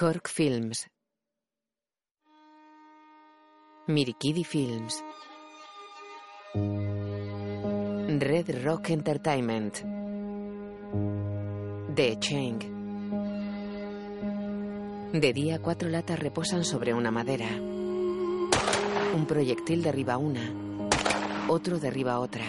Cork 0.00 0.28
Films. 0.30 0.88
Mirikidi 3.86 4.44
Films. 4.44 5.04
Red 8.18 8.64
Rock 8.64 8.88
Entertainment. 8.88 9.74
The 11.94 12.18
Cheng. 12.18 12.60
De 15.12 15.32
día, 15.34 15.58
cuatro 15.58 15.90
latas 15.90 16.18
reposan 16.18 16.64
sobre 16.64 16.94
una 16.94 17.10
madera. 17.10 17.50
Un 19.14 19.26
proyectil 19.28 19.82
derriba 19.82 20.16
una. 20.16 20.50
Otro 21.46 21.78
derriba 21.78 22.20
otra. 22.20 22.46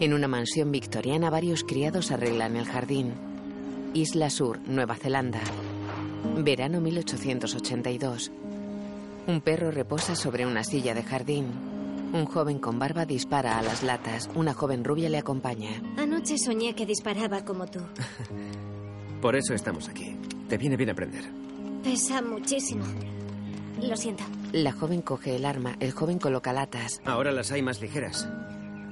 En 0.00 0.12
una 0.12 0.28
mansión 0.28 0.70
victoriana, 0.70 1.30
varios 1.30 1.64
criados 1.64 2.10
arreglan 2.10 2.56
el 2.56 2.66
jardín. 2.66 3.14
Isla 3.94 4.28
Sur, 4.28 4.60
Nueva 4.68 4.96
Zelanda. 4.96 5.40
Verano 6.38 6.80
1882. 6.80 8.32
Un 9.26 9.40
perro 9.40 9.70
reposa 9.70 10.16
sobre 10.16 10.46
una 10.46 10.64
silla 10.64 10.94
de 10.94 11.02
jardín. 11.02 11.46
Un 12.12 12.24
joven 12.24 12.58
con 12.58 12.78
barba 12.78 13.04
dispara 13.04 13.58
a 13.58 13.62
las 13.62 13.82
latas. 13.82 14.30
Una 14.34 14.54
joven 14.54 14.84
rubia 14.84 15.10
le 15.10 15.18
acompaña. 15.18 15.70
Anoche 15.98 16.38
soñé 16.38 16.74
que 16.74 16.86
disparaba 16.86 17.44
como 17.44 17.66
tú. 17.66 17.80
Por 19.20 19.36
eso 19.36 19.52
estamos 19.52 19.88
aquí. 19.88 20.16
Te 20.48 20.56
viene 20.56 20.76
bien 20.76 20.90
aprender. 20.90 21.24
Pesa 21.84 22.22
muchísimo. 22.22 22.84
Lo 23.82 23.96
siento. 23.96 24.24
La 24.52 24.72
joven 24.72 25.02
coge 25.02 25.36
el 25.36 25.44
arma. 25.44 25.76
El 25.80 25.92
joven 25.92 26.18
coloca 26.18 26.52
latas. 26.52 27.00
Ahora 27.04 27.30
las 27.32 27.52
hay 27.52 27.62
más 27.62 27.80
ligeras. 27.80 28.28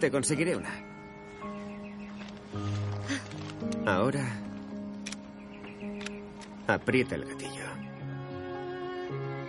Te 0.01 0.11
conseguiré 0.11 0.57
una. 0.57 0.85
Ahora... 3.87 4.46
Aprieta 6.67 7.15
el 7.15 7.25
gatillo. 7.25 7.65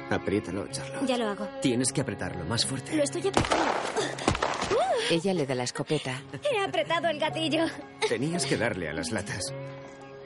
Apriétalo, 0.10 0.68
Charlotte. 0.68 1.06
Ya 1.06 1.18
lo 1.18 1.28
hago. 1.28 1.48
Tienes 1.62 1.92
que 1.92 2.02
apretarlo 2.02 2.46
más 2.46 2.66
fuerte. 2.66 2.96
Lo 2.96 3.04
estoy 3.04 3.28
apretando. 3.28 3.66
Ella 5.10 5.34
le 5.34 5.46
da 5.46 5.56
la 5.56 5.64
escopeta. 5.64 6.22
He 6.52 6.60
apretado 6.60 7.08
el 7.10 7.20
gatillo. 7.20 7.66
Tenías 8.08 8.46
que 8.46 8.58
darle 8.58 8.90
a 8.90 8.94
las 8.94 9.12
latas. 9.12 9.54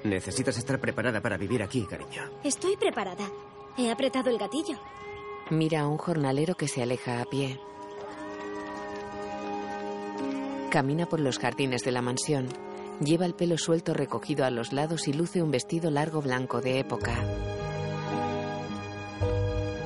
Necesitas 0.03 0.57
estar 0.57 0.79
preparada 0.79 1.21
para 1.21 1.37
vivir 1.37 1.61
aquí, 1.61 1.85
cariño. 1.85 2.23
Estoy 2.43 2.75
preparada. 2.75 3.29
He 3.77 3.91
apretado 3.91 4.29
el 4.29 4.37
gatillo. 4.37 4.79
Mira 5.49 5.81
a 5.81 5.87
un 5.87 5.97
jornalero 5.97 6.55
que 6.55 6.67
se 6.67 6.81
aleja 6.81 7.21
a 7.21 7.25
pie. 7.25 7.59
Camina 10.69 11.05
por 11.05 11.19
los 11.19 11.37
jardines 11.37 11.83
de 11.83 11.91
la 11.91 12.01
mansión. 12.01 12.47
Lleva 13.03 13.25
el 13.25 13.33
pelo 13.33 13.57
suelto 13.57 13.95
recogido 13.95 14.45
a 14.45 14.51
los 14.51 14.73
lados 14.73 15.07
y 15.07 15.13
luce 15.13 15.41
un 15.41 15.49
vestido 15.49 15.89
largo 15.89 16.21
blanco 16.21 16.61
de 16.61 16.77
época. 16.77 17.15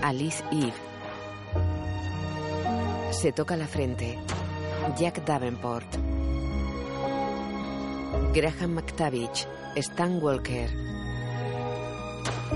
Alice 0.02 0.44
Eve. 0.52 0.74
Se 3.12 3.32
toca 3.32 3.56
la 3.56 3.68
frente. 3.68 4.20
Jack 4.98 5.24
Davenport. 5.26 5.96
Graham 8.34 8.74
McTavish. 8.74 9.48
Stan 9.78 10.22
Walker. 10.22 10.70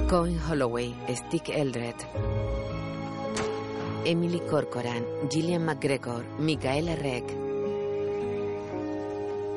Cohen 0.10 0.40
Holloway. 0.42 0.94
Stick 1.08 1.48
Eldred. 1.50 1.96
Emily 4.04 4.42
Corcoran. 4.42 5.06
Gillian 5.32 5.66
McGregor. 5.66 6.26
Micaela 6.38 6.98
Reck. 6.98 7.49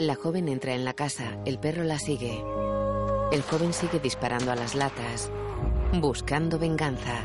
La 0.03 0.17
joven 0.17 0.49
entra 0.49 0.75
en 0.75 0.85
la 0.85 0.95
casa. 0.95 1.39
El 1.45 1.61
perro 1.61 1.85
la 1.85 1.97
sigue. 1.97 2.43
El 3.31 3.41
joven 3.43 3.73
sigue 3.73 4.01
disparando 4.01 4.51
a 4.51 4.57
las 4.57 4.75
latas. 4.75 5.31
Buscando 5.93 6.59
venganza. 6.59 7.25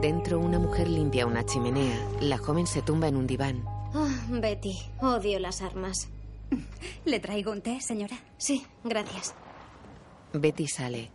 Dentro 0.00 0.38
una 0.38 0.60
mujer 0.60 0.88
limpia 0.88 1.26
una 1.26 1.44
chimenea. 1.44 1.98
La 2.20 2.38
joven 2.38 2.68
se 2.68 2.80
tumba 2.80 3.08
en 3.08 3.16
un 3.16 3.26
diván. 3.26 3.64
Oh, 3.92 4.08
Betty, 4.28 4.78
odio 5.00 5.40
las 5.40 5.62
armas. 5.62 6.06
¿Le 7.04 7.18
traigo 7.18 7.50
un 7.50 7.60
té, 7.60 7.80
señora? 7.80 8.16
Sí, 8.38 8.64
gracias. 8.84 9.34
Betty 10.32 10.68
sale. 10.68 11.10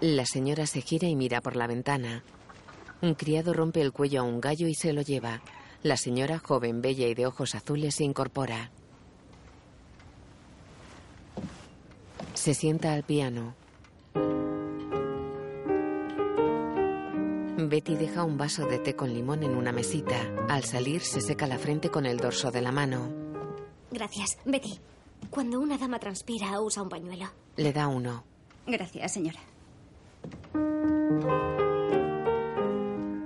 La 0.00 0.26
señora 0.26 0.66
se 0.66 0.80
gira 0.80 1.06
y 1.06 1.14
mira 1.14 1.40
por 1.40 1.54
la 1.54 1.68
ventana. 1.68 2.24
Un 3.00 3.14
criado 3.14 3.52
rompe 3.52 3.80
el 3.80 3.92
cuello 3.92 4.22
a 4.22 4.24
un 4.24 4.40
gallo 4.40 4.66
y 4.66 4.74
se 4.74 4.92
lo 4.92 5.02
lleva. 5.02 5.40
La 5.84 5.98
señora, 5.98 6.38
joven, 6.38 6.80
bella 6.80 7.06
y 7.08 7.14
de 7.14 7.26
ojos 7.26 7.54
azules, 7.54 7.96
se 7.96 8.04
incorpora. 8.04 8.70
Se 12.32 12.54
sienta 12.54 12.94
al 12.94 13.02
piano. 13.02 13.54
Betty 17.58 17.96
deja 17.96 18.24
un 18.24 18.38
vaso 18.38 18.66
de 18.66 18.78
té 18.78 18.96
con 18.96 19.12
limón 19.12 19.42
en 19.42 19.54
una 19.54 19.72
mesita. 19.72 20.16
Al 20.48 20.64
salir 20.64 21.02
se 21.02 21.20
seca 21.20 21.46
la 21.46 21.58
frente 21.58 21.90
con 21.90 22.06
el 22.06 22.16
dorso 22.16 22.50
de 22.50 22.62
la 22.62 22.72
mano. 22.72 23.12
Gracias. 23.90 24.38
Betty, 24.46 24.80
cuando 25.28 25.60
una 25.60 25.76
dama 25.76 25.98
transpira, 25.98 26.58
usa 26.62 26.82
un 26.82 26.88
pañuelo. 26.88 27.26
Le 27.56 27.74
da 27.74 27.88
uno. 27.88 28.24
Gracias, 28.66 29.12
señora. 29.12 29.40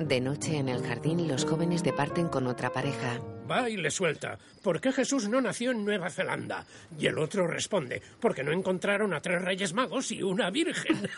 De 0.09 0.23
noche 0.23 0.57
en 0.57 0.71
el 0.71 0.83
jardín 0.83 1.29
los 1.29 1.45
jóvenes 1.45 1.83
departen 1.83 2.29
con 2.29 2.47
otra 2.47 2.73
pareja. 2.73 3.21
Va 3.51 3.69
y 3.69 3.77
le 3.77 3.91
suelta. 3.91 4.39
¿Por 4.63 4.81
qué 4.81 4.91
Jesús 4.91 5.29
no 5.29 5.39
nació 5.43 5.71
en 5.71 5.85
Nueva 5.85 6.09
Zelanda? 6.09 6.65
Y 6.99 7.09
el 7.09 7.19
otro 7.19 7.47
responde, 7.47 8.01
porque 8.19 8.43
no 8.43 8.51
encontraron 8.51 9.13
a 9.13 9.21
tres 9.21 9.43
reyes 9.43 9.75
magos 9.75 10.11
y 10.11 10.23
una 10.23 10.49
virgen. 10.51 11.11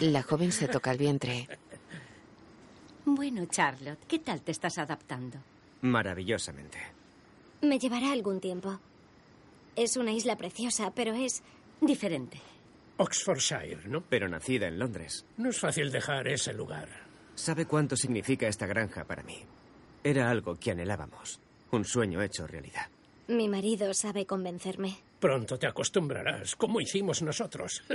La 0.00 0.24
joven 0.24 0.50
se 0.50 0.66
toca 0.66 0.90
el 0.90 0.98
vientre. 0.98 1.48
Bueno, 3.04 3.46
Charlotte, 3.46 4.04
¿qué 4.08 4.18
tal 4.18 4.42
te 4.42 4.50
estás 4.50 4.76
adaptando? 4.78 5.38
Maravillosamente. 5.82 6.78
Me 7.62 7.78
llevará 7.78 8.10
algún 8.10 8.40
tiempo. 8.40 8.80
Es 9.76 9.96
una 9.96 10.10
isla 10.10 10.34
preciosa, 10.36 10.90
pero 10.92 11.14
es 11.14 11.44
Diferente. 11.80 12.38
Oxfordshire, 12.96 13.86
¿no? 13.86 14.02
Pero 14.02 14.28
nacida 14.28 14.68
en 14.68 14.78
Londres. 14.78 15.26
No 15.36 15.50
es 15.50 15.58
fácil 15.58 15.90
dejar 15.90 16.28
ese 16.28 16.52
lugar. 16.52 16.88
¿Sabe 17.34 17.66
cuánto 17.66 17.96
significa 17.96 18.46
esta 18.46 18.66
granja 18.66 19.04
para 19.04 19.22
mí? 19.22 19.44
Era 20.04 20.30
algo 20.30 20.54
que 20.56 20.70
anhelábamos. 20.70 21.40
Un 21.72 21.84
sueño 21.84 22.22
hecho 22.22 22.46
realidad. 22.46 22.88
Mi 23.26 23.48
marido 23.48 23.92
sabe 23.94 24.26
convencerme. 24.26 24.98
Pronto 25.18 25.58
te 25.58 25.66
acostumbrarás, 25.66 26.54
como 26.54 26.80
hicimos 26.80 27.22
nosotros. 27.22 27.82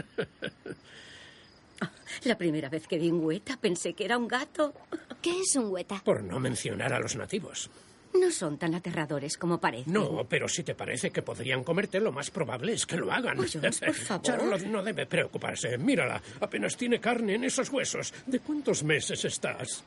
La 2.23 2.37
primera 2.37 2.67
vez 2.67 2.87
que 2.87 2.97
vi 2.97 3.09
un 3.11 3.23
hueta 3.23 3.55
pensé 3.57 3.93
que 3.93 4.03
era 4.05 4.17
un 4.17 4.27
gato. 4.27 4.73
¿Qué 5.21 5.39
es 5.41 5.55
un 5.55 5.71
hueta? 5.71 6.01
Por 6.03 6.23
no 6.23 6.39
mencionar 6.39 6.91
a 6.91 6.99
los 6.99 7.15
nativos. 7.15 7.69
No 8.13 8.31
son 8.31 8.57
tan 8.57 8.73
aterradores 8.75 9.37
como 9.37 9.59
parecen. 9.59 9.93
No, 9.93 10.25
pero 10.27 10.47
si 10.47 10.63
te 10.63 10.73
parece 10.75 11.11
que 11.11 11.21
podrían 11.21 11.63
comerte, 11.63 11.99
lo 11.99 12.11
más 12.11 12.31
probable 12.31 12.73
es 12.73 12.85
que 12.85 12.97
lo 12.97 13.11
hagan. 13.11 13.39
Oye, 13.39 13.59
por 13.59 13.73
favor. 13.93 14.21
Charlotte 14.23 14.65
no 14.65 14.81
debe 14.83 15.05
preocuparse. 15.05 15.77
Mírala, 15.77 16.21
apenas 16.41 16.75
tiene 16.75 16.99
carne 16.99 17.35
en 17.35 17.43
esos 17.43 17.69
huesos. 17.69 18.13
¿De 18.25 18.39
cuántos 18.39 18.83
meses 18.83 19.23
estás? 19.25 19.83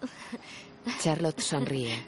Charlotte 1.01 1.41
sonríe. 1.41 2.03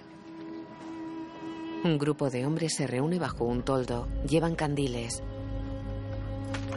Un 1.85 1.99
grupo 1.99 2.31
de 2.31 2.47
hombres 2.47 2.75
se 2.75 2.87
reúne 2.87 3.19
bajo 3.19 3.45
un 3.45 3.63
toldo. 3.63 4.09
Llevan 4.29 4.55
candiles. 4.55 5.23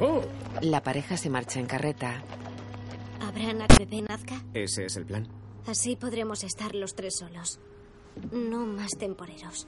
Oh, 0.01 0.21
La 0.61 0.83
pareja 0.83 1.15
se 1.15 1.29
marcha 1.29 1.59
en 1.59 1.65
carreta. 1.67 2.21
¿Habrán 3.21 3.61
a 3.61 3.67
bebé 3.79 4.01
Nazca? 4.01 4.43
¿Ese 4.53 4.85
es 4.85 4.95
el 4.97 5.05
plan? 5.05 5.27
Así 5.65 5.95
podremos 5.95 6.43
estar 6.43 6.75
los 6.75 6.95
tres 6.95 7.17
solos. 7.17 7.59
No 8.31 8.65
más 8.65 8.91
temporeros. 8.97 9.67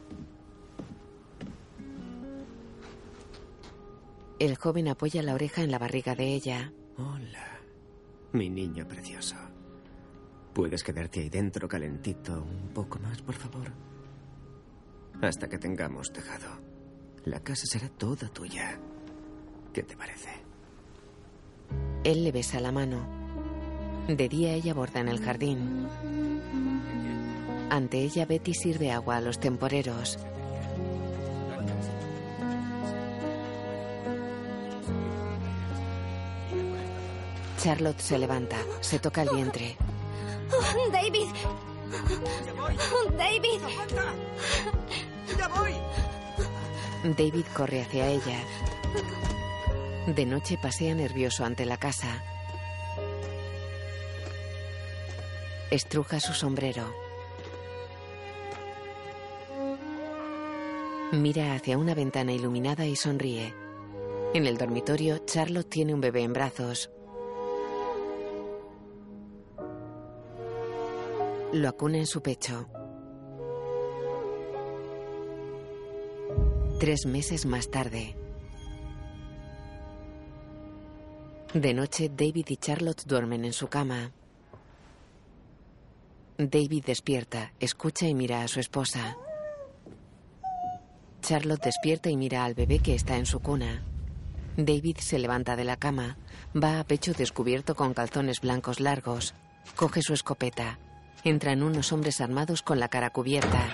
El 4.40 4.56
joven 4.56 4.88
apoya 4.88 5.22
la 5.22 5.34
oreja 5.34 5.64
en 5.64 5.72
la 5.72 5.80
barriga 5.80 6.16
de 6.16 6.34
ella. 6.34 6.72
Hola, 6.98 7.60
mi 8.34 8.50
niño 8.50 8.88
precioso. 8.88 9.36
¿Puedes 10.54 10.84
quedarte 10.84 11.22
ahí 11.22 11.30
dentro 11.30 11.68
calentito 11.68 12.42
un 12.42 12.70
poco 12.74 13.00
más, 13.00 13.22
por 13.22 13.36
favor? 13.36 13.72
Hasta 15.22 15.50
que 15.50 15.58
tengamos 15.58 16.12
tejado. 16.12 16.48
La 17.26 17.42
casa 17.42 17.66
será 17.66 17.90
toda 17.90 18.30
tuya. 18.30 18.80
¿Qué 19.74 19.84
te 19.84 19.96
parece? 19.96 20.30
Él 22.04 22.24
le 22.24 22.32
besa 22.32 22.60
la 22.62 22.72
mano. 22.72 23.06
De 24.08 24.28
día 24.30 24.54
ella 24.54 24.74
borda 24.74 25.02
en 25.02 25.10
el 25.10 25.20
jardín. 25.20 25.88
Ante 27.70 28.00
ella 28.00 28.26
Betty 28.26 28.54
sirve 28.54 28.92
agua 28.92 29.18
a 29.18 29.22
los 29.22 29.40
temporeros. 29.40 30.18
Charlotte 37.62 38.00
se 38.00 38.18
levanta, 38.18 38.58
se 38.80 39.00
toca 39.00 39.22
el 39.22 39.30
vientre. 39.30 39.76
¡Oh, 40.52 40.92
David! 40.92 41.28
¡Oh, 42.92 43.12
David! 43.12 43.60
¡Ya 45.38 45.48
voy! 45.50 45.74
David 47.04 47.46
corre 47.54 47.82
hacia 47.82 48.08
ella. 48.08 48.40
De 50.08 50.26
noche 50.26 50.58
pasea 50.60 50.96
nervioso 50.96 51.46
ante 51.46 51.66
la 51.66 51.78
casa. 51.78 52.24
Estruja 55.70 56.20
su 56.20 56.34
sombrero. 56.34 57.09
Mira 61.12 61.56
hacia 61.56 61.76
una 61.80 61.96
ventana 61.96 62.34
iluminada 62.34 62.86
y 62.86 62.96
sonríe. 62.96 63.56
En 64.36 64.46
el 64.46 64.58
dormitorio, 64.58 65.18
Charlotte 65.26 65.68
tiene 65.68 65.96
un 65.96 66.02
bebé 66.02 66.22
en 66.22 66.34
brazos. 66.34 66.92
Lo 71.52 71.68
acuna 71.68 71.98
en 71.98 72.06
su 72.06 72.22
pecho. 72.22 72.68
Tres 76.80 77.08
meses 77.08 77.48
más 77.48 77.72
tarde. 77.72 78.16
De 81.56 81.74
noche, 81.74 82.12
David 82.16 82.46
y 82.50 82.58
Charlotte 82.58 83.04
duermen 83.08 83.46
en 83.46 83.54
su 83.54 83.68
cama. 83.68 84.12
David 86.38 86.86
despierta, 86.86 87.52
escucha 87.60 88.08
y 88.08 88.14
mira 88.14 88.44
a 88.44 88.48
su 88.48 88.60
esposa. 88.60 89.18
Charlotte 91.22 91.64
despierta 91.66 92.10
y 92.10 92.18
mira 92.18 92.46
al 92.46 92.54
bebé 92.54 92.80
que 92.80 92.96
está 92.96 93.18
en 93.18 93.26
su 93.26 93.40
cuna. 93.40 93.84
David 94.58 94.98
se 95.00 95.20
levanta 95.20 95.56
de 95.56 95.64
la 95.64 95.78
cama, 95.78 96.18
va 96.56 96.80
a 96.80 96.84
pecho 96.84 97.14
descubierto 97.14 97.76
con 97.76 97.94
calzones 97.94 98.42
blancos 98.42 98.80
largos, 98.80 99.34
coge 99.76 100.02
su 100.02 100.14
escopeta. 100.14 100.80
Entran 101.24 101.64
unos 101.64 101.92
hombres 101.92 102.22
armados 102.22 102.62
con 102.62 102.80
la 102.80 102.88
cara 102.88 103.10
cubierta. 103.10 103.68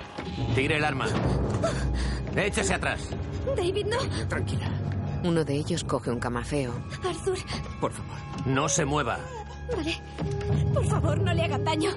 Tire 0.55 0.77
el 0.77 0.83
arma. 0.83 1.07
Échese 2.35 2.73
atrás. 2.73 3.01
David, 3.55 3.85
no. 3.85 3.97
Tranquila. 4.27 4.67
Uno 5.23 5.43
de 5.45 5.55
ellos 5.55 5.83
coge 5.83 6.09
un 6.09 6.19
camafeo. 6.19 6.73
Arthur, 7.07 7.37
Por 7.79 7.91
favor. 7.93 8.17
No 8.47 8.67
se 8.67 8.83
mueva. 8.85 9.19
vale. 9.75 9.95
Por 10.73 10.85
favor, 10.87 11.19
no 11.19 11.33
le 11.33 11.43
hagan 11.43 11.63
daño. 11.63 11.91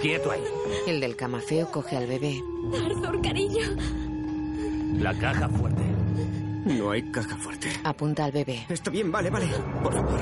Quieto 0.00 0.30
ahí. 0.30 0.42
El 0.86 1.00
del 1.00 1.16
camafeo 1.16 1.70
coge 1.72 1.96
al 1.96 2.06
bebé. 2.06 2.40
Arthur, 2.84 3.20
cariño. 3.20 3.62
La 4.94 5.14
caja 5.14 5.48
fuerte. 5.48 5.82
No 6.64 6.90
hay 6.90 7.02
caja 7.10 7.36
fuerte. 7.36 7.68
Apunta 7.84 8.24
al 8.24 8.32
bebé. 8.32 8.66
Está 8.68 8.90
bien, 8.90 9.10
vale, 9.10 9.30
vale. 9.30 9.46
Por 9.82 9.92
favor. 9.92 10.20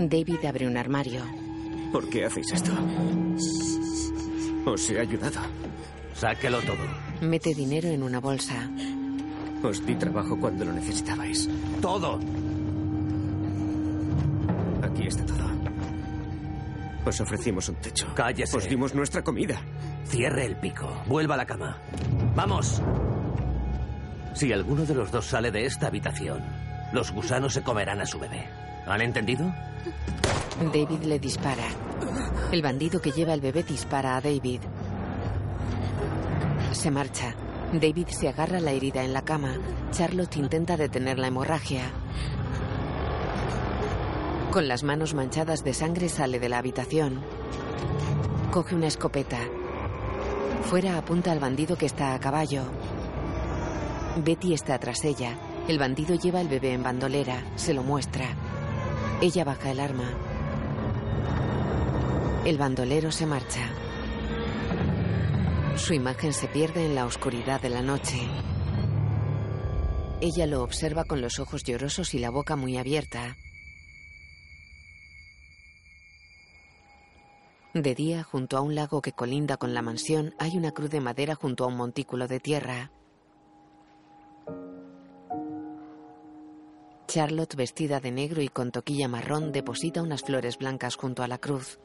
David 0.00 0.44
abre 0.44 0.66
un 0.66 0.76
armario. 0.76 1.22
¿Por 1.92 2.08
qué 2.08 2.24
hacéis 2.26 2.52
esto? 2.52 2.72
Os 4.64 4.90
he 4.90 5.00
ayudado. 5.00 5.40
Sáquelo 6.14 6.60
todo. 6.62 6.78
Mete 7.20 7.54
dinero 7.54 7.88
en 7.88 8.02
una 8.02 8.20
bolsa. 8.20 8.68
Os 9.62 9.84
di 9.84 9.94
trabajo 9.96 10.38
cuando 10.38 10.64
lo 10.64 10.72
necesitabais. 10.72 11.48
Todo. 11.80 12.20
Aquí 14.82 15.06
está 15.06 15.24
todo. 15.26 15.48
Os 17.06 17.20
ofrecimos 17.20 17.68
un 17.68 17.76
techo. 17.76 18.06
Cállese. 18.14 18.56
Os 18.56 18.68
dimos 18.68 18.94
nuestra 18.94 19.22
comida. 19.22 19.60
Cierre 20.06 20.44
el 20.44 20.56
pico. 20.56 21.02
Vuelva 21.06 21.34
a 21.34 21.38
la 21.38 21.46
cama. 21.46 21.78
¡Vamos! 22.36 22.80
Si 24.38 24.52
alguno 24.52 24.84
de 24.84 24.94
los 24.94 25.10
dos 25.10 25.26
sale 25.26 25.50
de 25.50 25.66
esta 25.66 25.88
habitación, 25.88 26.44
los 26.92 27.10
gusanos 27.10 27.54
se 27.54 27.64
comerán 27.64 28.00
a 28.00 28.06
su 28.06 28.20
bebé. 28.20 28.48
¿Han 28.86 29.00
entendido? 29.00 29.52
David 30.72 31.02
le 31.02 31.18
dispara. 31.18 31.66
El 32.52 32.62
bandido 32.62 33.00
que 33.00 33.10
lleva 33.10 33.34
el 33.34 33.40
bebé 33.40 33.64
dispara 33.64 34.16
a 34.16 34.20
David. 34.20 34.60
Se 36.70 36.88
marcha. 36.88 37.34
David 37.72 38.06
se 38.10 38.28
agarra 38.28 38.60
la 38.60 38.70
herida 38.70 39.02
en 39.02 39.12
la 39.12 39.22
cama. 39.22 39.56
Charlotte 39.90 40.36
intenta 40.36 40.76
detener 40.76 41.18
la 41.18 41.26
hemorragia. 41.26 41.90
Con 44.52 44.68
las 44.68 44.84
manos 44.84 45.14
manchadas 45.14 45.64
de 45.64 45.74
sangre 45.74 46.08
sale 46.08 46.38
de 46.38 46.48
la 46.48 46.58
habitación. 46.58 47.22
Coge 48.52 48.76
una 48.76 48.86
escopeta. 48.86 49.40
Fuera 50.62 50.96
apunta 50.96 51.32
al 51.32 51.40
bandido 51.40 51.76
que 51.76 51.86
está 51.86 52.14
a 52.14 52.20
caballo. 52.20 52.62
Betty 54.16 54.54
está 54.54 54.78
tras 54.78 55.04
ella. 55.04 55.38
El 55.68 55.78
bandido 55.78 56.14
lleva 56.14 56.40
el 56.40 56.48
bebé 56.48 56.72
en 56.72 56.82
bandolera. 56.82 57.44
Se 57.56 57.74
lo 57.74 57.82
muestra. 57.82 58.26
Ella 59.20 59.44
baja 59.44 59.70
el 59.70 59.80
arma. 59.80 60.10
El 62.44 62.58
bandolero 62.58 63.12
se 63.12 63.26
marcha. 63.26 63.68
Su 65.76 65.94
imagen 65.94 66.32
se 66.32 66.48
pierde 66.48 66.86
en 66.86 66.94
la 66.94 67.04
oscuridad 67.04 67.60
de 67.60 67.70
la 67.70 67.82
noche. 67.82 68.18
Ella 70.20 70.46
lo 70.46 70.62
observa 70.62 71.04
con 71.04 71.20
los 71.20 71.38
ojos 71.38 71.62
llorosos 71.62 72.14
y 72.14 72.18
la 72.18 72.30
boca 72.30 72.56
muy 72.56 72.76
abierta. 72.76 73.36
De 77.74 77.94
día, 77.94 78.24
junto 78.24 78.56
a 78.56 78.60
un 78.60 78.74
lago 78.74 79.00
que 79.02 79.12
colinda 79.12 79.56
con 79.56 79.74
la 79.74 79.82
mansión, 79.82 80.34
hay 80.38 80.56
una 80.56 80.72
cruz 80.72 80.90
de 80.90 81.00
madera 81.00 81.36
junto 81.36 81.62
a 81.64 81.66
un 81.68 81.76
montículo 81.76 82.26
de 82.26 82.40
tierra. 82.40 82.90
Charlotte, 87.08 87.56
vestida 87.56 88.00
de 88.00 88.12
negro 88.12 88.42
y 88.42 88.48
con 88.48 88.70
toquilla 88.70 89.08
marrón, 89.08 89.50
deposita 89.50 90.02
unas 90.02 90.22
flores 90.22 90.58
blancas 90.58 90.94
junto 90.94 91.22
a 91.22 91.26
la 91.26 91.38
cruz. 91.38 91.78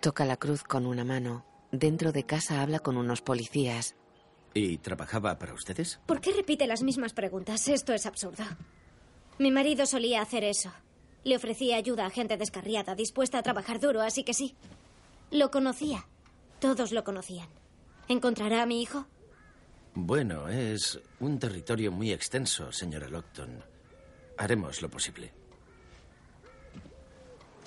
Toca 0.00 0.24
la 0.24 0.36
cruz 0.36 0.64
con 0.64 0.86
una 0.86 1.04
mano. 1.04 1.44
Dentro 1.70 2.10
de 2.10 2.24
casa 2.24 2.62
habla 2.62 2.80
con 2.80 2.96
unos 2.96 3.22
policías. 3.22 3.94
¿Y 4.54 4.78
trabajaba 4.78 5.38
para 5.38 5.54
ustedes? 5.54 6.00
¿Por 6.04 6.20
qué 6.20 6.32
repite 6.32 6.66
las 6.66 6.82
mismas 6.82 7.12
preguntas? 7.12 7.68
Esto 7.68 7.92
es 7.94 8.06
absurdo. 8.06 8.42
Mi 9.38 9.52
marido 9.52 9.86
solía 9.86 10.20
hacer 10.20 10.42
eso. 10.42 10.72
Le 11.22 11.36
ofrecía 11.36 11.76
ayuda 11.76 12.06
a 12.06 12.10
gente 12.10 12.36
descarriada, 12.36 12.96
dispuesta 12.96 13.38
a 13.38 13.42
trabajar 13.44 13.78
duro, 13.78 14.00
así 14.00 14.24
que 14.24 14.34
sí. 14.34 14.56
Lo 15.30 15.52
conocía. 15.52 16.08
Todos 16.58 16.90
lo 16.90 17.04
conocían. 17.04 17.48
¿Encontrará 18.08 18.62
a 18.62 18.66
mi 18.66 18.82
hijo? 18.82 19.06
Bueno, 19.94 20.48
es 20.48 20.98
un 21.18 21.38
territorio 21.38 21.90
muy 21.90 22.12
extenso, 22.12 22.70
señora 22.72 23.08
Lockton. 23.08 23.62
Haremos 24.38 24.82
lo 24.82 24.88
posible. 24.88 25.32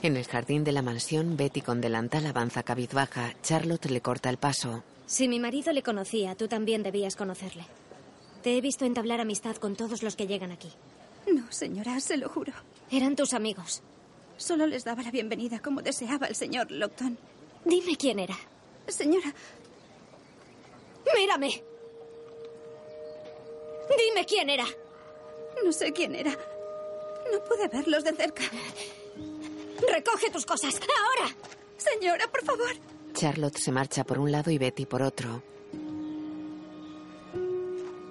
En 0.02 0.18
el 0.18 0.26
jardín 0.26 0.64
de 0.64 0.72
la 0.72 0.82
mansión, 0.82 1.38
Betty 1.38 1.62
con 1.62 1.80
delantal 1.82 2.26
avanza 2.26 2.64
cabizbaja. 2.64 3.34
Charlotte 3.42 3.90
le 3.90 4.02
corta 4.02 4.30
el 4.30 4.38
paso. 4.38 4.84
Si 5.06 5.28
mi 5.28 5.40
marido 5.40 5.72
le 5.74 5.84
conocía, 5.84 6.36
tú 6.36 6.48
también 6.48 6.84
debías 6.84 7.16
conocerle. 7.16 7.66
Te 8.42 8.58
he 8.58 8.62
visto 8.62 8.86
entablar 8.86 9.22
amistad 9.22 9.56
con 9.58 9.76
todos 9.76 10.04
los 10.04 10.16
que 10.16 10.28
llegan 10.28 10.52
aquí. 10.52 10.70
No, 11.32 11.50
señora, 11.52 12.00
se 12.00 12.18
lo 12.18 12.28
juro. 12.30 12.52
Eran 12.92 13.16
tus 13.16 13.34
amigos. 13.34 13.82
Solo 14.38 14.66
les 14.66 14.84
daba 14.84 15.04
la 15.04 15.12
bienvenida 15.12 15.60
como 15.62 15.82
deseaba 15.82 16.28
el 16.28 16.36
señor 16.36 16.70
Lockton. 16.72 17.18
Dime 17.64 17.96
quién 17.96 18.20
era. 18.20 18.36
Señora, 18.88 19.34
¡Mírame! 21.16 21.64
Dime 23.98 24.26
quién 24.26 24.50
era. 24.50 24.66
no 25.64 25.72
sé 25.72 25.92
quién 25.94 26.16
era. 26.16 26.32
No 27.32 27.44
pude 27.44 27.68
verlos 27.68 28.04
de 28.04 28.14
cerca. 28.14 28.44
Recoge 29.92 30.30
tus 30.32 30.46
cosas. 30.46 30.76
¡Ahora! 30.76 31.34
Señora, 31.78 32.28
por 32.28 32.44
favor. 32.44 32.72
Charlotte 33.14 33.58
se 33.58 33.72
marcha 33.72 34.04
por 34.04 34.20
un 34.20 34.32
lado 34.32 34.52
y 34.52 34.58
Betty 34.58 34.86
por 34.86 35.02
otro. 35.02 35.44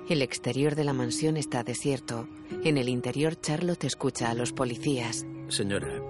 El 0.08 0.20
exterior 0.20 0.74
de 0.74 0.84
la 0.84 0.92
mansión 0.92 1.36
está 1.36 1.62
desierto. 1.62 2.28
En 2.64 2.76
el 2.76 2.88
interior, 2.88 3.40
Charlotte 3.40 3.84
escucha 3.84 4.30
a 4.30 4.34
los 4.34 4.52
policías. 4.52 5.24
Señora, 5.48 6.02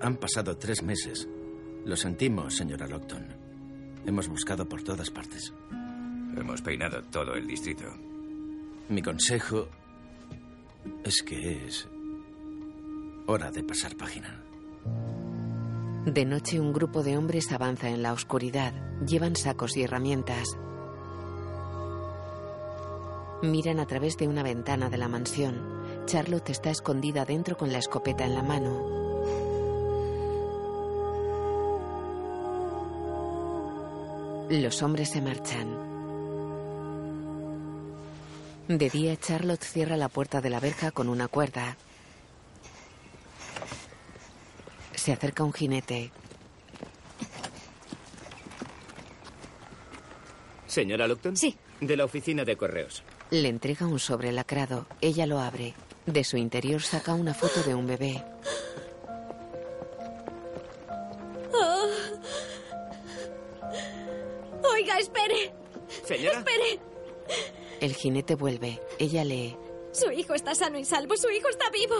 han 0.00 0.16
pasado 0.16 0.56
tres 0.56 0.82
meses. 0.82 1.28
Lo 1.84 1.96
sentimos, 1.96 2.56
señora 2.56 2.88
Lockton. 2.88 3.26
Hemos 4.04 4.28
buscado 4.28 4.68
por 4.68 4.82
todas 4.82 5.10
partes. 5.10 5.52
Hemos 6.36 6.60
peinado 6.62 7.02
todo 7.04 7.34
el 7.34 7.46
distrito. 7.46 7.84
Mi 8.88 9.02
consejo 9.02 9.66
es 11.04 11.22
que 11.26 11.66
es 11.66 11.88
hora 13.26 13.50
de 13.50 13.64
pasar 13.64 13.96
página. 13.96 14.44
De 16.04 16.24
noche, 16.24 16.60
un 16.60 16.72
grupo 16.72 17.02
de 17.02 17.16
hombres 17.18 17.50
avanza 17.50 17.88
en 17.88 18.02
la 18.02 18.12
oscuridad. 18.12 18.72
Llevan 19.04 19.34
sacos 19.34 19.76
y 19.76 19.82
herramientas. 19.82 20.56
Miran 23.42 23.80
a 23.80 23.86
través 23.86 24.16
de 24.18 24.28
una 24.28 24.44
ventana 24.44 24.88
de 24.88 24.98
la 24.98 25.08
mansión. 25.08 26.06
Charlotte 26.06 26.50
está 26.50 26.70
escondida 26.70 27.24
dentro 27.24 27.56
con 27.56 27.72
la 27.72 27.78
escopeta 27.78 28.24
en 28.24 28.34
la 28.34 28.42
mano. 28.44 28.96
Los 34.48 34.80
hombres 34.80 35.10
se 35.10 35.20
marchan. 35.20 35.95
De 38.68 38.90
día, 38.90 39.16
Charlotte 39.16 39.62
cierra 39.62 39.96
la 39.96 40.08
puerta 40.08 40.40
de 40.40 40.50
la 40.50 40.58
verja 40.58 40.90
con 40.90 41.08
una 41.08 41.28
cuerda. 41.28 41.76
Se 44.94 45.12
acerca 45.12 45.44
un 45.44 45.52
jinete. 45.52 46.10
¿Señora 50.66 51.06
Lupton? 51.06 51.36
Sí. 51.36 51.56
De 51.80 51.96
la 51.96 52.04
oficina 52.04 52.44
de 52.44 52.56
correos. 52.56 53.04
Le 53.30 53.48
entrega 53.48 53.86
un 53.86 54.00
sobre 54.00 54.32
lacrado. 54.32 54.86
Ella 55.00 55.26
lo 55.26 55.38
abre. 55.38 55.74
De 56.06 56.24
su 56.24 56.36
interior 56.36 56.82
saca 56.82 57.14
una 57.14 57.34
foto 57.34 57.62
de 57.62 57.74
un 57.74 57.86
bebé. 57.86 58.24
Oh. 61.52 61.88
Oiga, 64.72 64.98
espere. 64.98 65.52
¿Señora? 66.04 66.38
Espere. 66.38 66.95
El 67.80 67.94
jinete 67.94 68.34
vuelve. 68.34 68.80
Ella 68.98 69.24
lee. 69.24 69.56
Su 69.92 70.10
hijo 70.10 70.34
está 70.34 70.54
sano 70.54 70.78
y 70.78 70.84
salvo. 70.84 71.16
Su 71.16 71.30
hijo 71.30 71.48
está 71.48 71.70
vivo. 71.70 71.94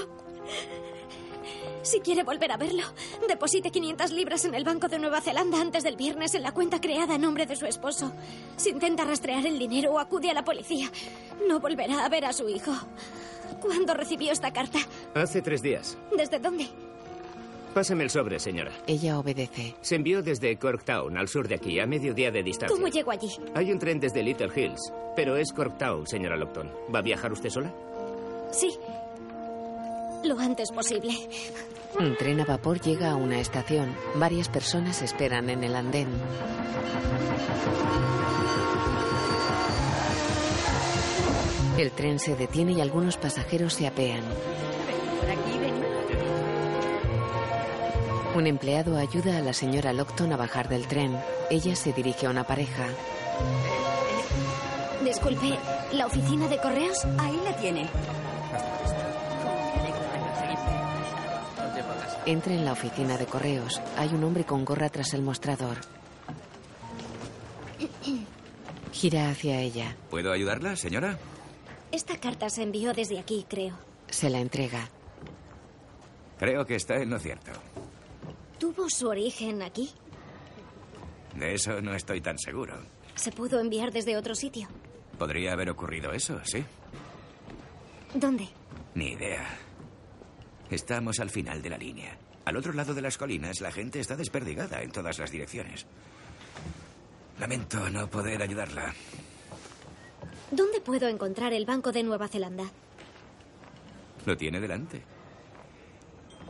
Si 1.83 2.01
quiere 2.01 2.25
volver 2.25 2.51
a 2.51 2.57
verlo, 2.57 2.83
deposite 3.29 3.71
500 3.71 4.11
libras 4.11 4.45
en 4.45 4.55
el 4.55 4.65
Banco 4.65 4.89
de 4.89 4.99
Nueva 4.99 5.21
Zelanda 5.21 5.61
antes 5.61 5.85
del 5.85 5.97
viernes 5.97 6.35
en 6.35 6.43
la 6.43 6.53
cuenta 6.53 6.81
creada 6.81 7.15
a 7.15 7.19
nombre 7.19 7.47
de 7.47 7.55
su 7.55 7.65
esposo. 7.65 8.13
Si 8.57 8.71
intenta 8.71 9.05
rastrear 9.05 9.47
el 9.47 9.59
dinero 9.59 9.93
o 9.93 9.99
acude 10.01 10.31
a 10.31 10.35
la 10.35 10.45
policía, 10.45 10.91
no 11.47 11.61
volverá 11.61 12.05
a 12.05 12.09
ver 12.09 12.25
a 12.25 12.33
su 12.33 12.49
hijo. 12.49 12.73
¿Cuándo 13.61 13.95
recibió 13.95 14.33
esta 14.33 14.53
carta? 14.53 14.81
Hace 15.15 15.43
tres 15.43 15.63
días. 15.63 15.97
¿Desde 16.17 16.41
dónde? 16.41 16.69
Pásame 17.77 18.05
el 18.05 18.09
sobre, 18.09 18.39
señora. 18.39 18.73
Ella 18.87 19.19
obedece. 19.19 19.75
Se 19.83 19.97
envió 19.97 20.23
desde 20.23 20.57
Corktown, 20.57 21.19
al 21.19 21.29
sur 21.29 21.47
de 21.47 21.57
aquí, 21.57 21.79
a 21.79 21.87
mediodía 21.87 22.31
de 22.31 22.43
distancia. 22.43 22.75
¿Cómo 22.75 22.89
llego 22.89 23.11
allí? 23.11 23.29
Hay 23.55 23.71
un 23.71 23.79
tren 23.79 24.01
desde 24.01 24.23
Little 24.23 24.49
Hills, 24.57 24.81
pero 25.15 25.37
es 25.37 25.53
Corktown, 25.53 26.07
señora 26.07 26.39
Lupton. 26.39 26.73
¿Va 26.95 27.01
a 27.01 27.03
viajar 27.03 27.33
usted 27.33 27.51
sola? 27.51 27.75
Sí. 28.51 28.79
Lo 30.25 30.39
antes 30.39 30.73
posible. 30.73 31.13
Un 32.01 32.17
tren 32.17 32.41
a 32.41 32.47
vapor 32.47 32.81
llega 32.81 33.11
a 33.11 33.17
una 33.17 33.41
estación. 33.41 33.95
Varias 34.15 34.49
personas 34.49 35.03
esperan 35.03 35.51
en 35.51 35.63
el 35.63 35.77
andén. 35.77 36.09
El 41.77 41.91
tren 41.91 42.19
se 42.21 42.37
detiene 42.37 42.73
y 42.73 42.81
algunos 42.81 43.19
pasajeros 43.19 43.75
se 43.75 43.87
apean. 43.87 44.23
Un 48.37 48.47
empleado 48.47 48.99
ayuda 48.99 49.39
a 49.39 49.41
la 49.41 49.55
señora 49.55 49.95
Lockton 49.95 50.31
a 50.31 50.37
bajar 50.37 50.69
del 50.69 50.87
tren. 50.87 51.19
Ella 51.49 51.75
se 51.75 51.95
dirige 51.95 52.27
a 52.27 52.31
una 52.31 52.45
pareja. 52.45 52.87
Disculpe, 55.03 55.59
¿la 55.93 56.05
oficina 56.05 56.47
de 56.47 56.59
correos? 56.59 57.07
Ahí 57.17 57.41
la 57.43 57.57
tiene. 57.57 57.89
Entra 62.27 62.53
en 62.53 62.67
la 62.67 62.73
oficina 62.73 63.17
de 63.17 63.25
correos. 63.25 63.81
Hay 63.97 64.11
un 64.11 64.23
hombre 64.23 64.45
con 64.45 64.67
gorra 64.67 64.91
tras 64.91 65.15
el 65.15 65.23
mostrador. 65.23 65.79
Gira 68.93 69.31
hacia 69.31 69.61
ella. 69.63 69.97
¿Puedo 70.11 70.31
ayudarla, 70.31 70.77
señora? 70.77 71.19
Esta 71.91 72.21
carta 72.21 72.51
se 72.51 72.65
envió 72.65 72.93
desde 72.93 73.19
aquí, 73.19 73.47
creo. 73.49 73.79
Se 74.11 74.29
la 74.29 74.41
entrega. 74.41 74.91
Creo 76.39 76.67
que 76.67 76.75
está 76.75 76.97
en 76.97 77.09
lo 77.09 77.19
cierto. 77.19 77.53
¿Tuvo 78.59 78.89
su 78.89 79.09
origen 79.09 79.63
aquí? 79.63 79.91
De 81.35 81.55
eso 81.55 81.81
no 81.83 81.95
estoy 81.95 82.21
tan 82.21 82.39
seguro. 82.39 82.75
¿Se 83.15 83.33
pudo 83.33 83.61
enviar 83.61 83.93
desde 83.93 84.17
otro 84.17 84.35
sitio? 84.35 84.69
Podría 85.19 85.53
haber 85.53 85.71
ocurrido 85.71 86.13
eso, 86.13 86.41
sí. 86.45 86.65
¿Dónde? 88.15 88.49
Ni 88.95 89.13
idea. 89.13 89.47
Estamos 90.71 91.21
al 91.21 91.31
final 91.31 91.63
de 91.63 91.71
la 91.71 91.79
línea. 91.79 92.19
Al 92.45 92.57
otro 92.57 92.73
lado 92.73 92.95
de 92.95 93.03
las 93.03 93.19
colinas, 93.19 93.61
la 93.61 93.73
gente 93.73 94.01
está 94.01 94.17
desperdigada 94.17 94.83
en 94.83 94.91
todas 94.91 95.19
las 95.19 95.31
direcciones. 95.31 95.87
Lamento 97.39 97.91
no 97.91 98.09
poder 98.09 98.41
ayudarla. 98.43 98.95
¿Dónde 100.51 100.81
puedo 100.81 101.09
encontrar 101.09 101.53
el 101.53 101.67
Banco 101.67 101.93
de 101.93 102.03
Nueva 102.03 102.29
Zelanda? 102.29 102.65
Lo 104.25 104.37
tiene 104.37 104.61
delante. 104.61 105.03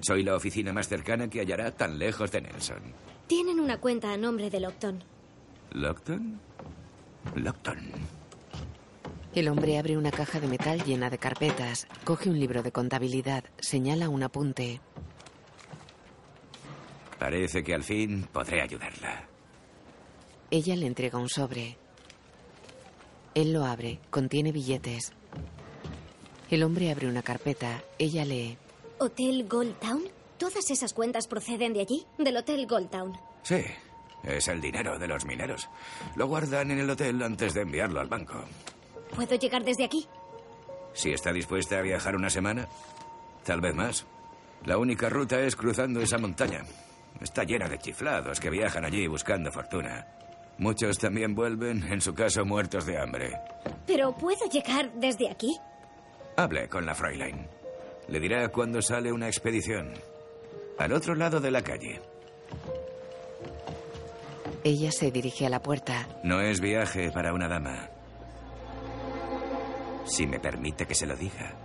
Soy 0.07 0.23
la 0.23 0.37
oficina 0.37 0.73
más 0.73 0.87
cercana 0.87 1.29
que 1.29 1.41
hallará 1.41 1.73
tan 1.73 1.99
lejos 1.99 2.31
de 2.31 2.41
Nelson. 2.41 2.81
Tienen 3.27 3.59
una 3.59 3.79
cuenta 3.79 4.13
a 4.13 4.17
nombre 4.17 4.51
de 4.51 4.61
Lockton. 4.61 5.03
¿Lockton? 5.73 6.39
Lockton. 7.35 7.91
El 9.35 9.49
hombre 9.49 9.81
abre 9.81 9.97
una 9.97 10.13
caja 10.13 10.39
de 10.39 10.47
metal 10.47 10.85
llena 10.85 11.11
de 11.11 11.19
carpetas, 11.19 11.89
coge 12.05 12.31
un 12.31 12.39
libro 12.39 12.63
de 12.63 12.71
contabilidad, 12.71 13.43
señala 13.59 14.09
un 14.09 14.23
apunte. 14.23 14.81
Parece 17.19 17.65
que 17.65 17.75
al 17.75 17.83
fin 17.83 18.29
podré 18.33 18.63
ayudarla. 18.63 19.27
Ella 20.53 20.77
le 20.77 20.87
entrega 20.87 21.19
un 21.19 21.29
sobre. 21.29 21.79
Él 23.35 23.53
lo 23.53 23.65
abre, 23.65 23.99
contiene 24.11 24.53
billetes. 24.53 25.13
El 26.49 26.63
hombre 26.63 26.93
abre 26.93 27.09
una 27.09 27.23
carpeta, 27.23 27.83
ella 27.99 28.25
lee. 28.25 28.57
¿Hotel 28.99 29.47
Gold 29.49 29.79
Town? 29.79 30.03
¿Todas 30.39 30.71
esas 30.71 30.95
cuentas 30.95 31.27
proceden 31.27 31.75
de 31.75 31.81
allí? 31.81 32.07
Del 32.19 32.37
Hotel 32.37 32.67
Gold 32.67 32.91
Town. 32.91 33.13
Sí, 33.43 33.63
es 34.23 34.49
el 34.49 34.61
dinero 34.61 34.99
de 34.99 35.07
los 35.07 35.25
mineros. 35.27 35.69
Lo 36.15 36.27
guardan 36.27 36.71
en 36.71 36.79
el 36.79 36.89
hotel 36.89 37.23
antes 37.23 37.53
de 37.55 37.63
enviarlo 37.63 38.01
al 38.01 38.09
banco. 38.09 38.45
¿Puedo 39.15 39.35
llegar 39.37 39.65
desde 39.65 39.85
aquí? 39.85 40.07
Si 40.95 41.13
está 41.13 41.33
dispuesta 41.33 41.79
a 41.79 41.83
viajar 41.83 42.17
una 42.17 42.31
semana, 42.31 42.69
tal 43.45 43.61
vez 43.61 43.75
más. 43.75 44.07
La 44.65 44.79
única 44.79 45.11
ruta 45.11 45.41
es 45.41 45.57
cruzando 45.57 46.01
esa 46.01 46.19
montaña. 46.19 46.65
Está 47.21 47.45
llena 47.45 47.69
de 47.69 47.79
chiflados 47.79 48.41
que 48.41 48.51
viajan 48.51 48.85
allí 48.85 49.07
buscando 49.07 49.53
fortuna. 49.53 50.07
Muchos 50.59 50.99
también 50.99 51.35
vuelven, 51.35 51.83
en 51.93 52.01
su 52.01 52.15
caso, 52.15 52.47
muertos 52.47 52.87
de 52.87 52.99
hambre. 52.99 53.39
¿Pero 53.87 54.17
puedo 54.17 54.49
llegar 54.51 54.91
desde 54.95 55.31
aquí? 55.31 55.55
Hable 56.37 56.69
con 56.69 56.87
la 56.87 56.95
Fräulein. 56.95 57.47
Le 58.09 58.21
dirá 58.21 58.49
cuándo 58.49 58.81
sale 58.81 59.13
una 59.13 59.27
expedición. 59.27 59.93
Al 60.79 60.93
otro 60.93 61.15
lado 61.15 61.41
de 61.41 61.51
la 61.51 61.63
calle. 61.63 62.01
Ella 64.63 64.91
se 64.93 65.11
dirige 65.11 65.47
a 65.47 65.51
la 65.51 65.63
puerta. 65.63 66.09
No 66.23 66.41
es 66.41 66.61
viaje 66.61 67.11
para 67.11 67.33
una 67.33 67.49
dama. 67.49 67.89
Si 70.05 70.27
me 70.27 70.39
permite 70.39 70.87
que 70.87 70.95
se 70.95 71.07
lo 71.07 71.17
diga. 71.17 71.57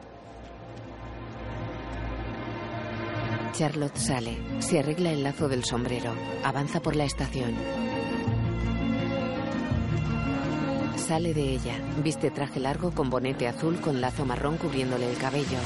Charlotte 3.54 3.98
sale, 3.98 4.38
se 4.60 4.80
arregla 4.80 5.12
el 5.12 5.24
lazo 5.24 5.50
del 5.50 5.64
sombrero, 5.64 6.14
avanza 6.44 6.80
por 6.82 6.96
la 6.96 7.04
estación. 7.04 7.54
Sale 11.12 11.34
de 11.34 11.44
ella, 11.44 11.78
viste 12.02 12.32
traje 12.32 12.62
largo 12.62 12.92
con 12.92 13.10
bonete 13.10 13.46
azul 13.46 13.82
con 13.82 14.00
lazo 14.00 14.24
marrón 14.24 14.56
cubriéndole 14.56 15.12
el 15.12 15.18
cabello. 15.18 15.58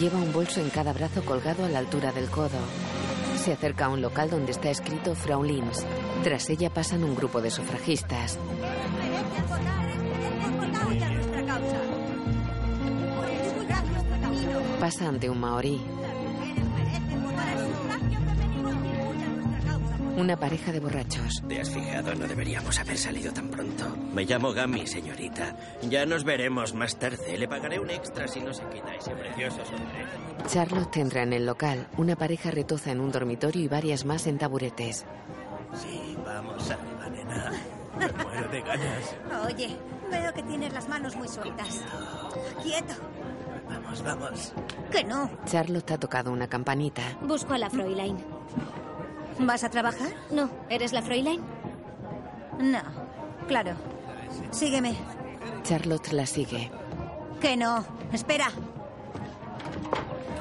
Lleva 0.00 0.16
un 0.16 0.32
bolso 0.32 0.62
en 0.62 0.70
cada 0.70 0.94
brazo 0.94 1.22
colgado 1.22 1.66
a 1.66 1.68
la 1.68 1.80
altura 1.80 2.12
del 2.12 2.30
codo. 2.30 2.56
Se 3.36 3.52
acerca 3.52 3.84
a 3.84 3.88
un 3.90 4.00
local 4.00 4.30
donde 4.30 4.52
está 4.52 4.70
escrito 4.70 5.14
Frau 5.14 5.44
Linz. 5.44 5.84
Tras 6.24 6.48
ella 6.48 6.70
pasan 6.70 7.04
un 7.04 7.14
grupo 7.14 7.42
de 7.42 7.50
sufragistas. 7.50 8.38
Pasa 14.80 15.08
ante 15.08 15.28
un 15.28 15.40
maorí. 15.40 15.78
Una 20.16 20.34
pareja 20.36 20.72
de 20.72 20.80
borrachos. 20.80 21.42
¿Te 21.46 21.60
has 21.60 21.68
fijado? 21.68 22.14
No 22.14 22.26
deberíamos 22.26 22.78
haber 22.78 22.96
salido 22.96 23.32
tan 23.34 23.48
pronto. 23.48 23.84
Me 24.14 24.24
llamo 24.24 24.52
Gami, 24.52 24.86
señorita. 24.86 25.54
Ya 25.82 26.06
nos 26.06 26.24
veremos 26.24 26.72
más 26.72 26.96
tarde. 26.96 27.36
Le 27.36 27.46
pagaré 27.46 27.78
un 27.78 27.90
extra 27.90 28.26
si 28.26 28.40
no 28.40 28.54
se 28.54 28.62
quita 28.70 28.94
ese 28.94 29.10
precioso 29.10 29.58
sombrero. 29.66 30.08
Charlotte 30.46 30.96
entra 30.96 31.22
en 31.22 31.34
el 31.34 31.44
local. 31.44 31.86
Una 31.98 32.16
pareja 32.16 32.50
retoza 32.50 32.92
en 32.92 33.00
un 33.00 33.12
dormitorio 33.12 33.62
y 33.62 33.68
varias 33.68 34.06
más 34.06 34.26
en 34.26 34.38
taburetes. 34.38 35.04
Sí, 35.74 36.16
vamos 36.24 36.70
arriba, 36.70 37.10
nena. 37.10 37.52
Me 37.98 38.24
muero 38.24 38.48
de 38.48 38.60
ganas. 38.62 39.16
Oye, 39.44 39.76
veo 40.10 40.32
que 40.32 40.42
tienes 40.44 40.72
las 40.72 40.88
manos 40.88 41.14
muy 41.16 41.28
sueltas. 41.28 41.84
Quieto. 42.62 42.94
Vamos, 43.68 44.02
vamos. 44.02 44.52
Que 44.90 45.04
no. 45.04 45.30
Charlotte 45.44 45.90
ha 45.90 45.98
tocado 45.98 46.32
una 46.32 46.48
campanita. 46.48 47.02
Busco 47.20 47.52
a 47.52 47.58
la 47.58 47.68
Fräulein. 47.68 48.16
¿Vas 49.38 49.64
a 49.64 49.70
trabajar? 49.70 50.08
No, 50.30 50.50
¿eres 50.68 50.92
la 50.92 51.02
Fräulein? 51.02 51.40
No. 52.58 52.80
Claro. 53.48 53.74
Sígueme. 54.50 54.96
Charlotte 55.62 56.12
la 56.12 56.26
sigue. 56.26 56.70
Que 57.40 57.56
no. 57.56 57.84
Espera. 58.12 58.46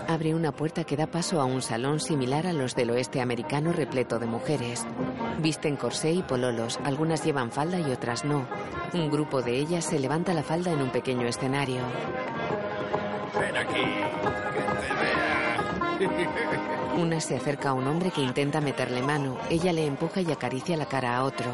Abre 0.08 0.36
una 0.36 0.52
puerta 0.52 0.84
que 0.84 0.96
da 0.96 1.08
paso 1.08 1.42
a 1.42 1.46
un 1.46 1.62
salón 1.62 2.00
similar 2.00 2.46
a 2.46 2.54
los 2.54 2.76
del 2.76 2.92
oeste 2.92 3.22
americano 3.22 3.74
repleto 3.74 4.20
de 4.20 4.28
mujeres. 4.28 4.86
Visten 5.40 5.76
corsé 5.76 6.12
y 6.12 6.22
pololos, 6.22 6.80
algunas 6.84 7.24
llevan 7.26 7.52
falda 7.52 7.80
y 7.80 7.92
otras 7.92 8.24
no. 8.24 8.46
Un 8.94 9.10
grupo 9.10 9.42
de 9.42 9.58
ellas 9.58 9.84
se 9.84 10.00
levanta 10.00 10.34
la 10.34 10.44
falda 10.44 10.72
en 10.72 10.82
un 10.82 10.92
pequeño 10.92 11.28
escenario. 11.28 11.82
Ven 13.40 13.58
aquí, 13.58 13.84
que 15.98 16.08
te 16.08 16.18
vea. 16.18 16.82
Una 16.98 17.20
se 17.20 17.36
acerca 17.36 17.70
a 17.70 17.74
un 17.74 17.88
hombre 17.88 18.10
que 18.10 18.22
intenta 18.22 18.62
meterle 18.62 19.02
mano. 19.02 19.38
Ella 19.50 19.74
le 19.74 19.86
empuja 19.86 20.22
y 20.22 20.32
acaricia 20.32 20.78
la 20.78 20.86
cara 20.86 21.18
a 21.18 21.26
otro. 21.26 21.52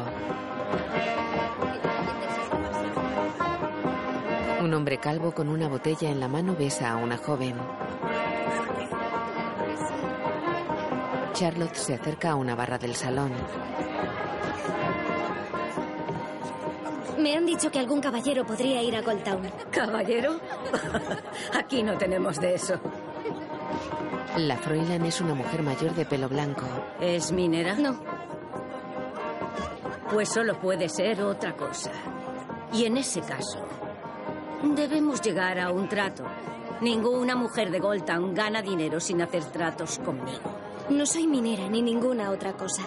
Un 4.60 4.72
hombre 4.72 4.98
calvo 4.98 5.32
con 5.32 5.48
una 5.48 5.68
botella 5.68 6.10
en 6.10 6.20
la 6.20 6.28
mano 6.28 6.54
besa 6.54 6.92
a 6.92 6.96
una 6.96 7.16
joven. 7.16 7.56
Charlotte 11.32 11.74
se 11.74 11.94
acerca 11.94 12.30
a 12.30 12.34
una 12.36 12.54
barra 12.54 12.78
del 12.78 12.94
salón. 12.94 13.32
Me 17.18 17.36
han 17.36 17.46
dicho 17.46 17.70
que 17.70 17.80
algún 17.80 18.00
caballero 18.00 18.46
podría 18.46 18.82
ir 18.82 18.94
a 18.94 19.02
Gold 19.02 19.24
Town. 19.24 19.50
¿Caballero? 19.72 20.38
Aquí 21.58 21.82
no 21.82 21.98
tenemos 21.98 22.40
de 22.40 22.54
eso. 22.54 22.80
La 24.36 24.56
Froilan 24.56 25.04
es 25.04 25.20
una 25.20 25.34
mujer 25.34 25.62
mayor 25.62 25.94
de 25.94 26.06
pelo 26.06 26.28
blanco. 26.28 26.64
¿Es 27.00 27.32
minera? 27.32 27.74
No. 27.74 28.00
Pues 30.10 30.30
solo 30.30 30.58
puede 30.58 30.88
ser 30.88 31.22
otra 31.22 31.54
cosa. 31.54 31.90
Y 32.72 32.86
en 32.86 32.96
ese 32.96 33.20
caso, 33.20 33.62
debemos 34.62 35.20
llegar 35.20 35.58
a 35.58 35.70
un 35.70 35.88
trato. 35.88 36.24
Ninguna 36.80 37.36
mujer 37.36 37.70
de 37.70 37.78
Goldtown 37.78 38.34
gana 38.34 38.62
dinero 38.62 39.00
sin 39.00 39.20
hacer 39.20 39.44
tratos 39.44 39.98
conmigo. 39.98 40.40
No 40.88 41.04
soy 41.04 41.26
minera 41.26 41.68
ni 41.68 41.82
ninguna 41.82 42.30
otra 42.30 42.54
cosa. 42.54 42.82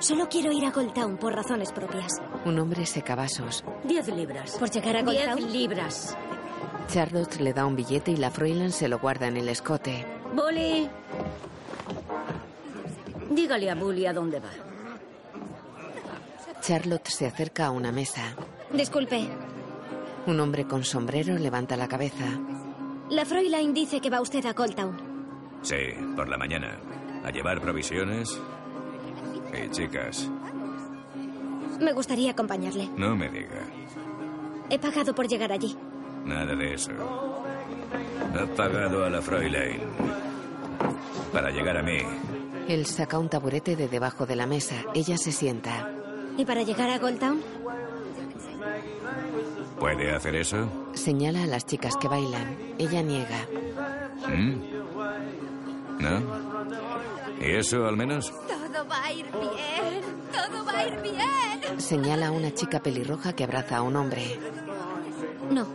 Solo 0.00 0.28
quiero 0.28 0.50
ir 0.52 0.64
a 0.64 0.70
Gold 0.70 0.94
Town 0.94 1.16
por 1.18 1.34
razones 1.34 1.72
propias. 1.72 2.12
Un 2.44 2.58
hombre 2.58 2.86
seca 2.86 3.14
vasos. 3.14 3.64
Diez 3.84 4.08
libras. 4.08 4.56
¿Por 4.58 4.70
llegar 4.70 4.96
a 4.96 5.02
Gold 5.02 5.36
Diez 5.36 5.52
libras. 5.52 6.16
Charlotte 6.88 7.40
le 7.40 7.52
da 7.52 7.66
un 7.66 7.76
billete 7.76 8.10
y 8.12 8.16
la 8.16 8.30
Froilan 8.30 8.72
se 8.72 8.88
lo 8.88 8.98
guarda 8.98 9.26
en 9.28 9.36
el 9.36 9.48
escote. 9.48 10.06
Bully. 10.34 10.88
Dígale 13.30 13.70
a 13.70 13.74
Bully 13.74 14.06
a 14.06 14.12
dónde 14.12 14.40
va. 14.40 14.50
Charlotte 16.60 17.08
se 17.08 17.26
acerca 17.26 17.66
a 17.66 17.70
una 17.70 17.92
mesa. 17.92 18.34
Disculpe, 18.72 19.28
Un 20.26 20.40
hombre 20.40 20.66
con 20.66 20.84
sombrero 20.84 21.36
levanta 21.38 21.76
la 21.76 21.88
cabeza. 21.88 22.24
la 23.10 23.24
Fräulein 23.24 23.72
dice 23.72 24.00
que 24.00 24.10
va 24.10 24.20
usted 24.20 24.44
a 24.46 24.52
Gold 24.52 24.74
Town. 24.74 24.96
Sí, 25.62 25.76
por 26.16 26.28
la 26.28 26.36
mañana. 26.36 26.78
A 27.24 27.30
llevar 27.30 27.60
provisiones. 27.60 28.38
Y 29.52 29.70
chicas, 29.70 30.28
Me 31.80 31.92
gustaría 31.92 32.30
acompañarle. 32.32 32.88
no 32.96 33.14
me 33.16 33.28
diga. 33.30 33.62
He 34.70 34.78
pagado 34.78 35.14
por 35.14 35.26
llegar 35.28 35.52
allí. 35.52 35.76
Nada 36.24 36.54
de 36.54 36.74
eso. 36.74 36.92
Ha 38.34 38.46
pagado 38.56 39.04
a 39.04 39.10
la 39.10 39.22
Fräulein. 39.22 39.80
Para 41.32 41.50
llegar 41.50 41.76
a 41.76 41.82
mí. 41.82 41.98
Él 42.68 42.86
saca 42.86 43.18
un 43.18 43.28
taburete 43.28 43.76
de 43.76 43.88
debajo 43.88 44.26
de 44.26 44.36
la 44.36 44.46
mesa. 44.46 44.74
Ella 44.94 45.16
se 45.16 45.32
sienta. 45.32 45.90
¿Y 46.36 46.44
para 46.44 46.62
llegar 46.62 46.90
a 46.90 46.98
Gold 46.98 47.18
Town? 47.18 47.40
¿Puede 49.80 50.14
hacer 50.14 50.34
eso? 50.36 50.68
Señala 50.92 51.44
a 51.44 51.46
las 51.46 51.64
chicas 51.64 51.96
que 51.96 52.08
bailan. 52.08 52.56
Ella 52.78 53.02
niega. 53.02 53.46
¿Mm? 54.28 54.54
¿No? 56.00 56.22
¿Y 57.40 57.52
eso 57.52 57.86
al 57.86 57.96
menos? 57.96 58.32
Todo 58.46 58.86
va 58.88 59.04
a 59.04 59.12
ir 59.12 59.26
bien. 59.26 60.02
Todo 60.32 60.64
va 60.64 60.72
a 60.78 60.86
ir 60.86 61.00
bien. 61.00 61.80
Señala 61.80 62.28
a 62.28 62.30
una 62.32 62.52
chica 62.52 62.80
pelirroja 62.80 63.32
que 63.32 63.44
abraza 63.44 63.78
a 63.78 63.82
un 63.82 63.96
hombre. 63.96 64.38
No, 65.50 65.66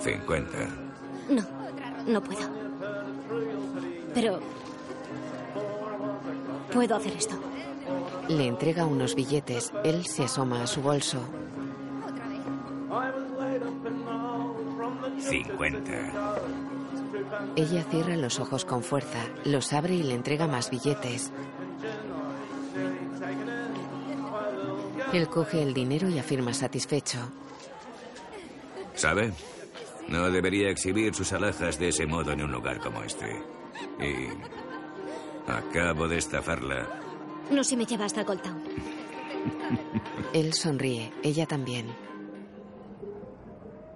50. 0.00 0.58
no, 1.30 1.42
no 2.06 2.22
puedo. 2.22 2.48
Pero... 4.14 4.40
Puedo 6.72 6.96
hacer 6.96 7.12
esto. 7.12 7.34
Le 8.28 8.46
entrega 8.46 8.86
unos 8.86 9.14
billetes. 9.14 9.72
Él 9.84 10.06
se 10.06 10.24
asoma 10.24 10.62
a 10.62 10.66
su 10.66 10.80
bolso. 10.80 11.20
50. 15.18 15.92
Ella 17.56 17.84
cierra 17.90 18.16
los 18.16 18.40
ojos 18.40 18.64
con 18.64 18.82
fuerza, 18.82 19.18
los 19.44 19.72
abre 19.72 19.94
y 19.94 20.02
le 20.02 20.14
entrega 20.14 20.46
más 20.46 20.70
billetes. 20.70 21.30
Él 25.12 25.28
coge 25.28 25.62
el 25.62 25.74
dinero 25.74 26.08
y 26.08 26.18
afirma 26.18 26.54
satisfecho. 26.54 27.18
¿Sabe? 28.94 29.32
No 30.08 30.30
debería 30.30 30.70
exhibir 30.70 31.14
sus 31.14 31.32
alhajas 31.32 31.78
de 31.78 31.88
ese 31.88 32.06
modo 32.06 32.32
en 32.32 32.42
un 32.42 32.52
lugar 32.52 32.78
como 32.80 33.02
este. 33.02 33.42
Y... 34.00 34.28
Acabo 35.50 36.06
de 36.08 36.18
estafarla. 36.18 36.88
No 37.50 37.64
si 37.64 37.76
me 37.76 37.84
lleva 37.84 38.04
hasta 38.04 38.22
Gold 38.22 38.42
Town. 38.42 38.62
Él 40.32 40.52
sonríe, 40.52 41.12
ella 41.22 41.46
también. 41.46 41.86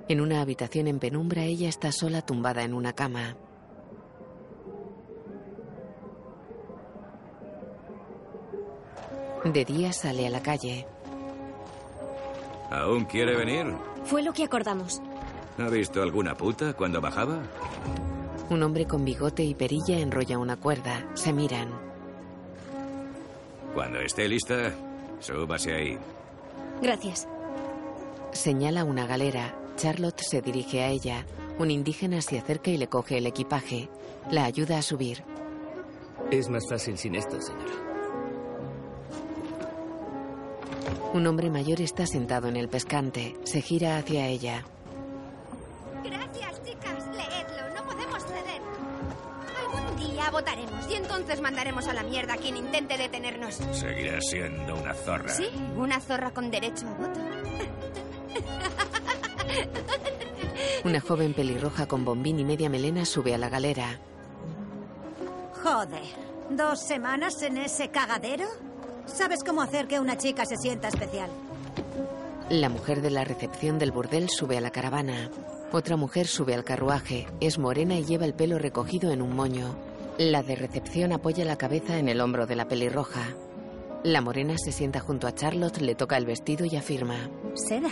En 0.09 0.21
una 0.21 0.41
habitación 0.41 0.87
en 0.87 0.99
penumbra, 0.99 1.43
ella 1.45 1.69
está 1.69 1.93
sola 1.93 2.23
tumbada 2.23 2.63
en 2.63 2.75
una 2.75 2.93
cama. 2.93 3.37
De 9.45 9.65
día 9.65 9.93
sale 9.93 10.27
a 10.27 10.31
la 10.31 10.43
calle. 10.43 10.87
¿Aún 12.71 13.05
quiere 13.05 13.37
venir? 13.37 13.67
Fue 14.05 14.23
lo 14.23 14.33
que 14.33 14.45
acordamos. 14.45 15.01
¿Ha 15.59 15.69
visto 15.71 16.03
alguna 16.03 16.37
puta 16.37 16.75
cuando 16.75 17.01
bajaba? 17.01 17.43
Un 18.51 18.63
hombre 18.63 18.87
con 18.87 19.05
bigote 19.05 19.43
y 19.43 19.55
perilla 19.55 19.99
enrolla 19.99 20.39
una 20.39 20.57
cuerda. 20.57 21.09
Se 21.15 21.33
miran. 21.33 21.69
Cuando 23.75 24.01
esté 24.01 24.29
lista, 24.29 24.73
súbase 25.19 25.75
ahí. 25.75 25.99
Gracias. 26.83 27.27
Señala 28.33 28.85
una 28.85 29.07
galera. 29.07 29.59
Charlotte 29.77 30.21
se 30.21 30.43
dirige 30.43 30.83
a 30.83 30.89
ella. 30.89 31.27
Un 31.59 31.71
indígena 31.71 32.21
se 32.21 32.39
acerca 32.39 32.71
y 32.71 32.77
le 32.77 32.89
coge 32.89 33.19
el 33.19 33.27
equipaje. 33.27 33.89
La 34.31 34.45
ayuda 34.45 34.79
a 34.79 34.83
subir. 34.83 35.25
Es 36.31 36.51
más 36.51 36.69
fácil 36.69 36.99
sin 36.99 37.15
esto, 37.15 37.41
señora. 37.41 37.73
Un 41.15 41.27
hombre 41.27 41.51
mayor 41.51 41.81
está 41.81 42.07
sentado 42.07 42.49
en 42.49 42.57
el 42.57 42.69
pescante. 42.69 43.37
Se 43.45 43.63
gira 43.63 43.97
hacia 43.97 44.27
ella. 44.29 44.65
Y 50.89 50.95
entonces 50.95 51.41
mandaremos 51.41 51.87
a 51.89 51.93
la 51.93 52.03
mierda 52.03 52.35
a 52.35 52.37
quien 52.37 52.57
intente 52.57 52.97
detenernos. 52.97 53.55
Seguirá 53.73 54.21
siendo 54.21 54.77
una 54.77 54.95
zorra. 54.95 55.29
Sí, 55.29 55.49
una 55.77 56.01
zorra 56.01 56.31
con 56.31 56.51
derecho 56.51 56.87
a 56.87 56.95
voto. 56.95 57.21
Una 60.85 61.01
joven 61.01 61.35
pelirroja 61.35 61.87
con 61.87 62.05
bombín 62.05 62.39
y 62.39 62.45
media 62.45 62.69
melena 62.69 63.05
sube 63.05 63.35
a 63.35 63.39
la 63.39 63.49
galera. 63.49 63.99
Joder, 65.63 66.05
¿dos 66.51 66.81
semanas 66.81 67.43
en 67.43 67.59
ese 67.59 67.89
cagadero? 67.89 68.47
¿Sabes 69.07 69.43
cómo 69.43 69.63
hacer 69.63 69.87
que 69.87 69.99
una 69.99 70.17
chica 70.17 70.45
se 70.45 70.57
sienta 70.57 70.89
especial? 70.89 71.31
La 72.51 72.69
mujer 72.69 73.03
de 73.03 73.11
la 73.11 73.25
recepción 73.25 73.79
del 73.79 73.91
burdel 73.91 74.29
sube 74.29 74.57
a 74.57 74.61
la 74.61 74.71
caravana. 74.71 75.31
Otra 75.73 75.97
mujer 75.97 76.29
sube 76.29 76.55
al 76.55 76.63
carruaje. 76.63 77.27
Es 77.41 77.59
morena 77.59 77.97
y 77.97 78.05
lleva 78.05 78.25
el 78.25 78.35
pelo 78.35 78.59
recogido 78.59 79.11
en 79.11 79.23
un 79.23 79.35
moño. 79.35 79.75
La 80.19 80.43
de 80.43 80.57
recepción 80.57 81.13
apoya 81.13 81.45
la 81.45 81.57
cabeza 81.57 81.99
en 81.99 82.09
el 82.09 82.23
hombro 82.23 82.47
de 82.47 82.57
la 82.57 82.67
pelirroja. 82.67 83.35
La 84.03 84.23
morena 84.23 84.55
se 84.57 84.73
sienta 84.73 84.99
junto 85.01 85.27
a 85.27 85.35
Charlotte, 85.35 85.81
le 85.83 85.95
toca 85.95 86.17
el 86.17 86.25
vestido 86.25 86.65
y 86.65 86.75
afirma. 86.77 87.29
Seda. 87.55 87.91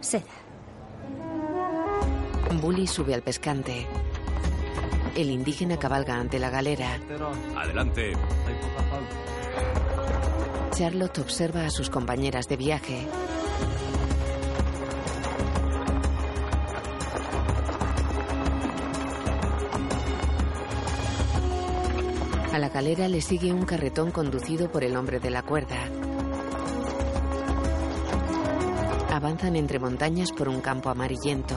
Seda. 0.00 0.24
Bully 2.60 2.86
sube 2.86 3.14
al 3.14 3.22
pescante. 3.22 3.86
El 5.16 5.30
indígena 5.30 5.78
cabalga 5.78 6.16
ante 6.16 6.38
la 6.38 6.50
galera. 6.50 6.98
Adelante. 7.56 8.12
Charlotte 10.72 11.18
observa 11.18 11.64
a 11.64 11.70
sus 11.70 11.88
compañeras 11.88 12.46
de 12.46 12.56
viaje. 12.56 13.06
A 22.52 22.58
la 22.58 22.68
galera 22.68 23.08
le 23.08 23.22
sigue 23.22 23.50
un 23.50 23.64
carretón 23.64 24.10
conducido 24.10 24.70
por 24.70 24.84
el 24.84 24.94
hombre 24.94 25.20
de 25.20 25.30
la 25.30 25.42
cuerda. 25.42 25.88
Avanzan 29.10 29.56
entre 29.56 29.78
montañas 29.78 30.32
por 30.32 30.50
un 30.50 30.60
campo 30.60 30.90
amarillento. 30.90 31.54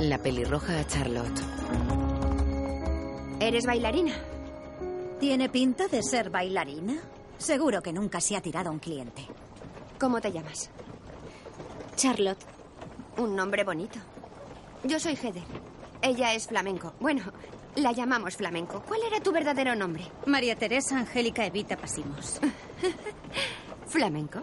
La 0.00 0.18
pelirroja 0.18 0.78
a 0.78 0.86
Charlotte. 0.86 1.40
¿Eres 3.40 3.64
bailarina? 3.64 4.12
¿Tiene 5.18 5.48
pinta 5.48 5.88
de 5.88 6.02
ser 6.02 6.28
bailarina? 6.28 7.00
Seguro 7.38 7.80
que 7.80 7.94
nunca 7.94 8.20
se 8.20 8.36
ha 8.36 8.42
tirado 8.42 8.68
a 8.68 8.72
un 8.72 8.80
cliente. 8.80 9.26
¿Cómo 9.98 10.20
te 10.20 10.30
llamas? 10.30 10.70
Charlotte. 11.96 12.51
Un 13.16 13.36
nombre 13.36 13.64
bonito. 13.64 13.98
Yo 14.84 14.98
soy 14.98 15.14
Heather. 15.16 15.42
Ella 16.00 16.34
es 16.34 16.46
flamenco. 16.48 16.94
Bueno, 17.00 17.22
La 17.76 17.92
llamamos 17.92 18.36
flamenco. 18.36 18.82
¿Cuál 18.86 19.00
era 19.06 19.20
tu 19.20 19.32
verdadero 19.32 19.74
nombre? 19.74 20.04
María 20.26 20.56
Teresa 20.56 20.98
Angélica 20.98 21.46
Evita 21.46 21.76
Pasimos. 21.76 22.38
¿Flamenco? 23.86 24.42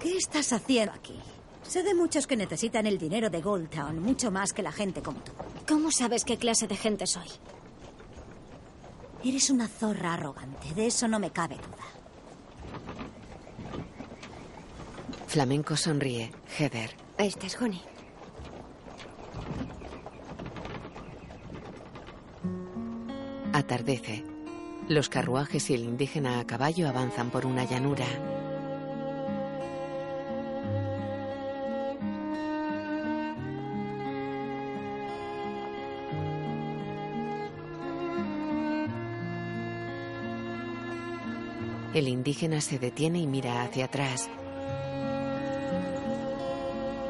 ¿Qué 0.00 0.16
estás 0.18 0.52
haciendo 0.52 0.92
aquí? 0.92 1.18
Sé 1.62 1.82
de 1.82 1.94
muchos 1.94 2.26
que 2.26 2.36
necesitan 2.36 2.86
el 2.86 2.98
dinero 2.98 3.30
de 3.30 3.40
Gold 3.40 3.70
Town, 3.70 3.98
mucho 4.00 4.30
más 4.30 4.52
que 4.52 4.62
la 4.62 4.72
gente 4.72 5.00
como 5.02 5.20
tú. 5.20 5.32
¿Cómo 5.66 5.90
sabes 5.90 6.24
qué 6.24 6.36
clase 6.36 6.66
de 6.68 6.76
gente 6.76 7.06
soy? 7.06 7.28
Eres 9.24 9.48
una 9.50 9.66
zorra 9.66 10.14
arrogante, 10.14 10.74
de 10.74 10.86
eso 10.86 11.08
no 11.08 11.18
me 11.18 11.30
cabe 11.30 11.56
duda. 11.56 11.84
Flamenco 15.26 15.76
sonríe. 15.76 16.30
Heather. 16.58 16.90
Esta 17.18 17.46
es 17.46 17.60
Honey. 17.60 17.80
Atardece. 23.54 24.22
Los 24.88 25.08
carruajes 25.08 25.70
y 25.70 25.74
el 25.74 25.80
indígena 25.80 26.40
a 26.40 26.46
caballo 26.46 26.88
avanzan 26.88 27.30
por 27.30 27.46
una 27.46 27.64
llanura. 27.64 28.04
El 41.94 42.08
indígena 42.08 42.60
se 42.60 42.78
detiene 42.78 43.20
y 43.20 43.26
mira 43.26 43.62
hacia 43.62 43.86
atrás. 43.86 44.28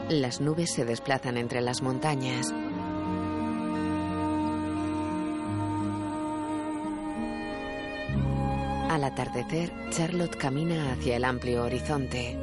Las 0.09 0.41
nubes 0.41 0.73
se 0.73 0.85
desplazan 0.85 1.37
entre 1.37 1.61
las 1.61 1.83
montañas. 1.83 2.55
Al 8.89 9.03
atardecer, 9.03 9.73
Charlotte 9.91 10.37
camina 10.37 10.93
hacia 10.93 11.17
el 11.17 11.25
amplio 11.25 11.65
horizonte. 11.65 12.39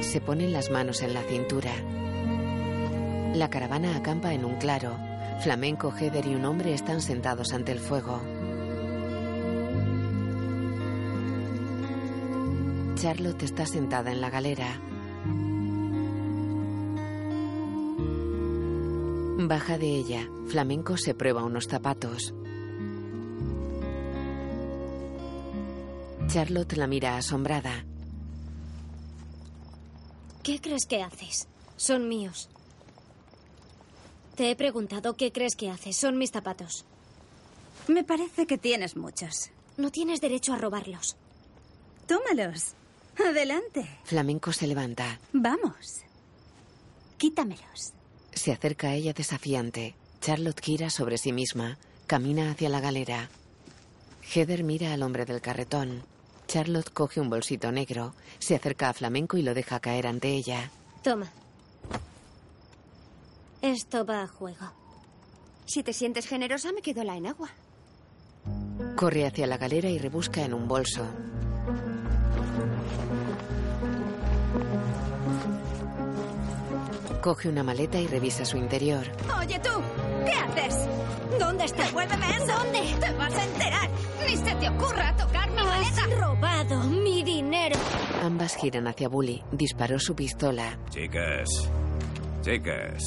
Se 0.00 0.20
ponen 0.20 0.52
las 0.52 0.72
manos 0.72 1.02
en 1.02 1.14
la 1.14 1.22
cintura. 1.22 1.70
La 3.32 3.48
caravana 3.48 3.94
acampa 3.94 4.34
en 4.34 4.44
un 4.44 4.56
claro. 4.56 4.98
Flamenco, 5.40 5.92
Heather 5.92 6.26
y 6.26 6.34
un 6.34 6.44
hombre 6.44 6.74
están 6.74 7.00
sentados 7.00 7.52
ante 7.52 7.70
el 7.70 7.78
fuego. 7.78 8.20
Charlotte 13.00 13.44
está 13.44 13.64
sentada 13.64 14.12
en 14.12 14.20
la 14.20 14.28
galera. 14.28 14.78
Baja 19.48 19.78
de 19.78 19.86
ella. 19.86 20.28
Flamenco 20.48 20.98
se 20.98 21.14
prueba 21.14 21.42
unos 21.42 21.64
zapatos. 21.64 22.34
Charlotte 26.26 26.76
la 26.76 26.86
mira 26.86 27.16
asombrada. 27.16 27.86
¿Qué 30.42 30.60
crees 30.60 30.84
que 30.84 31.02
haces? 31.02 31.48
Son 31.78 32.06
míos. 32.06 32.50
Te 34.36 34.50
he 34.50 34.56
preguntado 34.56 35.16
qué 35.16 35.32
crees 35.32 35.56
que 35.56 35.70
haces. 35.70 35.96
Son 35.96 36.18
mis 36.18 36.32
zapatos. 36.32 36.84
Me 37.88 38.04
parece 38.04 38.46
que 38.46 38.58
tienes 38.58 38.94
muchos. 38.94 39.48
No 39.78 39.90
tienes 39.90 40.20
derecho 40.20 40.52
a 40.52 40.58
robarlos. 40.58 41.16
Tómalos. 42.06 42.74
Adelante. 43.18 43.88
Flamenco 44.04 44.52
se 44.52 44.66
levanta. 44.66 45.20
Vamos. 45.32 46.02
Quítamelos. 47.18 47.92
Se 48.32 48.52
acerca 48.52 48.88
a 48.88 48.94
ella 48.94 49.12
desafiante. 49.12 49.94
Charlotte 50.20 50.60
gira 50.62 50.90
sobre 50.90 51.18
sí 51.18 51.32
misma. 51.32 51.78
Camina 52.06 52.50
hacia 52.50 52.68
la 52.68 52.80
galera. 52.80 53.28
Heather 54.34 54.64
mira 54.64 54.92
al 54.92 55.02
hombre 55.02 55.24
del 55.24 55.40
carretón. 55.40 56.02
Charlotte 56.46 56.90
coge 56.90 57.20
un 57.20 57.30
bolsito 57.30 57.70
negro, 57.70 58.12
se 58.40 58.56
acerca 58.56 58.88
a 58.88 58.92
Flamenco 58.92 59.36
y 59.36 59.42
lo 59.42 59.54
deja 59.54 59.78
caer 59.78 60.08
ante 60.08 60.28
ella. 60.30 60.70
Toma. 61.02 61.30
Esto 63.62 64.04
va 64.04 64.22
a 64.22 64.26
juego. 64.26 64.72
Si 65.66 65.84
te 65.84 65.92
sientes 65.92 66.26
generosa, 66.26 66.72
me 66.72 66.82
quedo 66.82 67.04
la 67.04 67.16
enagua. 67.16 67.50
Corre 68.96 69.26
hacia 69.26 69.46
la 69.46 69.58
galera 69.58 69.88
y 69.88 69.98
rebusca 69.98 70.44
en 70.44 70.54
un 70.54 70.66
bolso. 70.66 71.06
Coge 77.20 77.48
una 77.48 77.62
maleta 77.62 78.00
y 78.00 78.06
revisa 78.06 78.44
su 78.44 78.56
interior. 78.56 79.06
Oye 79.38 79.58
tú, 79.58 79.70
¿qué 80.24 80.32
haces? 80.32 80.88
¿Dónde 81.38 81.64
está? 81.66 81.84
Devuélveme 81.84 82.30
eso. 82.30 82.46
¿Dónde? 82.46 82.80
Te 82.98 83.12
vas 83.12 83.34
a 83.34 83.44
enterar. 83.44 83.90
Ni 84.26 84.36
se 84.36 84.54
te 84.54 84.68
ocurra 84.70 85.14
tocar 85.16 85.50
mi 85.50 85.56
maleta. 85.62 86.04
Has 86.04 86.18
robado 86.18 86.84
mi 86.84 87.22
dinero. 87.22 87.78
Ambas 88.22 88.56
giran 88.56 88.88
hacia 88.88 89.08
Bully. 89.08 89.42
Disparó 89.52 89.98
su 89.98 90.14
pistola. 90.14 90.78
Chicas, 90.88 91.48
chicas, 92.40 93.02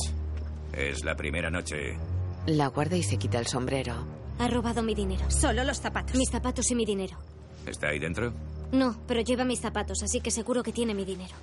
es 0.73 1.03
la 1.03 1.15
primera 1.15 1.49
noche. 1.49 1.97
La 2.45 2.67
guarda 2.67 2.95
y 2.97 3.03
se 3.03 3.17
quita 3.17 3.39
el 3.39 3.47
sombrero. 3.47 3.95
Ha 4.37 4.47
robado 4.47 4.83
mi 4.83 4.93
dinero. 4.93 5.29
Solo 5.31 5.63
los 5.63 5.79
zapatos. 5.79 6.15
Mis 6.15 6.29
zapatos 6.29 6.69
y 6.69 6.75
mi 6.75 6.85
dinero. 6.85 7.17
¿Está 7.65 7.87
ahí 7.89 7.99
dentro? 7.99 8.31
No, 8.71 8.95
pero 9.07 9.21
lleva 9.21 9.43
mis 9.45 9.59
zapatos, 9.59 10.03
así 10.03 10.19
que 10.19 10.29
seguro 10.31 10.61
que 10.63 10.71
tiene 10.71 10.93
mi 10.93 11.05
dinero. 11.05 11.33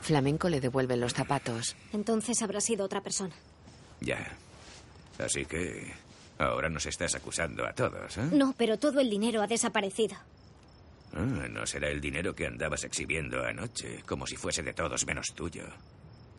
Flamenco 0.00 0.48
le 0.48 0.60
devuelve 0.60 0.96
los 0.96 1.14
zapatos. 1.14 1.76
Entonces 1.92 2.42
habrá 2.42 2.60
sido 2.60 2.84
otra 2.84 3.00
persona. 3.00 3.34
Ya. 4.00 4.36
Así 5.18 5.44
que 5.44 5.92
ahora 6.38 6.68
nos 6.68 6.86
estás 6.86 7.14
acusando 7.14 7.66
a 7.66 7.72
todos, 7.72 8.18
¿eh? 8.18 8.28
No, 8.32 8.54
pero 8.56 8.78
todo 8.78 9.00
el 9.00 9.08
dinero 9.10 9.42
ha 9.42 9.46
desaparecido. 9.46 10.16
Ah, 11.14 11.20
no 11.48 11.64
será 11.66 11.88
el 11.88 12.00
dinero 12.00 12.34
que 12.34 12.46
andabas 12.46 12.84
exhibiendo 12.84 13.44
anoche, 13.44 14.02
como 14.06 14.26
si 14.26 14.36
fuese 14.36 14.62
de 14.62 14.72
todos 14.74 15.06
menos 15.06 15.32
tuyo. 15.34 15.64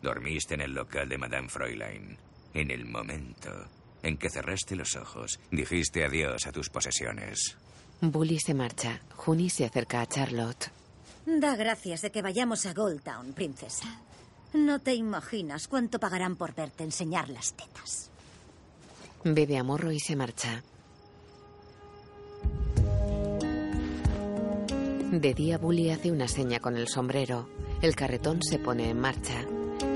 Dormiste 0.02 0.54
en 0.54 0.60
el 0.60 0.74
local 0.74 1.08
de 1.08 1.18
Madame 1.18 1.48
Fräulein. 1.48 2.18
En 2.52 2.70
el 2.70 2.84
momento 2.84 3.50
en 4.02 4.18
que 4.18 4.30
cerraste 4.30 4.76
los 4.76 4.94
ojos, 4.96 5.40
dijiste 5.50 6.04
adiós 6.04 6.46
a 6.46 6.52
tus 6.52 6.68
posesiones. 6.68 7.56
Bully 8.00 8.38
se 8.38 8.54
marcha. 8.54 9.00
Juni 9.16 9.48
se 9.50 9.64
acerca 9.64 10.02
a 10.02 10.06
Charlotte. 10.06 10.70
Da 11.26 11.56
gracias 11.56 12.02
de 12.02 12.12
que 12.12 12.22
vayamos 12.22 12.66
a 12.66 12.72
Gold 12.72 13.02
Town, 13.02 13.32
princesa. 13.32 14.00
No 14.54 14.78
te 14.78 14.94
imaginas 14.94 15.66
cuánto 15.66 15.98
pagarán 15.98 16.36
por 16.36 16.54
verte 16.54 16.84
enseñar 16.84 17.28
las 17.28 17.52
tetas. 17.52 18.10
Bebe 19.24 19.58
a 19.58 19.64
morro 19.64 19.90
y 19.90 19.98
se 19.98 20.14
marcha. 20.14 20.62
De 25.10 25.34
día, 25.34 25.58
Bully 25.58 25.90
hace 25.90 26.12
una 26.12 26.28
seña 26.28 26.60
con 26.60 26.76
el 26.76 26.86
sombrero. 26.86 27.48
El 27.82 27.96
carretón 27.96 28.40
se 28.42 28.60
pone 28.60 28.88
en 28.88 29.00
marcha. 29.00 29.44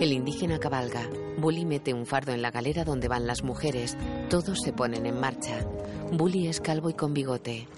El 0.00 0.12
indígena 0.12 0.58
cabalga. 0.58 1.08
Bully 1.38 1.64
mete 1.64 1.94
un 1.94 2.06
fardo 2.06 2.32
en 2.32 2.42
la 2.42 2.50
galera 2.50 2.84
donde 2.84 3.06
van 3.06 3.28
las 3.28 3.44
mujeres. 3.44 3.96
Todos 4.28 4.58
se 4.64 4.72
ponen 4.72 5.06
en 5.06 5.20
marcha. 5.20 5.64
Bully 6.12 6.48
es 6.48 6.60
calvo 6.60 6.90
y 6.90 6.94
con 6.94 7.14
bigote. 7.14 7.68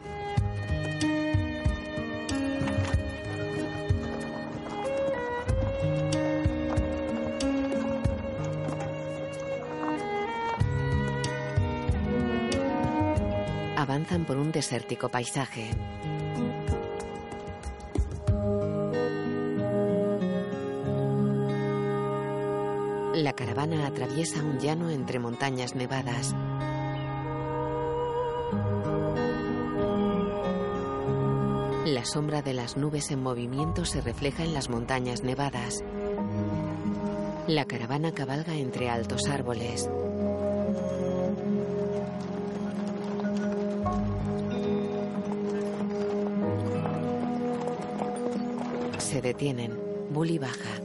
Por 14.12 14.36
un 14.36 14.52
desértico 14.52 15.08
paisaje. 15.08 15.70
La 23.14 23.32
caravana 23.32 23.86
atraviesa 23.86 24.42
un 24.42 24.58
llano 24.58 24.90
entre 24.90 25.18
montañas 25.18 25.74
nevadas. 25.74 26.34
La 31.86 32.04
sombra 32.04 32.42
de 32.42 32.52
las 32.52 32.76
nubes 32.76 33.10
en 33.10 33.22
movimiento 33.22 33.86
se 33.86 34.02
refleja 34.02 34.44
en 34.44 34.52
las 34.52 34.68
montañas 34.68 35.22
nevadas. 35.22 35.82
La 37.46 37.64
caravana 37.64 38.12
cabalga 38.12 38.54
entre 38.54 38.90
altos 38.90 39.26
árboles. 39.26 39.88
Detienen. 49.22 49.78
Bully 50.10 50.38
baja. 50.38 50.80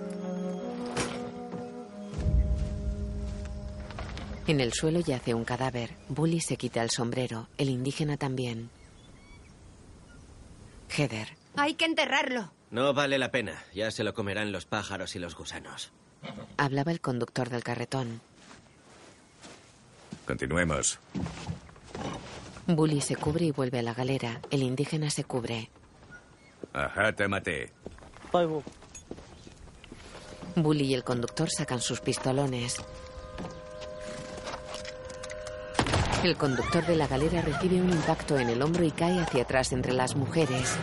En 4.48 4.62
el 4.62 4.72
suelo 4.72 5.02
yace 5.02 5.34
un 5.34 5.44
cadáver. 5.44 5.96
Bully 6.08 6.40
se 6.40 6.56
quita 6.56 6.82
el 6.82 6.90
sombrero. 6.90 7.50
El 7.58 7.70
indígena 7.70 8.16
también. 8.16 8.70
Heather. 10.90 11.28
Hay 11.58 11.74
que 11.74 11.86
enterrarlo. 11.86 12.52
No 12.72 12.94
vale 12.94 13.18
la 13.18 13.32
pena. 13.32 13.62
Ya 13.74 13.92
se 13.92 14.04
lo 14.06 14.14
comerán 14.14 14.52
los 14.52 14.66
pájaros 14.66 15.16
y 15.16 15.20
los 15.20 15.36
gusanos. 15.36 15.92
Hablaba 16.58 16.92
el 16.92 17.02
conductor 17.02 17.50
del 17.50 17.64
carretón. 17.64 18.22
Continuemos. 20.26 21.00
Bully 22.68 23.02
se 23.02 23.16
cubre 23.16 23.46
y 23.46 23.52
vuelve 23.52 23.80
a 23.80 23.84
la 23.84 23.94
galera. 23.94 24.42
El 24.50 24.64
indígena 24.64 25.10
se 25.10 25.24
cubre. 25.24 25.70
Ajá, 26.74 27.14
te 27.14 27.28
maté. 27.28 27.72
Bully 30.56 30.86
y 30.86 30.94
el 30.94 31.04
conductor 31.04 31.50
sacan 31.50 31.82
sus 31.82 32.00
pistolones. 32.02 32.78
El 36.24 36.36
conductor 36.36 36.86
de 36.86 36.96
la 36.96 37.08
galera 37.08 37.42
recibe 37.42 37.80
un 37.80 37.92
impacto 37.92 38.38
en 38.38 38.50
el 38.50 38.62
hombro 38.62 38.84
y 38.84 38.92
cae 38.92 39.20
hacia 39.20 39.44
atrás 39.44 39.72
entre 39.72 39.94
las 39.94 40.16
mujeres. 40.16 40.76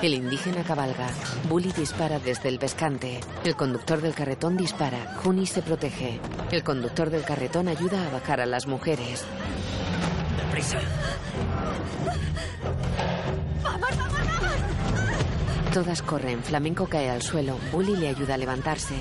El 0.00 0.14
indígena 0.14 0.64
cabalga. 0.64 1.10
Bully 1.48 1.70
dispara 1.72 2.18
desde 2.18 2.48
el 2.48 2.58
pescante. 2.58 3.20
El 3.44 3.54
conductor 3.54 4.00
del 4.00 4.14
carretón 4.14 4.56
dispara. 4.56 5.14
Juni 5.22 5.46
se 5.46 5.62
protege. 5.62 6.18
El 6.50 6.64
conductor 6.64 7.10
del 7.10 7.24
carretón 7.24 7.68
ayuda 7.68 8.04
a 8.04 8.10
bajar 8.10 8.40
a 8.40 8.46
las 8.46 8.66
mujeres. 8.66 9.24
¡Deprisa! 10.38 10.80
¡Vamos, 13.62 13.80
vamos, 13.80 14.12
vamos! 14.12 14.21
Todas 15.72 16.02
corren. 16.02 16.42
Flamenco 16.42 16.86
cae 16.86 17.08
al 17.08 17.22
suelo. 17.22 17.58
Bully 17.70 17.96
le 17.96 18.08
ayuda 18.08 18.34
a 18.34 18.38
levantarse. 18.38 18.94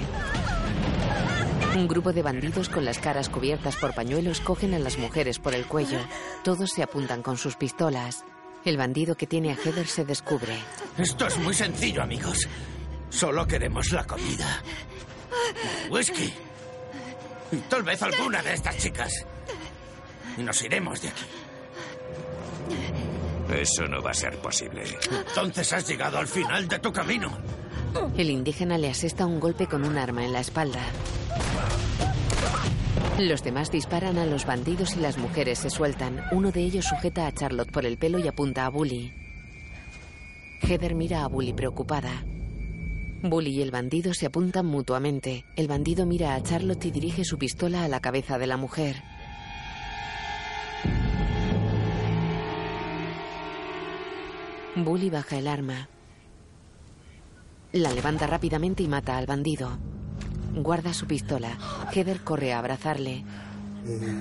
Un 1.76 1.88
grupo 1.88 2.14
de 2.14 2.22
bandidos 2.22 2.70
con 2.70 2.86
las 2.86 3.00
caras 3.00 3.28
cubiertas 3.28 3.76
por 3.76 3.94
pañuelos 3.94 4.40
cogen 4.40 4.74
a 4.74 4.80
las 4.80 4.98
mujeres 4.98 5.40
por 5.40 5.54
el 5.54 5.66
cuello. 5.66 6.00
Todos 6.44 6.72
se 6.72 6.84
apuntan 6.84 7.24
con 7.24 7.38
sus 7.38 7.56
pistolas. 7.58 8.24
El 8.64 8.78
bandido 8.78 9.16
que 9.16 9.28
tiene 9.28 9.52
a 9.52 9.56
Heather 9.56 9.88
se 9.88 10.06
descubre. 10.06 10.58
Esto 10.98 11.28
es 11.28 11.38
muy 11.40 11.54
sencillo, 11.54 12.04
amigos. 12.04 12.48
Solo 13.10 13.46
queremos 13.46 13.92
la 13.92 14.06
comida. 14.06 14.64
Whisky. 15.90 16.34
Y 17.52 17.58
tal 17.70 17.84
vez 17.84 18.02
alguna 18.02 18.42
de 18.44 18.54
estas 18.54 18.78
chicas. 18.78 19.26
Y 20.38 20.44
nos 20.44 20.62
iremos 20.62 21.02
de 21.02 21.10
aquí. 21.10 21.26
Eso 23.52 23.86
no 23.88 24.02
va 24.02 24.12
a 24.12 24.14
ser 24.14 24.38
posible. 24.38 24.84
Entonces 25.28 25.72
has 25.74 25.88
llegado 25.88 26.18
al 26.18 26.28
final 26.28 26.68
de 26.68 26.80
tu 26.80 26.92
camino. 26.92 27.38
El 28.18 28.30
indígena 28.30 28.78
le 28.78 28.90
asesta 28.90 29.26
un 29.26 29.40
golpe 29.40 29.68
con 29.68 29.84
un 29.84 29.98
arma 29.98 30.24
en 30.24 30.34
la 30.34 30.40
espalda. 30.40 30.82
Los 33.20 33.44
demás 33.44 33.70
disparan 33.70 34.18
a 34.18 34.26
los 34.26 34.46
bandidos 34.46 34.96
y 34.96 35.00
las 35.00 35.18
mujeres 35.18 35.60
se 35.60 35.70
sueltan. 35.70 36.24
Uno 36.32 36.52
de 36.52 36.62
ellos 36.62 36.86
sujeta 36.86 37.28
a 37.28 37.32
Charlotte 37.34 37.72
por 37.72 37.86
el 37.86 37.98
pelo 37.98 38.20
y 38.20 38.28
apunta 38.28 38.66
a 38.66 38.70
Bully. 38.70 39.12
Heather 40.62 40.96
mira 40.96 41.24
a 41.24 41.28
Bully 41.28 41.54
preocupada. 41.54 42.24
Bully 43.24 43.52
y 43.52 43.62
el 43.62 43.70
bandido 43.70 44.14
se 44.14 44.26
apuntan 44.26 44.66
mutuamente. 44.66 45.46
El 45.56 45.68
bandido 45.68 46.06
mira 46.06 46.34
a 46.34 46.42
Charlotte 46.42 46.86
y 46.86 46.92
dirige 46.92 47.24
su 47.24 47.38
pistola 47.38 47.84
a 47.84 47.88
la 47.88 48.00
cabeza 48.00 48.40
de 48.40 48.48
la 48.48 48.58
mujer. 48.58 49.04
Bully 54.76 55.10
baja 55.10 55.38
el 55.38 55.48
arma. 55.48 55.90
La 57.74 57.94
levanta 57.94 58.26
rápidamente 58.26 58.84
y 58.84 58.88
mata 58.88 59.18
al 59.18 59.26
bandido. 59.26 59.70
Guarda 60.56 60.94
su 60.94 61.08
pistola. 61.08 61.58
Heather 61.94 62.22
corre 62.22 62.54
a 62.54 62.60
abrazarle. 62.60 63.26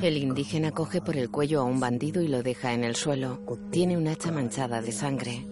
El 0.03 0.17
indígena 0.17 0.73
coge 0.73 1.01
por 1.01 1.17
el 1.17 1.31
cuello 1.31 1.61
a 1.61 1.65
un 1.65 1.79
bandido 1.79 2.21
y 2.21 2.29
lo 2.29 2.43
deja 2.43 2.73
en 2.73 2.83
el 2.83 2.97
suelo. 2.97 3.41
Tiene 3.71 3.97
un 3.97 4.09
hacha 4.09 4.33
manchada 4.33 4.83
de 4.83 4.91
sangre. 4.91 5.47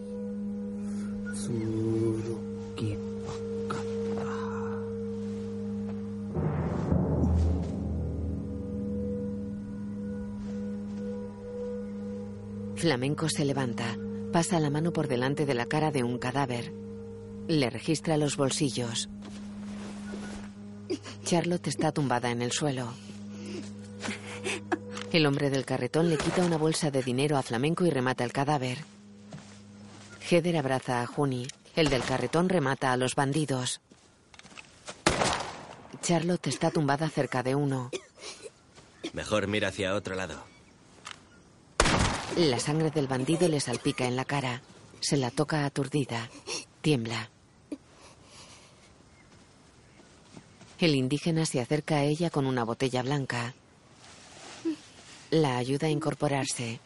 Flamenco 12.74 13.28
se 13.28 13.44
levanta. 13.44 13.96
Pasa 14.32 14.60
la 14.60 14.70
mano 14.70 14.92
por 14.92 15.08
delante 15.08 15.46
de 15.46 15.54
la 15.54 15.66
cara 15.66 15.90
de 15.90 16.04
un 16.04 16.18
cadáver. 16.18 16.72
Le 17.48 17.70
registra 17.70 18.16
los 18.16 18.36
bolsillos. 18.36 19.08
Charlotte 21.24 21.66
está 21.66 21.92
tumbada 21.92 22.30
en 22.30 22.42
el 22.42 22.52
suelo. 22.52 22.92
El 25.12 25.24
hombre 25.24 25.48
del 25.48 25.64
carretón 25.64 26.10
le 26.10 26.18
quita 26.18 26.44
una 26.44 26.58
bolsa 26.58 26.90
de 26.90 27.02
dinero 27.02 27.38
a 27.38 27.42
Flamenco 27.42 27.86
y 27.86 27.90
remata 27.90 28.24
el 28.24 28.32
cadáver. 28.32 28.78
Heather 30.28 30.58
abraza 30.58 31.00
a 31.02 31.06
Juni. 31.06 31.48
El 31.74 31.88
del 31.88 32.02
carretón 32.02 32.50
remata 32.50 32.92
a 32.92 32.96
los 32.98 33.14
bandidos. 33.14 33.80
Charlotte 36.02 36.48
está 36.48 36.70
tumbada 36.70 37.08
cerca 37.08 37.42
de 37.42 37.54
uno. 37.54 37.90
Mejor 39.14 39.46
mira 39.46 39.68
hacia 39.68 39.94
otro 39.94 40.14
lado. 40.14 40.42
La 42.36 42.60
sangre 42.60 42.90
del 42.90 43.08
bandido 43.08 43.48
le 43.48 43.60
salpica 43.60 44.06
en 44.06 44.16
la 44.16 44.24
cara. 44.24 44.62
Se 45.00 45.16
la 45.16 45.30
toca 45.30 45.64
aturdida. 45.64 46.30
Tiembla. 46.80 47.30
El 50.78 50.94
indígena 50.94 51.44
se 51.46 51.60
acerca 51.60 51.96
a 51.96 52.04
ella 52.04 52.30
con 52.30 52.46
una 52.46 52.64
botella 52.64 53.02
blanca. 53.02 53.54
La 55.30 55.56
ayuda 55.56 55.88
a 55.88 55.90
incorporarse. 55.90 56.80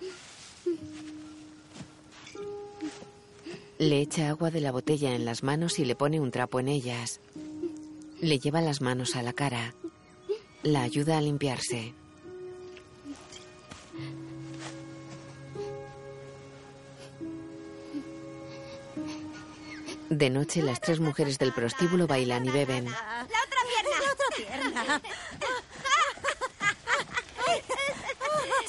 Le 3.79 4.01
echa 4.01 4.29
agua 4.29 4.51
de 4.51 4.61
la 4.61 4.73
botella 4.73 5.15
en 5.15 5.25
las 5.25 5.43
manos 5.43 5.79
y 5.79 5.85
le 5.85 5.95
pone 5.95 6.21
un 6.21 6.31
trapo 6.31 6.61
en 6.61 6.69
ellas. 6.69 7.21
Le 8.21 8.39
lleva 8.39 8.61
las 8.61 8.81
manos 8.81 9.17
a 9.17 9.23
la 9.23 9.33
cara. 9.33 9.75
La 10.63 10.83
ayuda 10.83 11.19
a 11.19 11.21
limpiarse. 11.21 11.93
De 20.13 20.29
noche, 20.29 20.61
las 20.61 20.79
tres 20.79 21.01
mujeres 21.01 21.39
del 21.39 21.55
prostíbulo 21.55 22.07
bailan 22.07 22.45
y 22.45 22.51
beben. 22.51 22.85
¡La 22.85 23.25
otra 23.25 23.63
pierna! 23.67 23.97
¡La 24.05 24.13
otra 24.13 24.27
pierna! 24.37 25.03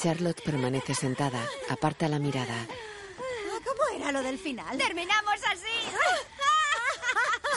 Charlotte 0.00 0.40
permanece 0.42 0.94
sentada, 0.94 1.46
aparta 1.68 2.08
la 2.08 2.18
mirada. 2.18 2.66
¿Cómo 3.62 3.82
era 3.94 4.10
lo 4.10 4.22
del 4.22 4.38
final? 4.38 4.78
¡Terminamos 4.78 5.34
así! 5.52 5.68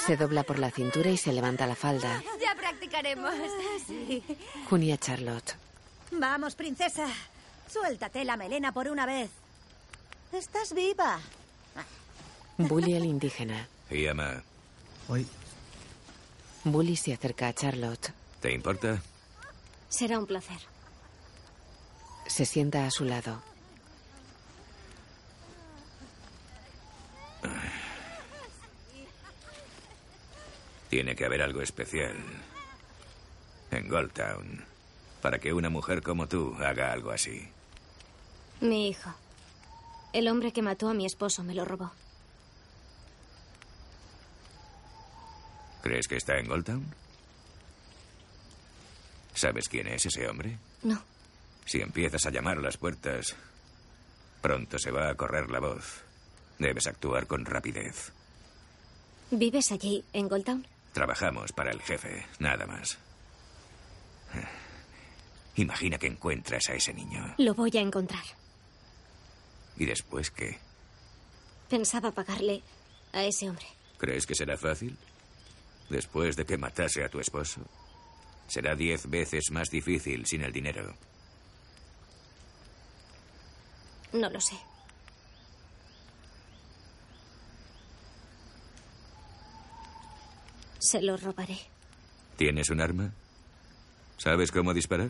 Se 0.05 0.17
dobla 0.17 0.43
por 0.43 0.59
la 0.59 0.69
cintura 0.69 1.09
y 1.09 1.15
se 1.15 1.31
levanta 1.31 1.65
la 1.65 1.75
falda. 1.75 2.21
Ya 2.41 2.55
practicaremos. 2.55 3.33
Sí. 3.87 4.21
Junia 4.69 4.97
Charlotte. 4.97 5.55
Vamos, 6.11 6.55
princesa. 6.55 7.07
Suéltate 7.71 8.25
la 8.25 8.35
melena 8.35 8.73
por 8.73 8.89
una 8.89 9.05
vez. 9.05 9.29
Estás 10.33 10.73
viva. 10.73 11.21
Bully 12.57 12.97
al 12.97 13.05
indígena. 13.05 13.69
Yama, 13.89 14.43
Bully 16.63 16.95
se 16.97 17.13
acerca 17.13 17.47
a 17.47 17.53
Charlotte. 17.53 18.11
¿te 18.41 18.51
importa? 18.53 19.01
Será 19.89 20.19
un 20.19 20.27
placer. 20.27 20.59
Se 22.27 22.45
sienta 22.45 22.85
a 22.85 22.91
su 22.91 23.05
lado. 23.05 23.41
Tiene 30.89 31.15
que 31.15 31.25
haber 31.25 31.41
algo 31.41 31.61
especial 31.61 32.15
en 33.71 33.87
Goldtown 33.89 34.65
para 35.21 35.39
que 35.39 35.53
una 35.53 35.69
mujer 35.69 36.01
como 36.01 36.27
tú 36.27 36.55
haga 36.59 36.91
algo 36.93 37.11
así. 37.11 37.47
Mi 38.61 38.89
hijo. 38.89 39.13
El 40.13 40.27
hombre 40.29 40.53
que 40.53 40.61
mató 40.61 40.89
a 40.89 40.93
mi 40.93 41.05
esposo 41.05 41.43
me 41.43 41.53
lo 41.53 41.65
robó. 41.65 41.91
¿Crees 45.87 46.09
que 46.09 46.17
está 46.17 46.37
en 46.37 46.49
Goldtown? 46.49 46.85
¿Sabes 49.33 49.69
quién 49.69 49.87
es 49.87 50.05
ese 50.05 50.27
hombre? 50.27 50.57
No. 50.83 51.01
Si 51.65 51.79
empiezas 51.79 52.25
a 52.25 52.29
llamar 52.29 52.57
a 52.57 52.61
las 52.61 52.75
puertas, 52.75 53.37
pronto 54.41 54.77
se 54.77 54.91
va 54.91 55.09
a 55.09 55.15
correr 55.15 55.49
la 55.49 55.61
voz. 55.61 56.03
Debes 56.59 56.87
actuar 56.87 57.25
con 57.25 57.45
rapidez. 57.45 58.11
¿Vives 59.31 59.71
allí, 59.71 60.03
en 60.11 60.27
Goldtown? 60.27 60.67
Trabajamos 60.91 61.53
para 61.53 61.71
el 61.71 61.81
jefe, 61.81 62.25
nada 62.39 62.65
más. 62.65 62.97
Imagina 65.55 65.97
que 65.97 66.07
encuentras 66.07 66.67
a 66.67 66.73
ese 66.73 66.93
niño. 66.93 67.33
Lo 67.37 67.53
voy 67.53 67.71
a 67.77 67.79
encontrar. 67.79 68.25
¿Y 69.77 69.85
después 69.85 70.31
qué? 70.31 70.57
Pensaba 71.69 72.11
pagarle 72.11 72.61
a 73.13 73.23
ese 73.23 73.49
hombre. 73.49 73.67
¿Crees 73.97 74.25
que 74.25 74.35
será 74.35 74.57
fácil? 74.57 74.97
Después 75.89 76.35
de 76.35 76.45
que 76.45 76.57
matase 76.57 77.03
a 77.03 77.09
tu 77.09 77.19
esposo. 77.19 77.61
Será 78.47 78.75
diez 78.75 79.09
veces 79.09 79.51
más 79.51 79.69
difícil 79.69 80.25
sin 80.25 80.41
el 80.41 80.51
dinero. 80.51 80.95
No 84.13 84.29
lo 84.29 84.39
sé. 84.39 84.55
Se 90.79 91.01
lo 91.01 91.17
robaré. 91.17 91.57
¿Tienes 92.37 92.69
un 92.69 92.81
arma? 92.81 93.11
¿Sabes 94.17 94.51
cómo 94.51 94.73
disparar? 94.73 95.09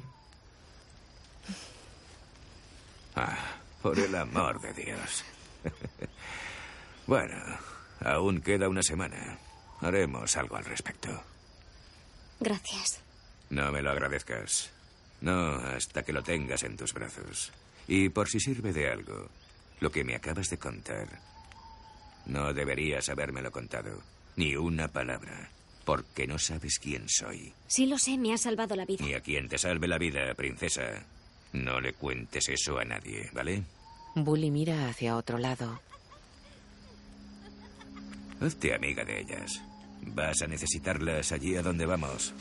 Ah, 3.16 3.38
por 3.82 3.98
el 4.00 4.16
amor 4.16 4.62
de 4.62 4.74
Dios. 4.74 5.24
bueno, 7.08 7.36
aún 8.00 8.42
queda 8.42 8.70
una 8.70 8.82
semana. 8.82 9.40
Haremos 9.82 10.36
algo 10.38 10.56
al 10.58 10.66
respecto. 10.66 11.10
Gracias. 12.40 13.00
No 13.50 13.72
me 13.72 13.82
lo 13.82 13.92
agradezcas. 13.92 14.72
No, 15.22 15.56
hasta 15.56 16.04
que 16.04 16.14
lo 16.14 16.24
tengas 16.24 16.64
en 16.64 16.78
tus 16.78 16.94
brazos. 16.94 17.52
Y 17.88 18.10
por 18.10 18.28
si 18.30 18.40
sirve 18.40 18.74
de 18.74 18.92
algo, 18.92 19.30
lo 19.80 19.92
que 19.92 20.04
me 20.04 20.16
acabas 20.16 20.50
de 20.50 20.58
contar, 20.58 21.08
no 22.26 22.54
deberías 22.54 23.10
habérmelo 23.10 23.52
contado. 23.52 24.02
Ni 24.36 24.56
una 24.56 24.88
palabra. 24.88 25.50
Porque 25.86 26.28
no 26.28 26.38
sabes 26.38 26.80
quién 26.80 27.08
soy. 27.08 27.54
Sí 27.68 27.86
lo 27.86 27.98
sé, 27.98 28.18
me 28.18 28.34
ha 28.34 28.38
salvado 28.38 28.76
la 28.76 28.86
vida. 28.86 29.04
Ni 29.06 29.14
a 29.14 29.22
quien 29.22 29.48
te 29.48 29.58
salve 29.58 29.88
la 29.88 29.98
vida, 29.98 30.34
princesa. 30.36 31.06
No 31.54 31.80
le 31.80 31.94
cuentes 31.94 32.50
eso 32.50 32.78
a 32.78 32.84
nadie, 32.84 33.30
¿vale? 33.34 33.64
Bully 34.14 34.52
mira 34.52 34.90
hacia 34.90 35.16
otro 35.16 35.38
lado. 35.38 35.80
Hazte 38.42 38.76
amiga 38.76 39.06
de 39.06 39.22
ellas. 39.22 39.62
Vas 40.14 40.42
a 40.42 40.48
necesitarlas 40.48 41.32
allí 41.32 41.56
a 41.56 41.62
donde 41.62 41.86
vamos. 41.86 42.34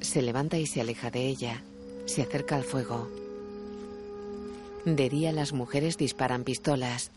Se 0.00 0.22
levanta 0.22 0.56
y 0.58 0.66
se 0.66 0.80
aleja 0.80 1.10
de 1.10 1.26
ella. 1.26 1.62
Se 2.06 2.22
acerca 2.22 2.56
al 2.56 2.64
fuego. 2.64 3.10
De 4.84 5.08
día 5.08 5.32
las 5.32 5.52
mujeres 5.52 5.98
disparan 5.98 6.44
pistolas. 6.44 7.10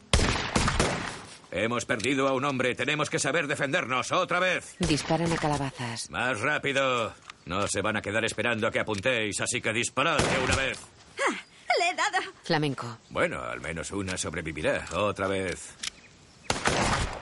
Hemos 1.51 1.85
perdido 1.85 2.27
a 2.27 2.33
un 2.33 2.45
hombre. 2.45 2.75
Tenemos 2.75 3.09
que 3.09 3.19
saber 3.19 3.47
defendernos. 3.47 4.11
Otra 4.11 4.39
vez. 4.39 4.75
Disparan 4.79 5.31
a 5.31 5.37
calabazas. 5.37 6.09
Más 6.09 6.39
rápido. 6.41 7.13
No 7.45 7.67
se 7.67 7.81
van 7.81 7.97
a 7.97 8.01
quedar 8.01 8.25
esperando 8.25 8.67
a 8.67 8.71
que 8.71 8.79
apuntéis, 8.79 9.39
así 9.41 9.61
que 9.61 9.71
disparad 9.73 10.17
de 10.17 10.43
una 10.43 10.55
vez. 10.55 10.79
Ah, 11.19 11.35
le 11.79 11.89
he 11.89 11.95
dado. 11.95 12.17
Flamenco. 12.43 12.97
Bueno, 13.09 13.41
al 13.43 13.61
menos 13.61 13.91
una 13.91 14.17
sobrevivirá. 14.17 14.85
Otra 14.95 15.27
vez. 15.27 15.75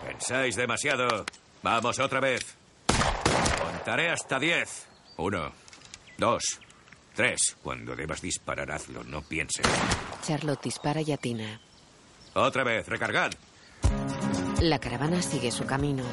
Pensáis 0.05 0.55
demasiado. 0.55 1.25
Vamos 1.63 1.99
otra 1.99 2.19
vez. 2.19 2.55
Contaré 3.61 4.09
hasta 4.09 4.39
diez. 4.39 4.87
Uno, 5.17 5.51
dos, 6.17 6.43
tres. 7.15 7.57
Cuando 7.61 7.95
debas 7.95 8.21
disparar, 8.21 8.71
hazlo. 8.71 9.03
No 9.03 9.21
pienses. 9.21 9.65
Charlotte 10.25 10.63
dispara 10.63 11.01
y 11.01 11.11
atina. 11.11 11.59
Otra 12.33 12.63
vez. 12.63 12.87
Recargad. 12.87 13.31
La 14.59 14.79
caravana 14.79 15.21
sigue 15.21 15.51
su 15.51 15.65
camino. 15.65 16.03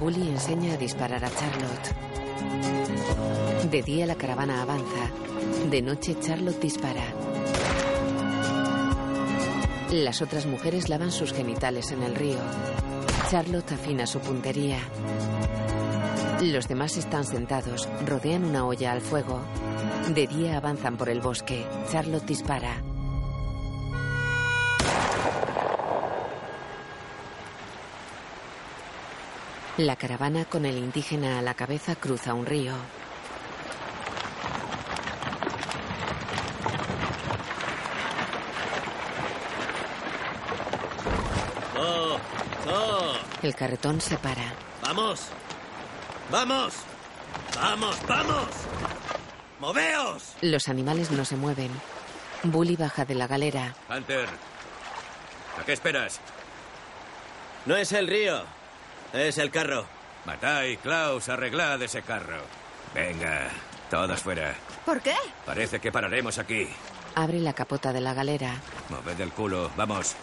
Bully 0.00 0.28
enseña 0.28 0.74
a 0.74 0.76
disparar 0.76 1.24
a 1.24 1.30
Charlotte. 1.30 1.94
De 3.70 3.82
día 3.82 4.06
la 4.06 4.14
caravana 4.14 4.62
avanza. 4.62 5.10
De 5.70 5.82
noche 5.82 6.16
Charlotte 6.20 6.60
dispara. 6.60 7.02
Las 9.90 10.20
otras 10.20 10.46
mujeres 10.46 10.88
lavan 10.88 11.12
sus 11.12 11.32
genitales 11.32 11.92
en 11.92 12.02
el 12.02 12.14
río. 12.14 12.38
Charlotte 13.30 13.72
afina 13.72 14.06
su 14.06 14.18
puntería. 14.18 14.78
Los 16.40 16.66
demás 16.66 16.96
están 16.96 17.24
sentados, 17.24 17.88
rodean 18.04 18.44
una 18.44 18.66
olla 18.66 18.92
al 18.92 19.00
fuego. 19.00 19.40
De 20.12 20.26
día 20.26 20.56
avanzan 20.56 20.96
por 20.96 21.08
el 21.08 21.20
bosque. 21.20 21.64
Charlotte 21.90 22.26
dispara. 22.26 22.82
La 29.78 29.94
caravana 29.96 30.46
con 30.46 30.66
el 30.66 30.78
indígena 30.78 31.38
a 31.38 31.42
la 31.42 31.54
cabeza 31.54 31.94
cruza 31.94 32.34
un 32.34 32.46
río. 32.46 32.74
El 43.42 43.54
carretón 43.54 44.00
se 44.00 44.16
para. 44.18 44.52
¡Vamos! 44.82 45.28
¡Vamos! 46.30 46.74
¡Vamos, 47.54 47.96
vamos! 48.08 48.48
¡Moveos! 49.60 50.34
Los 50.40 50.68
animales 50.68 51.10
no 51.10 51.24
se 51.24 51.36
mueven. 51.36 51.70
Bully 52.42 52.76
baja 52.76 53.04
de 53.04 53.14
la 53.14 53.26
galera. 53.26 53.74
Hunter. 53.88 54.28
¿A 55.60 55.64
qué 55.64 55.72
esperas? 55.72 56.20
No 57.64 57.76
es 57.76 57.92
el 57.92 58.06
río. 58.06 58.42
Es 59.12 59.38
el 59.38 59.50
carro. 59.50 59.86
Matai, 60.24 60.76
Klaus, 60.78 61.28
arreglad 61.28 61.80
ese 61.82 62.02
carro. 62.02 62.42
Venga, 62.94 63.48
todos 63.90 64.20
fuera. 64.20 64.54
¿Por 64.84 65.00
qué? 65.00 65.14
Parece 65.44 65.80
que 65.80 65.92
pararemos 65.92 66.38
aquí. 66.38 66.68
Abre 67.14 67.38
la 67.40 67.52
capota 67.52 67.92
de 67.92 68.00
la 68.00 68.12
galera. 68.12 68.56
Moved 68.90 69.20
el 69.20 69.32
culo, 69.32 69.70
vamos. 69.76 70.16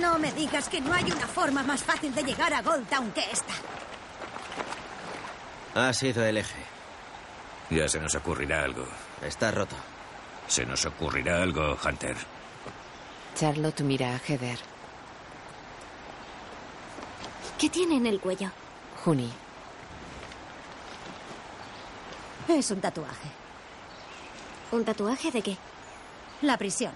No 0.00 0.18
me 0.18 0.32
digas 0.32 0.68
que 0.68 0.80
no 0.80 0.92
hay 0.92 1.04
una 1.04 1.26
forma 1.26 1.62
más 1.62 1.82
fácil 1.82 2.14
de 2.14 2.22
llegar 2.22 2.52
a 2.54 2.62
Goldtown 2.62 3.10
que 3.12 3.24
esta. 3.32 3.52
Ha 5.74 5.92
sido 5.92 6.24
el 6.24 6.36
eje. 6.36 6.62
Ya 7.70 7.88
se 7.88 8.00
nos 8.00 8.14
ocurrirá 8.14 8.62
algo. 8.62 8.86
Está 9.22 9.50
roto. 9.50 9.76
Se 10.46 10.64
nos 10.64 10.84
ocurrirá 10.86 11.42
algo, 11.42 11.76
Hunter. 11.84 12.16
Charlotte 13.34 13.80
mira 13.82 14.14
a 14.14 14.18
Heather. 14.18 14.58
¿Qué 17.58 17.68
tiene 17.68 17.96
en 17.96 18.06
el 18.06 18.20
cuello? 18.20 18.50
Juni. 19.04 19.30
Es 22.48 22.70
un 22.70 22.80
tatuaje. 22.80 23.28
¿Un 24.70 24.84
tatuaje 24.84 25.30
de 25.30 25.42
qué? 25.42 25.56
La 26.42 26.56
prisión. 26.56 26.92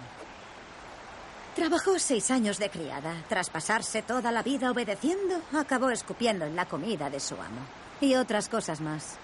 Trabajó 1.54 1.98
seis 1.98 2.30
años 2.30 2.58
de 2.58 2.70
criada. 2.70 3.14
Tras 3.28 3.50
pasarse 3.50 4.02
toda 4.02 4.32
la 4.32 4.42
vida 4.42 4.70
obedeciendo, 4.70 5.40
acabó 5.52 5.90
escupiendo 5.90 6.46
en 6.46 6.56
la 6.56 6.66
comida 6.66 7.10
de 7.10 7.20
su 7.20 7.34
amo. 7.34 7.60
Y 8.00 8.14
otras 8.14 8.48
cosas 8.48 8.80
más. 8.80 9.16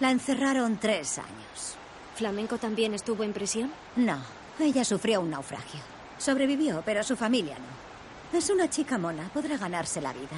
La 0.00 0.10
encerraron 0.10 0.78
tres 0.78 1.18
años. 1.18 1.76
¿Flamenco 2.14 2.58
también 2.58 2.94
estuvo 2.94 3.24
en 3.24 3.32
prisión? 3.32 3.72
No, 3.96 4.18
ella 4.60 4.84
sufrió 4.84 5.20
un 5.20 5.30
naufragio. 5.30 5.80
Sobrevivió, 6.18 6.82
pero 6.84 7.02
su 7.02 7.16
familia 7.16 7.56
no. 7.58 8.38
Es 8.38 8.50
una 8.50 8.70
chica 8.70 8.98
mona, 8.98 9.28
podrá 9.34 9.56
ganarse 9.56 10.00
la 10.00 10.12
vida. 10.12 10.36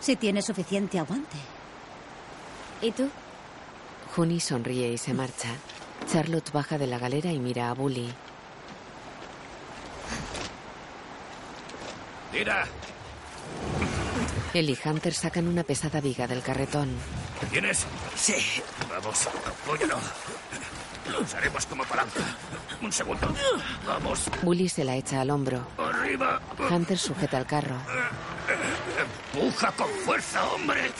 Si 0.00 0.16
tiene 0.16 0.40
suficiente 0.40 0.98
aguante. 0.98 1.36
¿Y 2.80 2.90
tú? 2.92 3.08
Juni 4.16 4.40
sonríe 4.40 4.92
y 4.92 4.98
se 4.98 5.14
marcha. 5.14 5.48
Charlotte 6.10 6.52
baja 6.52 6.78
de 6.78 6.86
la 6.86 6.98
galera 6.98 7.30
y 7.32 7.38
mira 7.38 7.70
a 7.70 7.74
Bully. 7.74 8.12
¡Tira! 12.32 12.64
Él 14.54 14.70
y 14.70 14.78
Hunter 14.84 15.14
sacan 15.14 15.48
una 15.48 15.62
pesada 15.62 16.00
viga 16.00 16.26
del 16.26 16.42
carretón. 16.42 16.90
¿Tienes? 17.50 17.86
Sí. 18.16 18.62
Vamos, 18.88 19.28
apóyalo. 19.46 19.98
Lo 21.10 21.20
usaremos 21.20 21.66
como 21.66 21.84
palanca. 21.84 22.20
Un 22.80 22.92
segundo. 22.92 23.28
Vamos. 23.86 24.30
Bully 24.42 24.68
se 24.68 24.84
la 24.84 24.96
echa 24.96 25.20
al 25.20 25.30
hombro. 25.30 25.66
Arriba. 25.78 26.40
Hunter 26.70 26.98
sujeta 26.98 27.38
el 27.38 27.46
carro. 27.46 27.76
Empuja 29.34 29.72
con 29.72 29.88
fuerza, 30.04 30.44
hombre. 30.46 30.90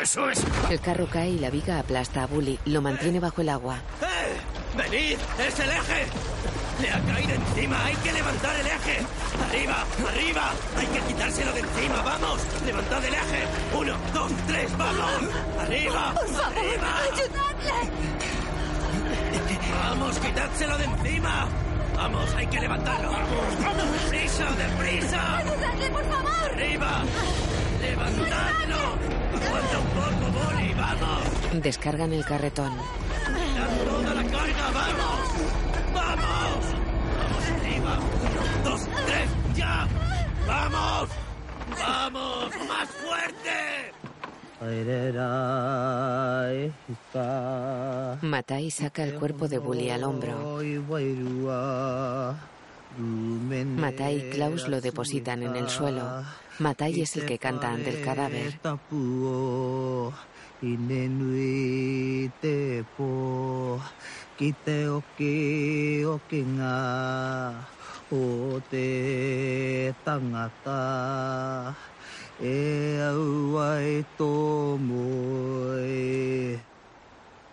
Eso 0.00 0.30
es. 0.30 0.42
El 0.70 0.80
carro 0.80 1.06
cae 1.10 1.30
y 1.30 1.38
la 1.38 1.50
viga 1.50 1.78
aplasta 1.78 2.22
a 2.22 2.26
Bully. 2.26 2.58
Lo 2.66 2.82
mantiene 2.82 3.20
bajo 3.20 3.40
el 3.40 3.48
agua. 3.50 3.78
¡Eh! 4.00 4.53
¡Venid! 4.76 5.18
¡Es 5.38 5.58
el 5.60 5.70
eje! 5.70 6.06
¡Le 6.80 6.90
ha 6.90 7.00
caído 7.00 7.34
encima! 7.34 7.84
¡Hay 7.84 7.94
que 7.96 8.12
levantar 8.12 8.56
el 8.56 8.66
eje! 8.66 8.98
¡Arriba! 9.48 9.84
¡Arriba! 10.08 10.52
¡Hay 10.76 10.86
que 10.86 11.00
quitárselo 11.00 11.52
de 11.52 11.60
encima! 11.60 12.02
¡Vamos! 12.02 12.40
¡Levantad 12.66 13.04
el 13.04 13.14
eje! 13.14 13.46
¡Uno, 13.72 13.96
dos, 14.12 14.32
tres! 14.48 14.76
¡Vamos! 14.76 15.22
¡Arriba! 15.60 16.14
Por 16.14 16.28
favor, 16.28 16.58
¡Arriba! 16.58 17.00
ayudadle. 17.04 17.90
¡Vamos! 19.84 20.18
¡Quitádselo 20.18 20.78
de 20.78 20.84
encima! 20.84 21.48
¡Vamos! 21.96 22.34
¡Hay 22.34 22.46
que 22.48 22.60
levantarlo! 22.60 23.12
¡Vamos! 23.12 23.64
¡Vamos! 23.64 23.92
¡Deprisa! 23.92 24.44
¡Deprisa! 24.50 25.36
Ayudadle, 25.36 25.90
por 25.90 26.04
favor. 26.04 26.50
¡Arriba! 26.52 27.02
¡Levantadlo! 27.84 28.82
¡Aguanta 29.34 29.76
un 29.78 29.88
poco, 29.98 30.24
Bully! 30.32 30.70
¡Vamos! 30.74 31.62
Descargan 31.62 32.12
el 32.12 32.24
carretón. 32.24 32.72
¡Dad 32.76 33.72
toda 33.84 34.14
la 34.14 34.24
carga! 34.24 34.70
¡Vamos! 34.74 35.20
¡Vamos! 35.94 36.64
¡Vamos 37.18 37.44
arriba! 37.56 37.92
¡Uno, 38.24 38.70
dos, 38.70 38.80
tres! 39.06 39.28
¡Ya! 39.54 39.86
¡Vamos! 40.46 41.08
¡Vamos! 41.78 42.50
¡Más 42.68 42.88
fuerte! 42.88 43.92
Matai 48.22 48.70
saca 48.70 49.04
el 49.04 49.14
cuerpo 49.14 49.46
de 49.48 49.58
Bully 49.58 49.90
al 49.90 50.04
hombro. 50.04 50.62
Matai 52.96 54.16
y 54.18 54.30
Klaus 54.30 54.68
lo 54.68 54.80
depositan 54.80 55.42
en 55.42 55.56
el 55.56 55.68
suelo. 55.68 56.24
Matai 56.58 57.00
es 57.00 57.16
el 57.16 57.26
que 57.26 57.38
canta 57.38 57.70
ante 57.70 57.90
el 57.90 58.04
cadáver. 58.04 58.58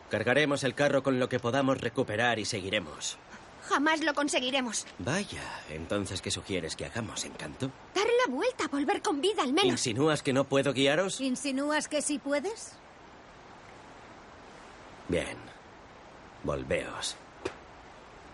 Cargaremos 0.10 0.64
el 0.64 0.74
carro 0.74 1.04
con 1.04 1.20
lo 1.20 1.30
que 1.30 1.40
podamos 1.40 1.80
recuperar 1.80 2.38
y 2.40 2.46
seguiremos. 2.46 3.18
Jamás 3.72 4.02
lo 4.04 4.14
conseguiremos. 4.14 4.86
Vaya, 5.00 5.42
entonces, 5.70 6.22
¿qué 6.22 6.30
sugieres 6.30 6.76
que 6.76 6.86
hagamos, 6.86 7.24
Encanto? 7.24 7.72
Dar 7.96 8.06
la 8.06 8.34
vuelta, 8.34 8.68
volver 8.68 9.02
con 9.02 9.22
vida 9.22 9.44
al 9.44 9.54
menos. 9.54 9.72
¿Insinúas 9.72 10.22
que 10.22 10.34
no 10.34 10.44
puedo 10.44 10.74
guiaros? 10.74 11.22
¿Insinúas 11.22 11.88
que 11.88 12.02
sí 12.02 12.20
puedes? 12.20 12.74
Bien. 15.08 15.38
Volveos. 16.44 17.16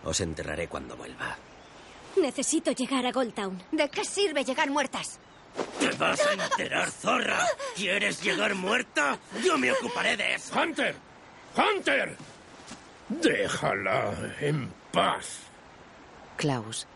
Os 0.04 0.20
enterraré 0.20 0.66
cuando 0.66 0.96
vuelva. 0.96 1.36
Necesito 2.16 2.72
llegar 2.72 3.06
a 3.06 3.12
Goldtown. 3.12 3.62
¿De 3.70 3.88
qué 3.88 4.04
sirve 4.04 4.42
llegar 4.44 4.68
muertas? 4.70 5.20
¿Te 5.78 5.90
vas 5.92 6.20
a 6.26 6.32
enterar, 6.32 6.90
zorra? 6.90 7.46
¿Quieres 7.76 8.20
llegar 8.24 8.56
muerta? 8.56 9.16
Yo 9.44 9.56
me 9.56 9.70
ocuparé 9.70 10.16
de 10.16 10.34
eso. 10.34 10.60
¡Hunter! 10.60 10.96
¡Hunter! 11.56 12.16
Déjala 13.08 14.34
en 14.40 14.77
paz. 14.98 15.40
Klaus. 16.36 16.86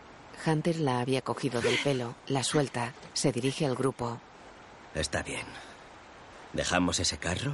Hunter 0.45 0.77
la 0.77 0.99
había 0.99 1.21
cogido 1.21 1.61
del 1.61 1.77
pelo, 1.77 2.15
la 2.27 2.43
suelta, 2.43 2.93
se 3.13 3.31
dirige 3.31 3.65
al 3.65 3.75
grupo. 3.75 4.19
Está 4.93 5.23
bien. 5.23 5.45
Dejamos 6.51 6.99
ese 6.99 7.17
carro, 7.17 7.53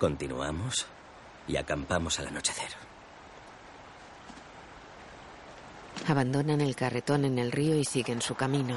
continuamos 0.00 0.86
y 1.46 1.56
acampamos 1.56 2.18
al 2.18 2.28
anochecer. 2.28 2.70
Abandonan 6.08 6.60
el 6.60 6.74
carretón 6.74 7.24
en 7.24 7.38
el 7.38 7.52
río 7.52 7.76
y 7.76 7.84
siguen 7.84 8.20
su 8.20 8.34
camino. 8.34 8.74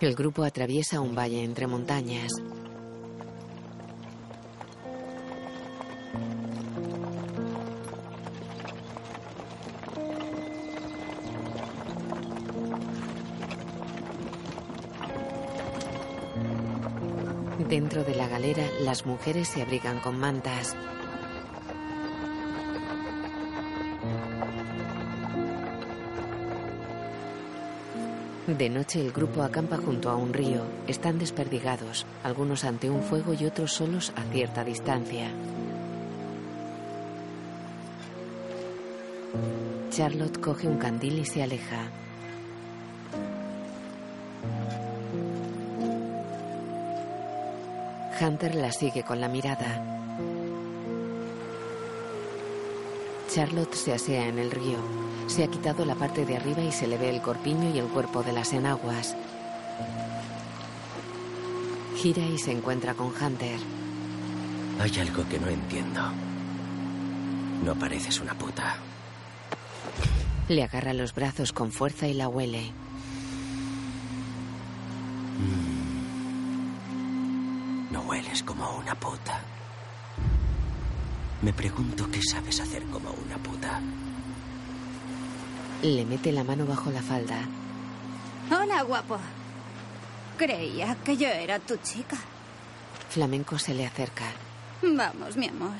El 0.00 0.14
grupo 0.14 0.44
atraviesa 0.44 1.00
un 1.00 1.14
valle 1.14 1.42
entre 1.42 1.66
montañas. 1.66 2.30
Dentro 17.68 18.02
de 18.02 18.14
la 18.14 18.26
galera, 18.28 18.64
las 18.80 19.04
mujeres 19.04 19.48
se 19.48 19.60
abrigan 19.60 20.00
con 20.00 20.18
mantas. 20.18 20.74
De 28.46 28.70
noche 28.70 29.02
el 29.02 29.12
grupo 29.12 29.42
acampa 29.42 29.76
junto 29.76 30.08
a 30.08 30.16
un 30.16 30.32
río. 30.32 30.62
Están 30.86 31.18
desperdigados, 31.18 32.06
algunos 32.22 32.64
ante 32.64 32.88
un 32.88 33.02
fuego 33.02 33.34
y 33.34 33.44
otros 33.44 33.74
solos 33.74 34.14
a 34.16 34.22
cierta 34.32 34.64
distancia. 34.64 35.28
Charlotte 39.90 40.40
coge 40.40 40.66
un 40.68 40.78
candil 40.78 41.18
y 41.18 41.26
se 41.26 41.42
aleja. 41.42 41.90
Hunter 48.20 48.54
la 48.54 48.72
sigue 48.72 49.02
con 49.04 49.20
la 49.20 49.28
mirada. 49.28 49.82
Charlotte 53.32 53.74
se 53.74 53.92
asea 53.92 54.26
en 54.26 54.38
el 54.38 54.50
río. 54.50 54.78
Se 55.26 55.44
ha 55.44 55.48
quitado 55.48 55.84
la 55.84 55.94
parte 55.94 56.24
de 56.24 56.36
arriba 56.36 56.62
y 56.62 56.72
se 56.72 56.86
le 56.86 56.96
ve 56.96 57.10
el 57.10 57.20
corpiño 57.20 57.70
y 57.74 57.78
el 57.78 57.86
cuerpo 57.86 58.22
de 58.22 58.32
las 58.32 58.52
enaguas. 58.52 59.14
Gira 61.96 62.24
y 62.24 62.38
se 62.38 62.52
encuentra 62.52 62.94
con 62.94 63.08
Hunter. 63.08 63.60
Hay 64.80 64.98
algo 65.00 65.28
que 65.28 65.38
no 65.38 65.48
entiendo. 65.48 66.00
No 67.64 67.74
pareces 67.74 68.20
una 68.20 68.34
puta. 68.34 68.76
Le 70.48 70.62
agarra 70.62 70.94
los 70.94 71.14
brazos 71.14 71.52
con 71.52 71.70
fuerza 71.72 72.06
y 72.06 72.14
la 72.14 72.28
huele. 72.28 72.72
Como 78.58 78.78
una 78.78 78.94
puta. 78.94 79.40
Me 81.42 81.52
pregunto 81.52 82.10
qué 82.10 82.20
sabes 82.22 82.58
hacer 82.60 82.82
como 82.86 83.10
una 83.10 83.38
puta. 83.38 83.80
Le 85.82 86.04
mete 86.04 86.32
la 86.32 86.42
mano 86.42 86.66
bajo 86.66 86.90
la 86.90 87.00
falda. 87.00 87.38
Hola, 88.50 88.82
guapo. 88.82 89.18
Creía 90.36 90.96
que 91.04 91.16
yo 91.16 91.28
era 91.28 91.60
tu 91.60 91.76
chica. 91.76 92.16
Flamenco 93.10 93.58
se 93.58 93.74
le 93.74 93.86
acerca. 93.86 94.24
Vamos, 94.82 95.36
mi 95.36 95.48
amor. 95.48 95.78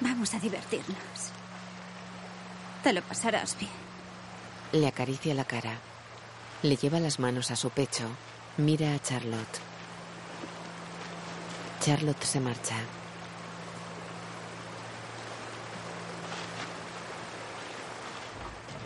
Vamos 0.00 0.34
a 0.34 0.38
divertirnos. 0.38 1.30
Te 2.82 2.92
lo 2.92 3.00
pasarás 3.02 3.56
bien. 3.58 3.70
Le 4.72 4.86
acaricia 4.86 5.34
la 5.34 5.44
cara. 5.44 5.78
Le 6.62 6.76
lleva 6.76 7.00
las 7.00 7.18
manos 7.18 7.50
a 7.50 7.56
su 7.56 7.70
pecho. 7.70 8.04
Mira 8.58 8.94
a 8.94 8.98
Charlotte. 8.98 9.75
Charlotte 11.86 12.24
se 12.24 12.40
marcha. 12.40 12.74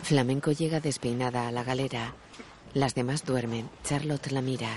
Flamenco 0.03 0.53
llega 0.53 0.81
despeinada 0.81 1.49
a 1.49 1.51
la 1.51 1.65
galera. 1.65 2.13
Las 2.75 2.95
demás 2.95 3.25
duermen. 3.25 3.71
Charlotte 3.85 4.31
la 4.33 4.43
mira. 4.43 4.69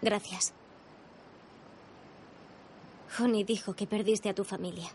Gracias. 0.00 0.52
Honey 3.18 3.42
dijo 3.42 3.74
que 3.74 3.88
perdiste 3.88 4.28
a 4.28 4.34
tu 4.34 4.44
familia. 4.44 4.90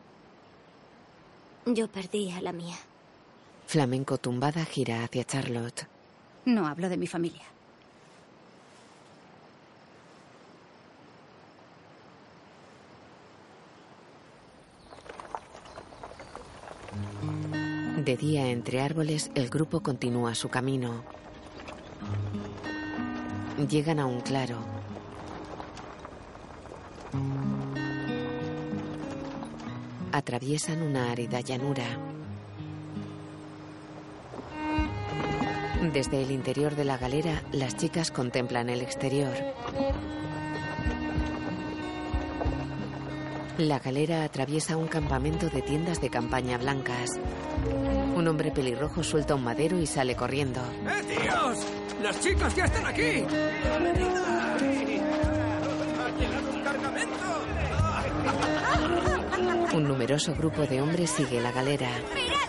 Yo 1.66 1.90
perdí 1.90 2.32
a 2.32 2.40
la 2.40 2.54
mía. 2.54 2.78
Flamenco 3.68 4.18
tumbada 4.18 4.64
gira 4.64 5.04
hacia 5.04 5.26
Charlotte. 5.26 5.90
No 6.46 6.68
hablo 6.68 6.88
de 6.88 6.96
mi 6.96 7.08
familia. 7.08 7.44
De 18.06 18.18
día 18.18 18.48
entre 18.48 18.82
árboles, 18.82 19.30
el 19.36 19.48
grupo 19.48 19.82
continúa 19.82 20.34
su 20.34 20.50
camino. 20.50 21.04
Llegan 23.70 24.00
a 24.00 24.08
un 24.08 24.22
claro. 24.22 24.58
Atraviesan 30.12 30.82
una 30.82 31.12
árida 31.12 31.42
llanura. 31.42 31.86
Desde 35.94 36.24
el 36.24 36.32
interior 36.32 36.76
de 36.76 36.86
la 36.86 36.98
galera, 36.98 37.44
las 37.52 37.78
chicas 37.78 38.10
contemplan 38.10 38.72
el 38.72 38.82
exterior. 38.82 39.36
La 43.62 43.78
galera 43.78 44.24
atraviesa 44.24 44.76
un 44.76 44.88
campamento 44.88 45.48
de 45.48 45.62
tiendas 45.62 46.02
de 46.02 46.10
campaña 46.10 46.58
blancas. 46.58 47.12
Un 48.16 48.28
hombre 48.28 48.50
pelirrojo 48.50 49.04
suelta 49.04 49.36
un 49.36 49.44
madero 49.44 49.78
y 49.80 49.86
sale 49.86 50.16
corriendo. 50.16 50.60
¡Eh, 50.62 51.04
tíos! 51.04 51.60
¡Las 52.02 52.20
chicas 52.20 52.56
ya 52.56 52.66
están 52.66 52.88
aquí! 52.88 53.24
¡Ha 53.24 53.80
llegado 56.18 56.52
un 56.52 56.64
cargamento! 56.64 57.18
Un 59.78 59.84
numeroso 59.84 60.34
grupo 60.34 60.64
de 60.64 60.82
hombres 60.82 61.12
sigue 61.12 61.40
la 61.40 61.52
galera. 61.52 61.90
¡Mirad 62.16 62.41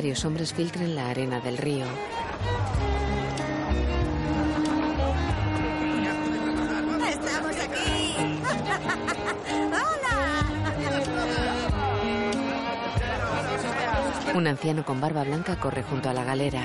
Varios 0.00 0.24
hombres 0.24 0.54
filtran 0.54 0.94
la 0.94 1.10
arena 1.10 1.40
del 1.40 1.58
río. 1.58 1.84
¡Estamos 7.06 7.56
aquí! 7.56 8.16
¡Hola! 9.68 10.46
Un 14.32 14.46
anciano 14.46 14.86
con 14.86 15.02
barba 15.02 15.22
blanca 15.24 15.56
corre 15.56 15.82
junto 15.82 16.08
a 16.08 16.14
la 16.14 16.24
galera. 16.24 16.62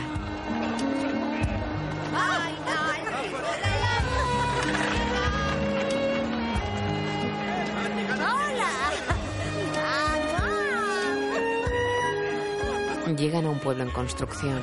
Pueblo 13.65 13.81
en 13.83 13.89
construcción. 13.89 14.61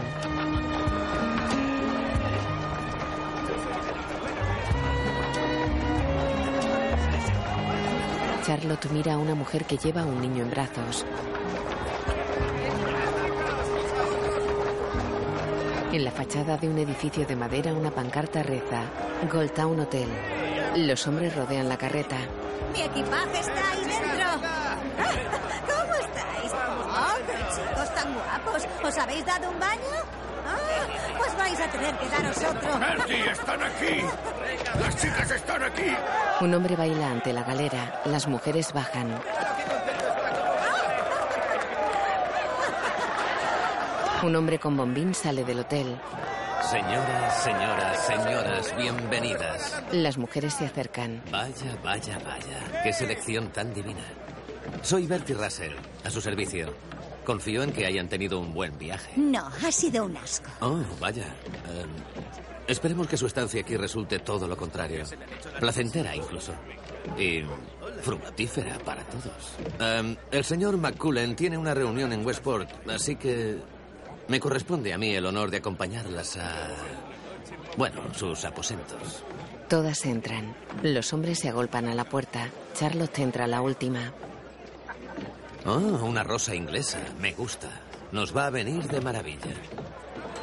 Charlotte 8.46 8.88
mira 8.92 9.14
a 9.14 9.18
una 9.18 9.34
mujer 9.34 9.64
que 9.64 9.76
lleva 9.76 10.03
a 10.03 10.05
un 10.05 10.20
niño 10.20 10.44
en 10.44 10.50
brazos. 10.50 11.05
En 15.92 16.05
la 16.05 16.12
fachada 16.12 16.57
de 16.57 16.68
un 16.68 16.78
edificio 16.78 17.26
de 17.26 17.34
madera 17.34 17.74
una 17.74 17.90
pancarta 17.90 18.44
reza 18.44 18.84
Gold 19.32 19.53
Town 19.53 19.80
Hotel. 19.80 20.09
Los 20.76 21.05
hombres 21.09 21.34
rodean 21.34 21.68
la 21.68 21.76
carreta. 21.76 22.18
Mi 22.72 22.82
equipaje 22.82 23.40
está 23.40 23.70
ahí 23.72 23.84
dentro. 23.84 24.30
¿Cómo 25.66 25.94
estáis? 25.94 26.53
¡Oh, 26.53 27.16
qué 27.26 27.38
chicos 27.57 27.94
tan 27.96 28.14
guapos! 28.14 28.82
¿Os 28.93 28.99
habéis 28.99 29.24
dado 29.24 29.49
un 29.49 29.59
baño? 29.59 29.97
Ah, 30.47 31.16
pues 31.16 31.34
vais 31.38 31.59
a 31.59 31.66
tener 31.70 31.97
que 31.97 32.09
daros 32.11 32.36
otro. 32.36 32.78
¡Bertie, 32.78 33.30
están 33.30 33.62
aquí! 33.62 34.05
¡Las 34.78 34.97
chicas 34.99 35.30
están 35.30 35.62
aquí! 35.62 35.97
Un 36.43 36.53
hombre 36.53 36.76
baila 36.76 37.11
ante 37.11 37.32
la 37.32 37.43
galera. 37.43 38.03
Las 38.05 38.28
mujeres 38.28 38.70
bajan. 38.74 39.18
Un 44.24 44.36
hombre 44.36 44.59
con 44.59 44.76
bombín 44.76 45.14
sale 45.14 45.43
del 45.43 45.61
hotel. 45.61 45.99
Señoras, 46.61 47.43
señoras, 47.43 47.99
señoras, 47.99 48.76
bienvenidas. 48.76 49.82
Las 49.93 50.18
mujeres 50.18 50.53
se 50.53 50.66
acercan. 50.66 51.22
Vaya, 51.30 51.78
vaya, 51.82 52.18
vaya. 52.18 52.82
Qué 52.82 52.93
selección 52.93 53.49
tan 53.53 53.72
divina. 53.72 54.05
Soy 54.82 55.07
Bertie 55.07 55.34
Russell, 55.34 55.72
a 56.05 56.11
su 56.11 56.20
servicio. 56.20 56.74
Confío 57.24 57.62
en 57.62 57.72
que 57.72 57.86
hayan 57.86 58.08
tenido 58.08 58.40
un 58.40 58.52
buen 58.52 58.76
viaje. 58.78 59.12
No, 59.16 59.46
ha 59.46 59.72
sido 59.72 60.04
un 60.04 60.16
asco. 60.16 60.50
Oh, 60.60 60.80
vaya. 61.00 61.24
Em, 61.24 61.88
esperemos 62.66 63.06
que 63.06 63.16
su 63.16 63.26
estancia 63.26 63.60
aquí 63.60 63.76
resulte 63.76 64.18
todo 64.18 64.48
lo 64.48 64.56
contrario. 64.56 65.04
Placentera 65.60 66.16
incluso. 66.16 66.52
Y 67.18 67.42
fructífera 68.02 68.78
para 68.80 69.04
todos. 69.04 69.56
Em, 69.78 70.16
el 70.30 70.44
señor 70.44 70.76
McCullen 70.76 71.36
tiene 71.36 71.56
una 71.56 71.74
reunión 71.74 72.12
en 72.12 72.26
Westport, 72.26 72.68
así 72.88 73.16
que 73.16 73.58
me 74.28 74.40
corresponde 74.40 74.92
a 74.92 74.98
mí 74.98 75.14
el 75.14 75.26
honor 75.26 75.50
de 75.50 75.58
acompañarlas 75.58 76.36
a... 76.36 76.68
Bueno, 77.76 78.02
sus 78.14 78.44
aposentos. 78.44 79.24
Todas 79.68 80.04
entran. 80.04 80.54
Los 80.82 81.12
hombres 81.12 81.38
se 81.38 81.48
agolpan 81.48 81.86
a 81.86 81.94
la 81.94 82.04
puerta. 82.04 82.50
Charlotte 82.74 83.18
entra 83.20 83.44
a 83.44 83.48
la 83.48 83.62
última. 83.62 84.12
Oh, 85.64 85.76
una 86.04 86.24
rosa 86.24 86.54
inglesa. 86.54 86.98
Me 87.20 87.32
gusta. 87.32 87.68
Nos 88.10 88.36
va 88.36 88.46
a 88.46 88.50
venir 88.50 88.82
de 88.88 89.00
maravilla. 89.00 89.52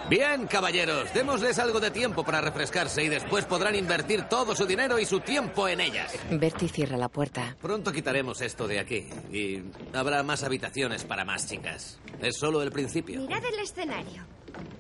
Bien, 0.09 0.47
caballeros, 0.47 1.13
démosles 1.13 1.59
algo 1.59 1.79
de 1.79 1.91
tiempo 1.91 2.23
para 2.23 2.41
refrescarse 2.41 3.03
y 3.03 3.09
después 3.09 3.45
podrán 3.45 3.75
invertir 3.75 4.23
todo 4.23 4.55
su 4.55 4.65
dinero 4.65 4.97
y 4.97 5.05
su 5.05 5.19
tiempo 5.19 5.67
en 5.67 5.81
ellas. 5.81 6.11
Bertie 6.31 6.67
cierra 6.67 6.97
la 6.97 7.09
puerta. 7.09 7.55
Pronto 7.61 7.91
quitaremos 7.91 8.41
esto 8.41 8.67
de 8.67 8.79
aquí 8.79 9.07
y 9.31 9.61
habrá 9.93 10.23
más 10.23 10.41
habitaciones 10.43 11.03
para 11.03 11.25
más 11.25 11.47
chicas. 11.47 11.99
Es 12.21 12.37
solo 12.37 12.63
el 12.63 12.71
principio. 12.71 13.21
Mirad 13.21 13.45
el 13.45 13.59
escenario. 13.59 14.23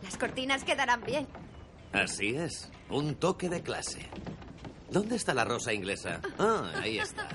Las 0.01 0.17
cortinas 0.17 0.63
quedarán 0.63 1.03
bien. 1.03 1.27
Así 1.93 2.35
es, 2.35 2.71
un 2.89 3.13
toque 3.13 3.49
de 3.49 3.61
clase. 3.61 4.09
¿Dónde 4.89 5.15
está 5.15 5.35
la 5.35 5.45
rosa 5.45 5.73
inglesa? 5.73 6.21
Ah, 6.39 6.71
ahí 6.81 6.97
está. 6.97 7.27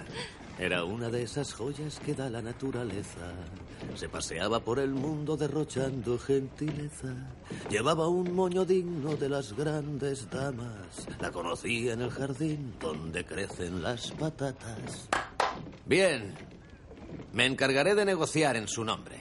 Era 0.58 0.84
una 0.84 1.10
de 1.10 1.24
esas 1.24 1.52
joyas 1.52 1.98
que 1.98 2.14
da 2.14 2.30
la 2.30 2.40
naturaleza. 2.40 3.34
Se 3.96 4.08
paseaba 4.08 4.60
por 4.60 4.78
el 4.78 4.90
mundo 4.90 5.36
derrochando 5.36 6.16
gentileza. 6.18 7.12
Llevaba 7.68 8.08
un 8.08 8.32
moño 8.32 8.64
digno 8.64 9.16
de 9.16 9.28
las 9.28 9.52
grandes 9.52 10.30
damas. 10.30 11.06
La 11.20 11.32
conocí 11.32 11.88
en 11.88 12.02
el 12.02 12.10
jardín 12.10 12.74
donde 12.78 13.24
crecen 13.24 13.82
las 13.82 14.12
patatas. 14.12 15.08
Bien, 15.86 16.34
me 17.32 17.46
encargaré 17.46 17.96
de 17.96 18.04
negociar 18.04 18.56
en 18.56 18.68
su 18.68 18.84
nombre. 18.84 19.20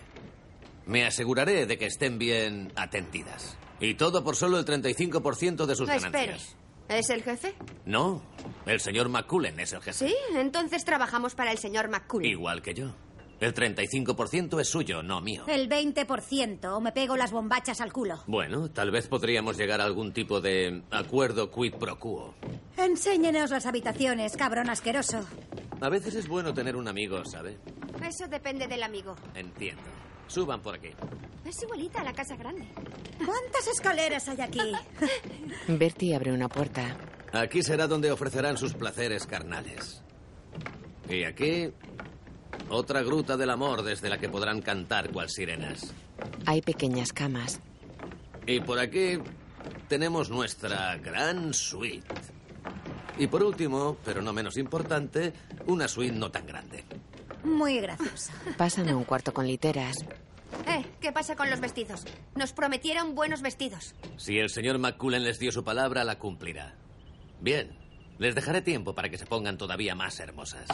Me 0.86 1.05
aseguraré 1.05 1.65
de 1.65 1.77
que 1.77 1.88
estén 1.88 2.19
bien 2.19 2.71
atendidas. 2.75 3.57
Y 3.79 3.95
todo 3.95 4.23
por 4.23 4.36
solo 4.36 4.59
el 4.59 4.65
35% 4.65 5.65
de 5.65 5.75
sus 5.75 5.88
ganancias. 5.88 6.55
¿Es 6.89 7.09
el 7.09 7.23
jefe? 7.23 7.55
No, 7.86 8.21
el 8.65 8.79
señor 8.79 9.09
McCullen 9.09 9.59
es 9.59 9.73
el 9.73 9.81
jefe. 9.81 10.07
Sí, 10.07 10.15
entonces 10.36 10.84
trabajamos 10.86 11.36
para 11.36 11.51
el 11.51 11.57
señor 11.57 11.89
McCullen. 11.89 12.29
Igual 12.29 12.61
que 12.61 12.73
yo. 12.73 12.93
El 13.39 13.53
35% 13.53 14.61
es 14.61 14.69
suyo, 14.69 15.03
no 15.03 15.19
mío. 15.19 15.43
El 15.47 15.67
20% 15.67 16.65
o 16.71 16.79
me 16.79 16.93
pego 16.93 17.17
las 17.17 17.31
bombachas 17.31 17.81
al 17.81 17.91
culo. 17.91 18.23
Bueno, 18.25 18.69
tal 18.71 18.89
vez 18.89 19.07
podríamos 19.07 19.57
llegar 19.57 19.81
a 19.81 19.86
algún 19.86 20.13
tipo 20.13 20.39
de 20.39 20.84
acuerdo 20.91 21.51
quid 21.51 21.73
pro 21.73 21.99
quo. 21.99 22.36
Enséñenos 22.77 23.49
las 23.49 23.65
habitaciones, 23.65 24.38
cabrón 24.38 24.69
asqueroso. 24.69 25.25
A 25.81 25.89
veces 25.89 26.15
es 26.15 26.27
bueno 26.27 26.53
tener 26.53 26.77
un 26.77 26.88
amigo, 26.88 27.25
¿sabe? 27.25 27.57
Eso 28.01 28.27
depende 28.29 28.67
del 28.67 28.84
amigo. 28.84 29.15
Entiendo. 29.36 29.81
Suban 30.28 30.61
por 30.61 30.76
aquí. 30.76 30.89
Es 31.45 31.61
igualita 31.61 32.01
a 32.01 32.03
la 32.03 32.13
casa 32.13 32.36
grande. 32.36 32.67
¿Cuántas 33.17 33.67
escaleras 33.67 34.28
hay 34.30 34.41
aquí? 34.41 34.71
Bertie 35.67 36.15
abre 36.15 36.32
una 36.32 36.49
puerta. 36.49 36.95
Aquí 37.34 37.63
será 37.63 37.88
donde 37.88 38.11
ofrecerán 38.11 38.57
sus 38.57 38.74
placeres 38.74 39.26
carnales. 39.26 40.01
Y 41.09 41.24
aquí, 41.24 41.71
otra 42.69 43.01
gruta 43.01 43.38
del 43.38 43.49
amor 43.49 43.84
desde 43.84 44.09
la 44.09 44.17
que 44.17 44.30
podrán 44.30 44.61
cantar 44.61 45.11
cual 45.11 45.30
sirenas. 45.30 45.93
Hay 46.45 46.61
pequeñas 46.61 47.11
camas. 47.11 47.59
Y 48.45 48.59
por 48.59 48.80
aquí 48.80 49.19
tenemos 49.88 50.30
nuestra 50.30 50.97
gran 50.97 51.53
suite. 51.53 52.07
Y 53.17 53.28
por 53.28 53.43
último, 53.43 53.97
pero 54.03 54.21
no 54.21 54.34
menos 54.34 54.57
importante, 54.57 55.34
una 55.67 55.88
suite 55.88 56.15
no 56.15 56.32
tan 56.32 56.45
grande. 56.45 56.84
Muy 57.43 57.79
graciosa. 57.79 58.33
Pasan 58.57 58.89
a 58.89 58.95
un 58.95 59.03
cuarto 59.03 59.33
con 59.33 59.47
literas. 59.47 59.97
Eh, 60.67 60.85
¿qué 61.01 61.11
pasa 61.11 61.35
con 61.35 61.49
los 61.49 61.59
vestidos? 61.59 62.05
Nos 62.35 62.53
prometieron 62.53 63.15
buenos 63.15 63.41
vestidos. 63.41 63.95
Si 64.17 64.37
el 64.37 64.49
señor 64.49 64.77
McCullen 64.79 65.23
les 65.23 65.39
dio 65.39 65.51
su 65.51 65.63
palabra, 65.63 66.03
la 66.03 66.19
cumplirá. 66.19 66.75
Bien, 67.41 67.75
les 68.19 68.35
dejaré 68.35 68.61
tiempo 68.61 68.93
para 68.93 69.09
que 69.09 69.17
se 69.17 69.25
pongan 69.25 69.57
todavía 69.57 69.95
más 69.95 70.19
hermosas. 70.19 70.67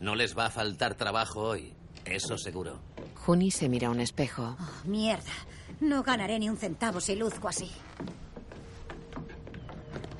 No 0.00 0.14
les 0.14 0.36
va 0.36 0.46
a 0.46 0.50
faltar 0.50 0.94
trabajo 0.94 1.40
hoy, 1.40 1.72
eso 2.04 2.36
seguro. 2.38 2.80
Juni 3.14 3.50
se 3.50 3.68
mira 3.68 3.88
a 3.88 3.90
un 3.90 4.00
espejo. 4.00 4.56
Oh, 4.58 4.88
mierda. 4.88 5.32
No 5.80 6.02
ganaré 6.02 6.38
ni 6.38 6.48
un 6.48 6.56
centavo 6.56 7.00
si 7.00 7.14
luzco 7.14 7.48
así. 7.48 7.70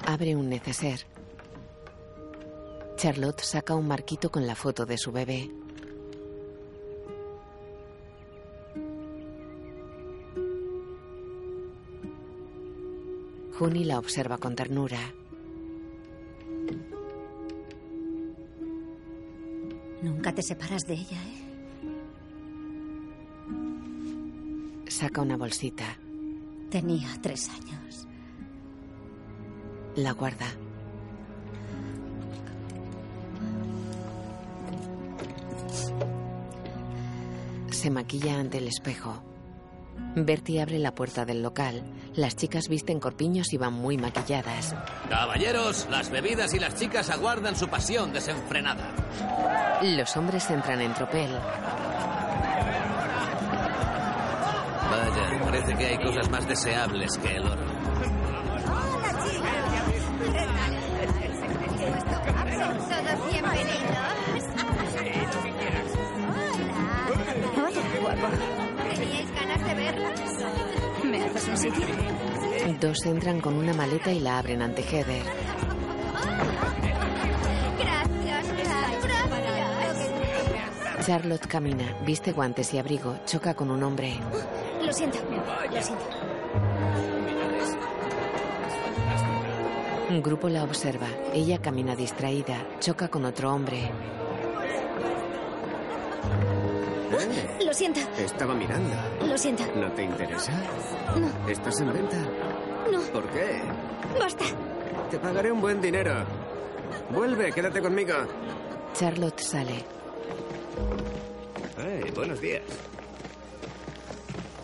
Abre 0.06 0.36
un 0.36 0.48
neceser. 0.48 1.06
Charlotte 2.99 3.44
saca 3.44 3.76
un 3.76 3.86
marquito 3.86 4.28
con 4.28 4.44
la 4.44 4.57
foto 4.57 4.84
de 4.84 4.99
su 4.99 5.12
bebé. 5.12 5.49
Juni 13.57 13.84
la 13.84 14.01
observa 14.01 14.38
con 14.38 14.57
ternura. 14.57 14.99
Nunca 20.03 20.34
te 20.34 20.42
separas 20.42 20.82
de 20.82 20.94
ella, 20.94 21.22
¿eh? 21.22 21.44
Saca 24.88 25.22
una 25.22 25.36
bolsita. 25.36 25.84
Tenía 26.68 27.16
tres 27.22 27.49
años. 27.49 28.09
La 29.94 30.11
guarda. 30.14 30.67
Se 37.79 37.91
maquilla 37.91 38.41
ante 38.41 38.59
el 38.59 38.66
espejo. 38.66 39.22
Bertie 40.16 40.61
abre 40.61 40.81
la 40.81 40.97
puerta 40.97 41.24
del 41.24 41.45
local. 41.45 41.85
Las 42.16 42.35
chicas 42.35 42.66
visten 42.66 42.99
corpiños 42.99 43.53
y 43.53 43.57
van 43.57 43.72
muy 43.72 43.97
maquilladas. 43.97 44.74
Caballeros, 45.09 45.87
las 45.89 46.11
bebidas 46.11 46.53
y 46.55 46.59
las 46.59 46.74
chicas 46.74 47.09
aguardan 47.09 47.55
su 47.55 47.68
pasión 47.68 48.12
desenfrenada. 48.12 48.91
Los 49.81 50.16
hombres 50.16 50.51
entran 50.51 50.81
en 50.81 50.93
tropel. 50.93 51.31
Vaya, 54.91 55.45
parece 55.45 55.76
que 55.76 55.87
hay 55.87 55.99
cosas 55.99 56.29
más 56.31 56.49
deseables 56.49 57.16
que 57.18 57.37
el 57.37 57.47
oro. 57.47 57.67
Dos 72.80 73.04
entran 73.06 73.40
con 73.40 73.54
una 73.54 73.74
maleta 73.74 74.12
y 74.12 74.20
la 74.20 74.38
abren 74.38 74.62
ante 74.62 74.82
Heather. 74.82 75.22
Gracias, 77.78 78.52
gracias. 78.56 78.98
Charlotte 81.06 81.46
camina, 81.46 81.96
viste 82.04 82.32
guantes 82.32 82.72
y 82.74 82.78
abrigo, 82.78 83.16
choca 83.26 83.54
con 83.54 83.70
un 83.70 83.82
hombre. 83.82 84.14
Lo 84.84 84.92
siento, 84.92 85.18
lo 85.72 85.82
siento. 85.82 86.04
Un 90.11 90.22
grupo 90.22 90.48
la 90.48 90.64
observa. 90.64 91.09
Ella 91.34 91.59
camina 91.61 91.96
distraída, 91.96 92.64
choca 92.80 93.09
con 93.09 93.24
otro 93.24 93.52
hombre. 93.52 93.90
Lo 97.79 97.85
siento, 97.95 98.01
Estaba 98.20 98.55
mirando. 98.55 98.91
lo 99.24 99.39
siento. 99.39 99.62
¿No 99.76 99.89
te 99.93 100.03
interesa? 100.03 100.51
No, 101.16 101.49
¿Estás 101.49 101.81
en 101.81 101.93
venta? 101.93 102.16
no, 102.91 103.01
¿Por 103.12 103.24
qué? 103.31 103.62
basta. 104.18 104.45
Te 105.09 105.16
pagaré 105.20 105.53
un 105.53 105.61
buen 105.61 105.81
dinero. 105.81 106.24
Vuelve, 107.11 107.53
quédate 107.53 107.81
conmigo. 107.81 108.14
Charlotte 108.95 109.39
sale. 109.39 109.85
Hey, 111.76 112.11
buenos 112.16 112.41
días. 112.41 112.62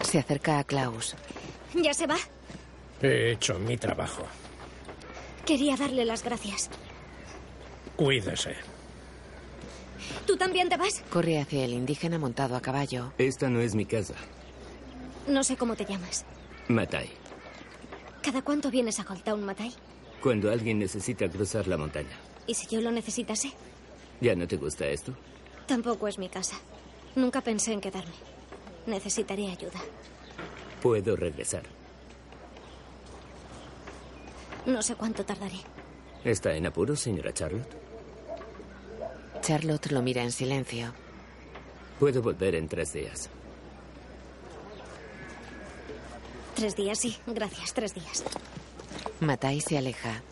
Se 0.03 0.19
acerca 0.19 0.59
a 0.59 0.65
Klaus. 0.65 1.15
¿Ya 1.73 1.95
se 1.95 2.09
va? 2.09 2.17
He 3.01 3.31
hecho 3.31 3.61
mi 3.61 3.77
trabajo. 3.77 4.25
Quería 5.47 5.77
darle 5.77 6.05
las 6.05 6.25
gracias. 6.25 6.69
Cuídese. 7.95 8.57
¿Tú 10.27 10.37
también 10.37 10.69
te 10.69 10.77
vas? 10.77 11.03
Corre 11.11 11.39
hacia 11.41 11.65
el 11.65 11.73
indígena 11.75 12.19
montado 12.19 12.57
a 12.57 12.61
caballo. 12.61 13.13
Esta 13.19 13.49
no 13.51 13.61
es 13.61 13.75
mi 13.75 13.85
casa. 13.85 14.15
No 15.27 15.45
sé 15.45 15.57
cómo 15.57 15.77
te 15.77 15.85
llamas. 15.85 16.25
Matai. 16.69 17.11
¿Cada 18.23 18.43
cuánto 18.43 18.71
vienes 18.71 18.99
a 19.01 19.05
Goldtown, 19.05 19.45
Matai? 19.45 19.73
Cuando 20.23 20.51
alguien 20.51 20.79
necesita 20.79 21.29
cruzar 21.29 21.67
la 21.69 21.77
montaña. 21.77 22.17
¿Y 22.47 22.55
si 22.55 22.67
yo 22.67 22.81
lo 22.81 22.91
necesitase? 22.91 23.53
¿Ya 24.21 24.35
no 24.35 24.47
te 24.49 24.57
gusta 24.57 24.87
esto? 24.87 25.15
Tampoco 25.67 26.09
es 26.09 26.19
mi 26.19 26.29
casa. 26.29 26.57
Nunca 27.15 27.41
pensé 27.43 27.73
en 27.73 27.81
quedarme. 27.81 28.15
Necesitaré 28.87 29.51
ayuda. 29.51 29.81
Puedo 30.83 31.17
regresar. 31.17 31.63
No 34.67 34.81
sé 34.83 34.95
cuánto 34.95 35.25
tardaré. 35.25 35.59
¿Está 36.25 36.55
en 36.55 36.67
apuro, 36.67 36.97
señora 36.97 37.33
Charlotte? 37.33 37.84
Charlotte 39.45 39.91
lo 39.93 40.01
mira 40.01 40.23
en 40.23 40.33
silencio. 40.33 40.95
Puedo 42.01 42.23
volver 42.23 42.55
en 42.55 42.67
tres 42.67 42.95
días. 42.95 43.29
Tres 46.55 46.75
días, 46.77 46.99
sí. 46.99 47.19
Gracias, 47.27 47.75
tres 47.75 47.95
días. 47.95 48.25
Matai 49.21 49.61
se 49.61 49.77
aleja. 49.77 50.23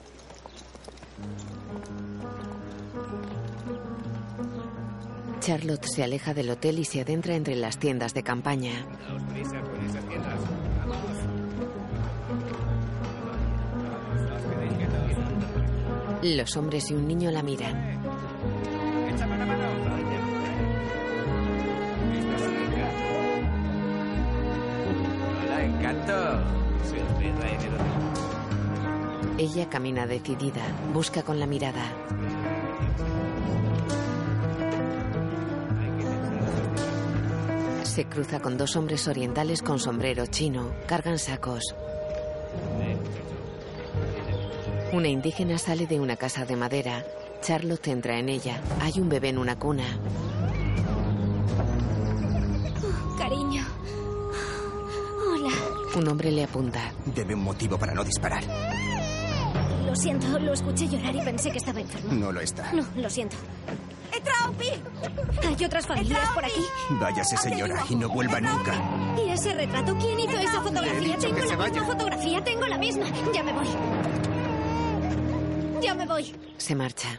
Charlotte 5.40 5.84
se 5.84 6.04
aleja 6.04 6.32
del 6.32 6.48
hotel 6.48 6.78
y 6.78 6.86
se 6.86 7.02
adentra 7.02 7.34
entre 7.34 7.54
las 7.56 7.78
tiendas 7.78 8.14
de 8.14 8.22
campaña. 8.22 8.86
Los 16.22 16.56
hombres 16.56 16.90
y 16.90 16.94
un 16.94 17.06
niño 17.06 17.30
la 17.30 17.42
miran. 17.42 17.91
Ella 29.38 29.68
camina 29.68 30.06
decidida, 30.06 30.62
busca 30.92 31.22
con 31.22 31.40
la 31.40 31.46
mirada. 31.46 31.82
Se 37.82 38.06
cruza 38.06 38.40
con 38.40 38.56
dos 38.56 38.76
hombres 38.76 39.08
orientales 39.08 39.60
con 39.62 39.78
sombrero 39.78 40.26
chino, 40.26 40.72
cargan 40.86 41.18
sacos. 41.18 41.74
Una 44.92 45.08
indígena 45.08 45.58
sale 45.58 45.86
de 45.86 46.00
una 46.00 46.16
casa 46.16 46.44
de 46.44 46.56
madera. 46.56 47.04
Charlotte 47.43 47.88
entra 47.88 48.18
en 48.18 48.28
ella. 48.28 48.61
Hay 48.80 48.93
un 49.01 49.09
bebé 49.09 49.30
en 49.30 49.38
una 49.38 49.59
cuna. 49.59 49.84
Oh, 52.84 53.16
cariño. 53.18 53.64
Hola. 55.28 55.51
Un 55.97 56.09
hombre 56.09 56.30
le 56.30 56.45
apunta. 56.45 56.93
Debe 57.05 57.34
un 57.34 57.43
motivo 57.43 57.76
para 57.76 57.95
no 57.95 58.05
disparar. 58.05 58.45
Lo 59.84 59.95
siento, 59.97 60.38
lo 60.38 60.53
escuché 60.53 60.88
llorar 60.88 61.14
y 61.16 61.20
pensé 61.20 61.51
que 61.51 61.59
estaba 61.59 61.80
enfermo. 61.80 62.12
No 62.12 62.30
lo 62.32 62.40
está. 62.40 62.72
No, 62.72 62.86
lo 62.97 63.11
siento. 63.11 63.36
¿Hay 65.45 65.64
otras 65.64 65.86
familias 65.86 66.28
por 66.30 66.45
aquí? 66.45 66.61
Váyase, 66.90 67.36
señora, 67.36 67.82
y 67.88 67.97
no 67.97 68.09
vuelva 68.09 68.40
nunca. 68.40 68.72
¿Y 69.18 69.30
ese 69.30 69.53
retrato? 69.55 69.97
¿Quién 69.99 70.20
hizo 70.20 70.38
esa 70.38 70.61
fotografía? 70.62 71.16
Tengo 71.18 71.34
que 71.34 71.40
la 71.43 71.47
se 71.49 71.57
misma 71.57 71.68
vaya. 71.68 71.84
fotografía, 71.84 72.45
tengo 72.45 72.66
la 72.66 72.78
misma. 72.78 73.07
Ya 73.34 73.43
me 73.43 73.53
voy. 73.53 73.66
Ya 75.82 75.95
me 75.95 76.07
voy. 76.07 76.34
Se 76.57 76.74
marcha. 76.74 77.18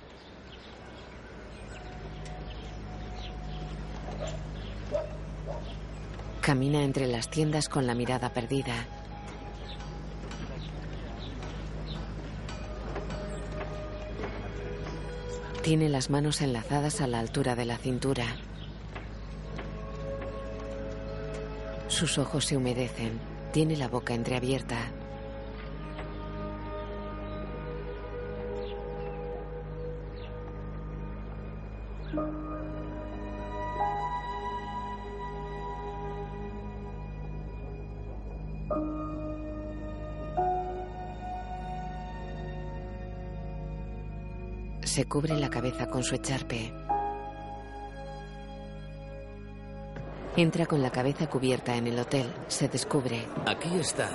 Camina 6.53 6.83
entre 6.83 7.07
las 7.07 7.31
tiendas 7.31 7.67
con 7.67 7.87
la 7.87 7.95
mirada 7.95 8.29
perdida. 8.29 8.85
Tiene 15.63 15.89
las 15.89 16.11
manos 16.11 16.41
enlazadas 16.41 17.01
a 17.01 17.07
la 17.07 17.21
altura 17.21 17.55
de 17.55 17.65
la 17.65 17.79
cintura. 17.79 18.27
Sus 21.87 22.19
ojos 22.19 22.45
se 22.45 22.55
humedecen. 22.55 23.19
Tiene 23.51 23.75
la 23.75 23.87
boca 23.87 24.13
entreabierta. 24.13 24.77
Se 45.03 45.09
cubre 45.09 45.35
la 45.37 45.49
cabeza 45.49 45.87
con 45.87 46.01
su 46.01 46.15
echarpe. 46.15 46.71
Entra 50.37 50.65
con 50.65 50.81
la 50.81 50.91
cabeza 50.91 51.29
cubierta 51.29 51.75
en 51.75 51.87
el 51.87 51.99
hotel. 51.99 52.33
Se 52.47 52.69
descubre. 52.69 53.27
Aquí 53.45 53.67
está. 53.77 54.09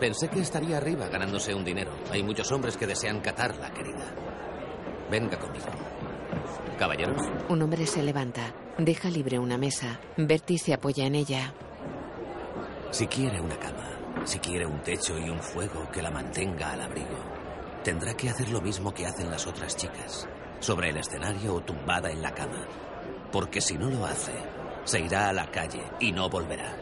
Pensé 0.00 0.28
que 0.28 0.40
estaría 0.40 0.78
arriba 0.78 1.06
ganándose 1.06 1.54
un 1.54 1.64
dinero. 1.64 1.92
Hay 2.10 2.24
muchos 2.24 2.50
hombres 2.50 2.76
que 2.76 2.88
desean 2.88 3.20
catarla, 3.20 3.70
querida. 3.72 4.12
Venga 5.08 5.38
conmigo. 5.38 5.66
Caballeros, 6.76 7.22
Un 7.48 7.62
hombre 7.62 7.86
se 7.86 8.02
levanta. 8.02 8.52
Deja 8.78 9.10
libre 9.10 9.38
una 9.38 9.56
mesa. 9.56 10.00
Bertie 10.16 10.58
se 10.58 10.74
apoya 10.74 11.06
en 11.06 11.14
ella. 11.14 11.54
si 12.90 13.06
quiere 13.06 13.40
una 13.40 13.56
cama, 13.60 13.90
si 14.24 14.40
quiere 14.40 14.66
un 14.66 14.80
techo 14.82 15.16
y 15.20 15.30
un 15.30 15.38
fuego 15.38 15.88
que 15.92 16.02
la 16.02 16.10
mantenga 16.10 16.72
al 16.72 16.80
abrigo, 16.82 17.30
tendrá 17.84 18.14
que 18.14 18.28
hacer 18.28 18.48
lo 18.50 18.60
mismo 18.60 18.92
que 18.92 19.06
hacen 19.06 19.28
las 19.30 19.46
otras 19.46 19.76
chicas, 19.76 20.28
sobre 20.62 20.90
el 20.90 20.96
escenario 20.96 21.56
o 21.56 21.60
tumbada 21.60 22.10
en 22.10 22.22
la 22.22 22.32
cama. 22.32 22.64
Porque 23.30 23.60
si 23.60 23.76
no 23.76 23.90
lo 23.90 24.06
hace, 24.06 24.32
se 24.84 25.00
irá 25.00 25.28
a 25.28 25.32
la 25.32 25.50
calle 25.50 25.82
y 26.00 26.12
no 26.12 26.30
volverá. 26.30 26.76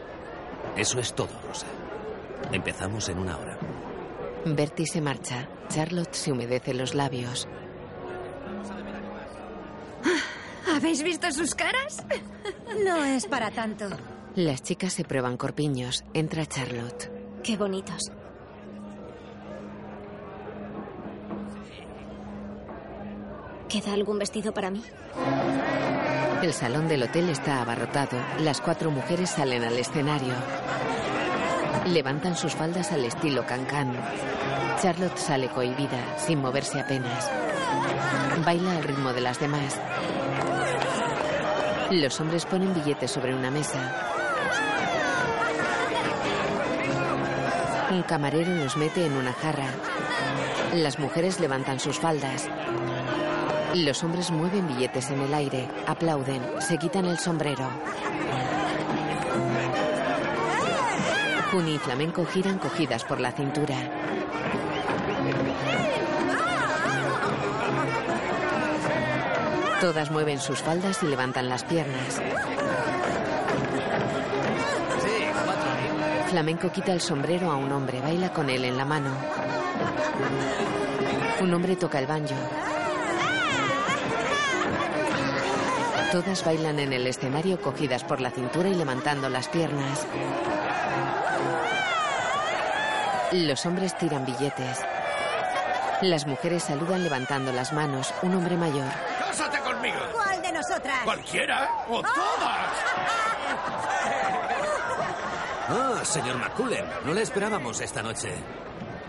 Eso 0.77 0.99
es 0.99 1.13
todo, 1.13 1.31
Rosa. 1.47 1.65
Empezamos 2.51 3.09
en 3.09 3.17
una 3.17 3.37
hora. 3.37 3.57
Bertie 4.45 4.85
se 4.85 5.01
marcha. 5.01 5.49
Charlotte 5.69 6.13
se 6.13 6.31
humedece 6.31 6.73
los 6.73 6.93
labios. 6.93 7.47
¿Habéis 10.73 11.03
visto 11.03 11.31
sus 11.31 11.55
caras? 11.55 12.05
No 12.85 13.03
es 13.03 13.25
para 13.25 13.51
tanto. 13.51 13.85
Las 14.35 14.61
chicas 14.63 14.93
se 14.93 15.03
prueban 15.03 15.37
corpiños. 15.37 16.03
Entra 16.13 16.45
Charlotte. 16.45 17.11
Qué 17.43 17.57
bonitos. 17.57 18.11
¿Queda 23.71 23.93
algún 23.93 24.19
vestido 24.19 24.53
para 24.53 24.69
mí? 24.69 24.83
El 26.41 26.53
salón 26.53 26.89
del 26.89 27.03
hotel 27.03 27.29
está 27.29 27.61
abarrotado. 27.61 28.17
Las 28.39 28.59
cuatro 28.59 28.91
mujeres 28.91 29.29
salen 29.29 29.63
al 29.63 29.77
escenario. 29.77 30.33
Levantan 31.85 32.35
sus 32.35 32.53
faldas 32.53 32.91
al 32.91 33.05
estilo 33.05 33.45
cancán. 33.45 33.93
Charlotte 34.81 35.17
sale 35.17 35.47
cohibida, 35.47 36.17
sin 36.17 36.41
moverse 36.41 36.81
apenas. 36.81 37.31
Baila 38.45 38.75
al 38.75 38.83
ritmo 38.83 39.13
de 39.13 39.21
las 39.21 39.39
demás. 39.39 39.79
Los 41.91 42.19
hombres 42.19 42.45
ponen 42.45 42.73
billetes 42.73 43.11
sobre 43.11 43.33
una 43.33 43.51
mesa. 43.51 43.79
Un 47.89 48.03
camarero 48.03 48.53
los 48.53 48.75
mete 48.75 49.05
en 49.05 49.13
una 49.13 49.31
jarra. 49.31 49.69
Las 50.73 50.99
mujeres 50.99 51.39
levantan 51.39 51.79
sus 51.79 51.99
faldas. 51.99 52.49
Los 53.75 54.03
hombres 54.03 54.31
mueven 54.31 54.67
billetes 54.67 55.09
en 55.11 55.21
el 55.21 55.33
aire, 55.33 55.67
aplauden, 55.87 56.41
se 56.59 56.77
quitan 56.77 57.05
el 57.05 57.17
sombrero. 57.17 57.69
Juni 61.51 61.75
y 61.75 61.79
Flamenco 61.79 62.25
giran 62.25 62.57
cogidas 62.59 63.03
por 63.05 63.19
la 63.19 63.31
cintura. 63.31 63.75
Todas 69.79 70.11
mueven 70.11 70.39
sus 70.39 70.59
faldas 70.59 71.01
y 71.03 71.07
levantan 71.07 71.47
las 71.47 71.63
piernas. 71.63 72.21
Flamenco 76.29 76.71
quita 76.71 76.93
el 76.93 77.01
sombrero 77.01 77.51
a 77.51 77.55
un 77.55 77.71
hombre, 77.71 77.99
baila 78.01 78.31
con 78.31 78.49
él 78.49 78.65
en 78.65 78.77
la 78.77 78.85
mano. 78.85 79.11
Un 81.41 81.53
hombre 81.53 81.75
toca 81.75 81.99
el 81.99 82.07
banjo. 82.07 82.35
Todas 86.11 86.43
bailan 86.43 86.79
en 86.79 86.91
el 86.91 87.07
escenario 87.07 87.61
cogidas 87.61 88.03
por 88.03 88.19
la 88.19 88.31
cintura 88.31 88.67
y 88.67 88.75
levantando 88.75 89.29
las 89.29 89.47
piernas. 89.47 90.05
Los 93.31 93.65
hombres 93.65 93.97
tiran 93.97 94.25
billetes. 94.25 94.79
Las 96.01 96.27
mujeres 96.27 96.63
saludan 96.63 97.03
levantando 97.03 97.53
las 97.53 97.71
manos. 97.71 98.13
Un 98.23 98.35
hombre 98.35 98.57
mayor. 98.57 98.91
¡Cásate 99.19 99.59
conmigo! 99.59 99.99
¿Cuál 100.11 100.41
de 100.41 100.51
nosotras? 100.51 100.99
¿Cualquiera 101.05 101.69
o 101.89 102.01
todas? 102.01 102.15
Ah, 105.73 106.03
señor 106.03 106.35
McCullen, 106.35 106.83
no 107.05 107.13
le 107.13 107.21
esperábamos 107.21 107.79
esta 107.79 108.01
noche. 108.03 108.33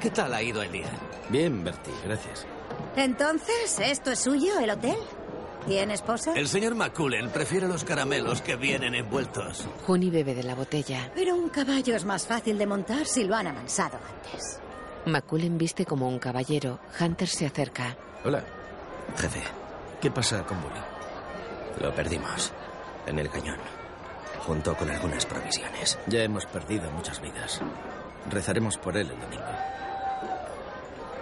¿Qué 0.00 0.10
tal 0.10 0.32
ha 0.32 0.40
ido 0.40 0.62
el 0.62 0.70
día? 0.70 0.86
Bien, 1.28 1.64
Bertie, 1.64 1.92
gracias. 2.04 2.46
Entonces, 2.94 3.80
¿esto 3.80 4.12
es 4.12 4.20
suyo, 4.20 4.60
el 4.60 4.70
hotel? 4.70 4.96
¿Tiene 5.66 5.94
esposa? 5.94 6.32
El 6.34 6.48
señor 6.48 6.74
McCullen 6.74 7.30
prefiere 7.30 7.68
los 7.68 7.84
caramelos 7.84 8.42
que 8.42 8.56
vienen 8.56 8.94
envueltos. 8.94 9.66
Juni 9.86 10.10
bebe 10.10 10.34
de 10.34 10.42
la 10.42 10.54
botella. 10.54 11.10
Pero 11.14 11.36
un 11.36 11.48
caballo 11.48 11.94
es 11.94 12.04
más 12.04 12.26
fácil 12.26 12.58
de 12.58 12.66
montar 12.66 13.06
si 13.06 13.24
lo 13.24 13.34
han 13.36 13.46
amansado 13.46 13.98
antes. 13.98 14.58
McCullen 15.06 15.58
viste 15.58 15.84
como 15.86 16.08
un 16.08 16.18
caballero. 16.18 16.80
Hunter 17.00 17.28
se 17.28 17.46
acerca. 17.46 17.96
Hola. 18.24 18.42
Jefe, 19.18 19.40
¿qué 20.00 20.10
pasa 20.10 20.44
con 20.44 20.60
Bully? 20.62 20.80
Lo 21.80 21.94
perdimos. 21.94 22.52
En 23.06 23.18
el 23.18 23.28
cañón. 23.30 23.58
Junto 24.46 24.76
con 24.76 24.90
algunas 24.90 25.26
provisiones. 25.26 25.98
Ya 26.06 26.22
hemos 26.22 26.46
perdido 26.46 26.90
muchas 26.90 27.20
vidas. 27.20 27.60
Rezaremos 28.30 28.78
por 28.78 28.96
él 28.96 29.10
el 29.10 29.20
domingo. 29.20 29.44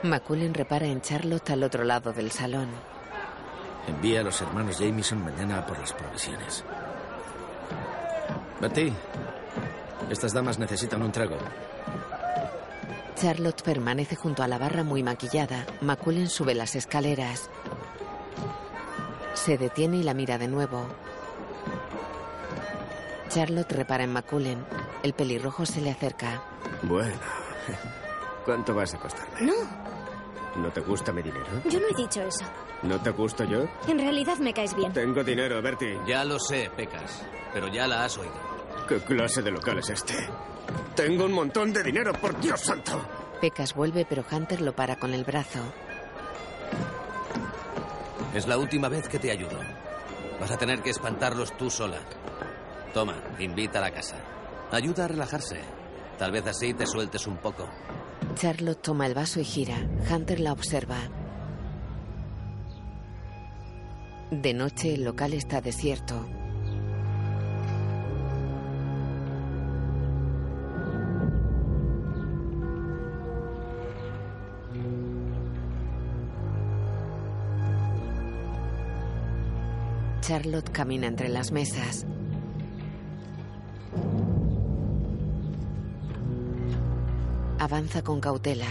McCullen 0.02 0.54
repara 0.54 0.86
en 0.86 1.02
Charlotte 1.02 1.50
al 1.50 1.62
otro 1.62 1.84
lado 1.84 2.12
del 2.12 2.30
salón. 2.30 2.68
Envía 3.86 4.20
a 4.20 4.22
los 4.22 4.40
hermanos 4.40 4.78
Jameson 4.78 5.24
mañana 5.24 5.64
por 5.66 5.78
las 5.78 5.92
provisiones. 5.92 6.64
Betty, 8.60 8.92
estas 10.10 10.32
damas 10.32 10.58
necesitan 10.58 11.02
un 11.02 11.12
trago. 11.12 11.36
Charlotte 13.16 13.62
permanece 13.62 14.16
junto 14.16 14.42
a 14.42 14.48
la 14.48 14.58
barra 14.58 14.82
muy 14.82 15.02
maquillada. 15.02 15.66
McCullen 15.80 16.28
sube 16.28 16.54
las 16.54 16.74
escaleras. 16.74 17.50
Se 19.34 19.58
detiene 19.58 19.98
y 19.98 20.02
la 20.02 20.14
mira 20.14 20.38
de 20.38 20.48
nuevo. 20.48 20.86
Charlotte 23.28 23.72
repara 23.72 24.04
en 24.04 24.12
McCullen. 24.12 24.64
El 25.02 25.12
pelirrojo 25.12 25.64
se 25.64 25.80
le 25.80 25.90
acerca. 25.90 26.42
Bueno, 26.82 27.14
¿cuánto 28.44 28.74
vas 28.74 28.94
a 28.94 28.98
costarme? 28.98 29.42
No, 29.42 29.54
¿No 30.56 30.70
te 30.70 30.80
gusta 30.80 31.12
mi 31.12 31.22
dinero? 31.22 31.46
yo 31.68 31.78
no 31.80 31.86
he 31.88 31.94
dicho 31.94 32.20
eso. 32.22 32.44
¿No 32.82 33.00
te 33.00 33.10
gusto 33.10 33.44
yo? 33.44 33.66
En 33.86 33.98
realidad 33.98 34.38
me 34.38 34.52
caes 34.52 34.74
bien. 34.74 34.92
Tengo 34.92 35.22
dinero, 35.22 35.60
Bertie. 35.62 35.98
Ya 36.06 36.24
lo 36.24 36.38
sé, 36.38 36.70
Pecas, 36.76 37.22
pero 37.52 37.68
ya 37.68 37.86
la 37.86 38.04
has 38.04 38.18
oído. 38.18 38.32
¿Qué 38.88 38.98
clase 38.98 39.42
de 39.42 39.50
local 39.50 39.78
es 39.78 39.90
este? 39.90 40.14
Tengo 40.96 41.24
un 41.26 41.32
montón 41.32 41.72
de 41.72 41.82
dinero, 41.82 42.12
por 42.14 42.38
Dios 42.40 42.60
santo. 42.60 43.00
Pecas 43.40 43.74
vuelve, 43.74 44.04
pero 44.08 44.24
Hunter 44.30 44.60
lo 44.60 44.72
para 44.74 44.96
con 44.96 45.14
el 45.14 45.24
brazo. 45.24 45.60
Es 48.34 48.46
la 48.46 48.58
última 48.58 48.88
vez 48.88 49.08
que 49.08 49.18
te 49.18 49.30
ayudo. 49.30 49.58
Vas 50.40 50.50
a 50.50 50.56
tener 50.58 50.82
que 50.82 50.90
espantarlos 50.90 51.56
tú 51.56 51.70
sola. 51.70 51.98
Toma, 52.94 53.14
invita 53.38 53.78
a 53.78 53.82
la 53.82 53.90
casa. 53.90 54.16
Ayuda 54.70 55.04
a 55.04 55.08
relajarse. 55.08 55.60
Tal 56.18 56.32
vez 56.32 56.46
así 56.46 56.74
te 56.74 56.86
sueltes 56.86 57.26
un 57.26 57.36
poco. 57.38 57.68
Charlotte 58.40 58.80
toma 58.80 59.06
el 59.06 59.12
vaso 59.12 59.38
y 59.38 59.44
gira. 59.44 59.76
Hunter 60.10 60.40
la 60.40 60.52
observa. 60.54 60.96
De 64.30 64.54
noche 64.54 64.94
el 64.94 65.04
local 65.04 65.34
está 65.34 65.60
desierto. 65.60 66.26
Charlotte 80.22 80.70
camina 80.70 81.08
entre 81.08 81.28
las 81.28 81.52
mesas. 81.52 82.06
Avanza 87.70 88.02
con 88.02 88.20
cautela. 88.20 88.66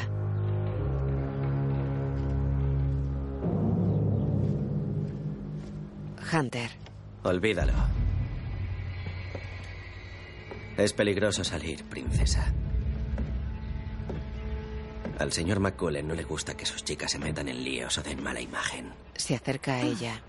Hunter. 6.34 6.70
Olvídalo. 7.24 7.72
Es 10.76 10.92
peligroso 10.92 11.46
salir, 11.46 11.86
princesa. 11.86 12.54
Al 15.18 15.32
señor 15.32 15.62
McCullen 15.62 16.06
no 16.06 16.14
le 16.14 16.26
gusta 16.26 16.58
que 16.58 16.66
sus 16.66 16.84
chicas 16.84 17.12
se 17.12 17.20
metan 17.20 17.48
en 17.48 17.64
líos 17.64 17.98
o 17.98 18.04
den 18.04 18.22
mala 18.22 18.42
imagen. 18.42 18.92
Se 19.16 19.34
acerca 19.34 19.76
a 19.76 19.82
ella. 19.82 20.22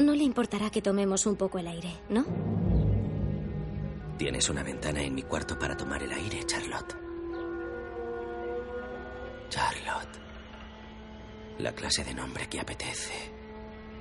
No 0.00 0.16
le 0.16 0.24
importará 0.24 0.70
que 0.70 0.82
tomemos 0.82 1.26
un 1.26 1.36
poco 1.36 1.60
el 1.60 1.68
aire, 1.68 1.92
¿no? 2.08 2.24
Tienes 4.20 4.50
una 4.50 4.62
ventana 4.62 5.02
en 5.02 5.14
mi 5.14 5.22
cuarto 5.22 5.58
para 5.58 5.74
tomar 5.74 6.02
el 6.02 6.12
aire, 6.12 6.44
Charlotte. 6.44 6.94
Charlotte. 9.48 10.18
La 11.58 11.72
clase 11.72 12.04
de 12.04 12.12
nombre 12.12 12.46
que 12.46 12.60
apetece. 12.60 13.14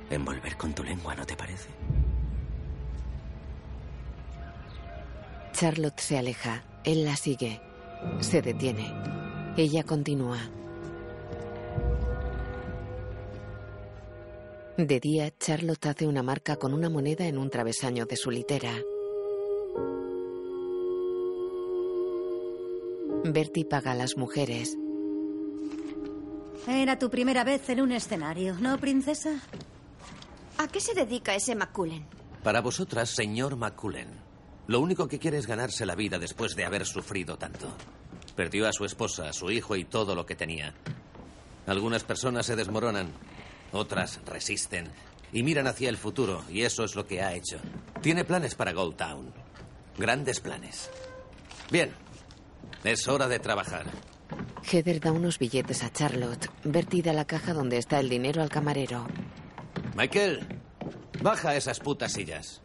Envolver 0.10 0.58
con 0.58 0.76
tu 0.76 0.84
lengua, 0.84 1.16
¿no 1.16 1.26
te 1.26 1.38
parece? 1.38 1.70
Charlotte 5.54 6.02
se 6.02 6.18
aleja. 6.18 6.66
Él 6.84 7.06
la 7.06 7.16
sigue. 7.16 7.62
Se 8.20 8.42
detiene. 8.42 8.94
Ella 9.56 9.86
continúa. 9.86 10.40
De 14.76 15.00
día, 15.00 15.32
Charlotte 15.40 15.86
hace 15.86 16.08
una 16.08 16.24
marca 16.24 16.58
con 16.58 16.74
una 16.74 16.90
moneda 16.90 17.26
en 17.26 17.38
un 17.38 17.50
travesaño 17.50 18.06
de 18.06 18.18
su 18.18 18.32
litera. 18.32 18.74
Bertie 23.24 23.66
paga 23.66 23.92
a 23.92 23.96
las 23.96 24.18
mujeres. 24.18 24.78
Era 26.68 26.98
tu 27.00 27.10
primera 27.10 27.44
vez 27.44 27.70
en 27.70 27.82
un 27.82 27.92
escenario, 27.92 28.56
¿no, 28.60 28.78
princesa? 28.78 29.42
¿A 30.58 30.68
qué 30.68 30.80
se 30.80 30.94
dedica 30.94 31.36
ese 31.36 31.56
McCullen? 31.56 32.06
Para 32.44 32.62
vosotras, 32.62 33.10
señor 33.10 33.56
McCullen, 33.56 34.08
lo 34.68 34.80
único 34.80 35.08
que 35.08 35.20
quiere 35.20 35.38
es 35.38 35.48
ganarse 35.48 35.86
la 35.86 35.96
vida 35.96 36.20
después 36.20 36.56
de 36.56 36.66
haber 36.66 36.86
sufrido 36.86 37.38
tanto. 37.38 37.68
Perdió 38.36 38.68
a 38.68 38.74
su 38.74 38.86
esposa, 38.86 39.30
a 39.30 39.34
su 39.34 39.52
hijo 39.52 39.76
y 39.76 39.84
todo 39.84 40.16
lo 40.16 40.26
que 40.26 40.36
tenía. 40.36 40.74
Algunas 41.68 42.04
personas 42.04 42.46
se 42.46 42.56
desmoronan, 42.56 43.10
otras 43.72 44.20
resisten 44.26 44.90
y 45.32 45.44
miran 45.44 45.68
hacia 45.68 45.90
el 45.90 45.98
futuro, 45.98 46.44
y 46.50 46.62
eso 46.62 46.84
es 46.84 46.96
lo 46.96 47.06
que 47.06 47.22
ha 47.22 47.34
hecho. 47.34 47.58
Tiene 48.02 48.24
planes 48.24 48.56
para 48.56 48.74
Gold 48.74 48.96
Town. 48.96 49.34
Grandes 49.98 50.40
planes. 50.40 50.90
Bien, 51.72 51.92
es 52.84 53.08
hora 53.08 53.28
de 53.28 53.40
trabajar. 53.40 53.86
Heather 54.64 55.00
da 55.00 55.12
unos 55.12 55.40
billetes 55.40 55.84
a 55.84 55.92
Charlotte. 55.92 56.50
Bertie 56.64 57.02
da 57.02 57.14
la 57.14 57.26
caja 57.26 57.54
donde 57.54 57.78
está 57.78 58.00
el 58.00 58.10
dinero 58.10 58.42
al 58.42 58.50
camarero. 58.50 59.08
Michael, 59.96 60.46
baja 61.22 61.56
esas 61.56 61.80
putas 61.80 62.14
sillas. 62.14 62.62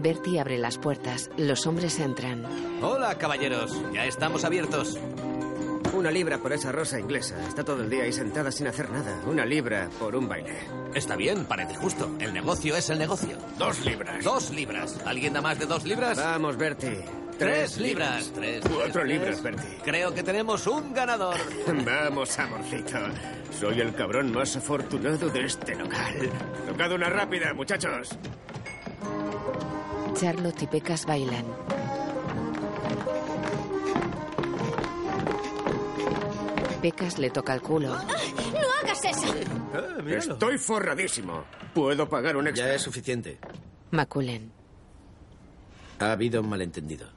Bertie 0.00 0.40
abre 0.40 0.58
las 0.58 0.78
puertas. 0.78 1.30
Los 1.36 1.66
hombres 1.66 1.98
entran. 2.00 2.44
Hola, 2.82 3.16
caballeros. 3.16 3.80
Ya 3.92 4.04
estamos 4.04 4.44
abiertos. 4.44 4.98
Una 5.94 6.10
libra 6.10 6.38
por 6.38 6.52
esa 6.52 6.72
rosa 6.72 6.98
inglesa. 6.98 7.36
Está 7.46 7.62
todo 7.62 7.82
el 7.82 7.88
día 7.88 8.02
ahí 8.02 8.12
sentada 8.12 8.50
sin 8.50 8.66
hacer 8.66 8.90
nada. 8.90 9.16
Una 9.26 9.46
libra 9.46 9.88
por 10.00 10.16
un 10.16 10.28
baile. 10.28 10.58
Está 10.92 11.14
bien, 11.14 11.44
parece 11.44 11.76
justo. 11.76 12.10
El 12.18 12.34
negocio 12.34 12.76
es 12.76 12.90
el 12.90 12.98
negocio. 12.98 13.38
Dos 13.56 13.84
libras. 13.84 14.24
Dos 14.24 14.50
libras. 14.50 15.00
¿Alguien 15.06 15.32
da 15.34 15.40
más 15.40 15.56
de 15.58 15.66
dos 15.66 15.84
libras? 15.84 16.18
Vamos, 16.18 16.56
Bertie. 16.56 17.04
Tres 17.38 17.78
libras. 17.78 18.32
Tres. 18.34 18.62
Cuatro 18.62 19.02
tres, 19.02 19.06
libras, 19.06 19.40
tres. 19.40 19.42
Bertie. 19.42 19.78
Creo 19.84 20.12
que 20.12 20.24
tenemos 20.24 20.66
un 20.66 20.92
ganador. 20.92 21.36
Vamos, 21.84 22.38
amorcito. 22.40 22.98
Soy 23.56 23.80
el 23.80 23.94
cabrón 23.94 24.32
más 24.32 24.56
afortunado 24.56 25.28
de 25.30 25.44
este 25.44 25.76
local. 25.76 26.30
Tocad 26.66 26.92
una 26.92 27.08
rápida, 27.08 27.54
muchachos. 27.54 28.18
Charlotte 30.14 30.62
y 30.62 30.66
Pecas 30.66 31.06
bailan. 31.06 31.44
Pecas 36.84 37.18
le 37.18 37.30
toca 37.30 37.54
el 37.54 37.62
culo. 37.62 37.88
¡No 37.88 37.98
hagas 38.82 39.02
eso! 39.06 39.34
Estoy 40.06 40.58
forradísimo. 40.58 41.44
Puedo 41.72 42.06
pagar 42.10 42.36
un 42.36 42.46
extra. 42.46 42.66
Ya 42.66 42.74
es 42.74 42.82
suficiente. 42.82 43.38
Maculen. 43.90 44.52
Ha 45.98 46.12
habido 46.12 46.42
un 46.42 46.50
malentendido. 46.50 47.08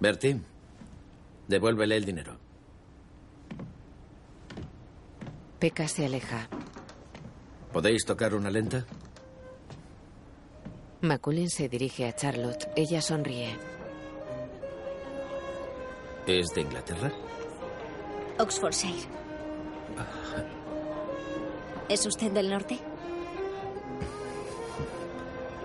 Bertie, 0.00 0.38
devuélvele 1.48 1.96
el 1.96 2.04
dinero. 2.04 2.36
Pecas 5.58 5.92
se 5.92 6.04
aleja. 6.04 6.46
¿Podéis 7.72 8.04
tocar 8.04 8.34
una 8.34 8.50
lenta? 8.50 8.84
Maculen 11.00 11.48
se 11.48 11.70
dirige 11.70 12.06
a 12.06 12.14
Charlotte. 12.14 12.68
Ella 12.76 13.00
sonríe. 13.00 13.56
¿Es 16.26 16.54
de 16.54 16.62
Inglaterra? 16.62 17.12
Oxfordshire. 18.38 19.06
¿Es 21.88 22.06
usted 22.06 22.32
del 22.32 22.48
norte? 22.48 22.78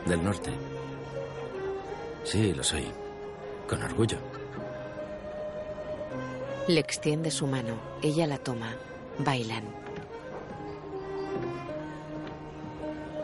Del 0.05 0.24
norte. 0.24 0.51
Sí, 2.26 2.53
lo 2.53 2.64
soy. 2.64 2.91
Con 3.70 3.82
orgullo. 3.84 4.18
Le 6.68 6.80
extiende 6.80 7.32
su 7.32 7.47
mano. 7.47 7.76
Ella 8.01 8.28
la 8.28 8.38
toma. 8.38 8.76
Bailan. 9.20 9.64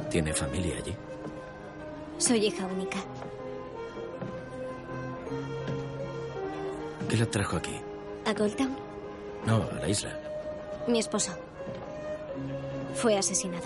¿Tiene 0.10 0.34
familia 0.34 0.78
allí? 0.78 0.96
Soy 2.18 2.46
hija 2.46 2.66
única. 2.66 2.98
¿Qué 7.16 7.22
la 7.22 7.32
trajo 7.32 7.56
aquí? 7.56 7.80
¿A 8.26 8.34
Goldtown? 8.34 8.76
No, 9.46 9.64
a 9.72 9.80
la 9.80 9.88
isla. 9.88 10.20
Mi 10.86 11.00
esposo. 11.00 11.32
Fue 12.94 13.18
asesinado. 13.18 13.64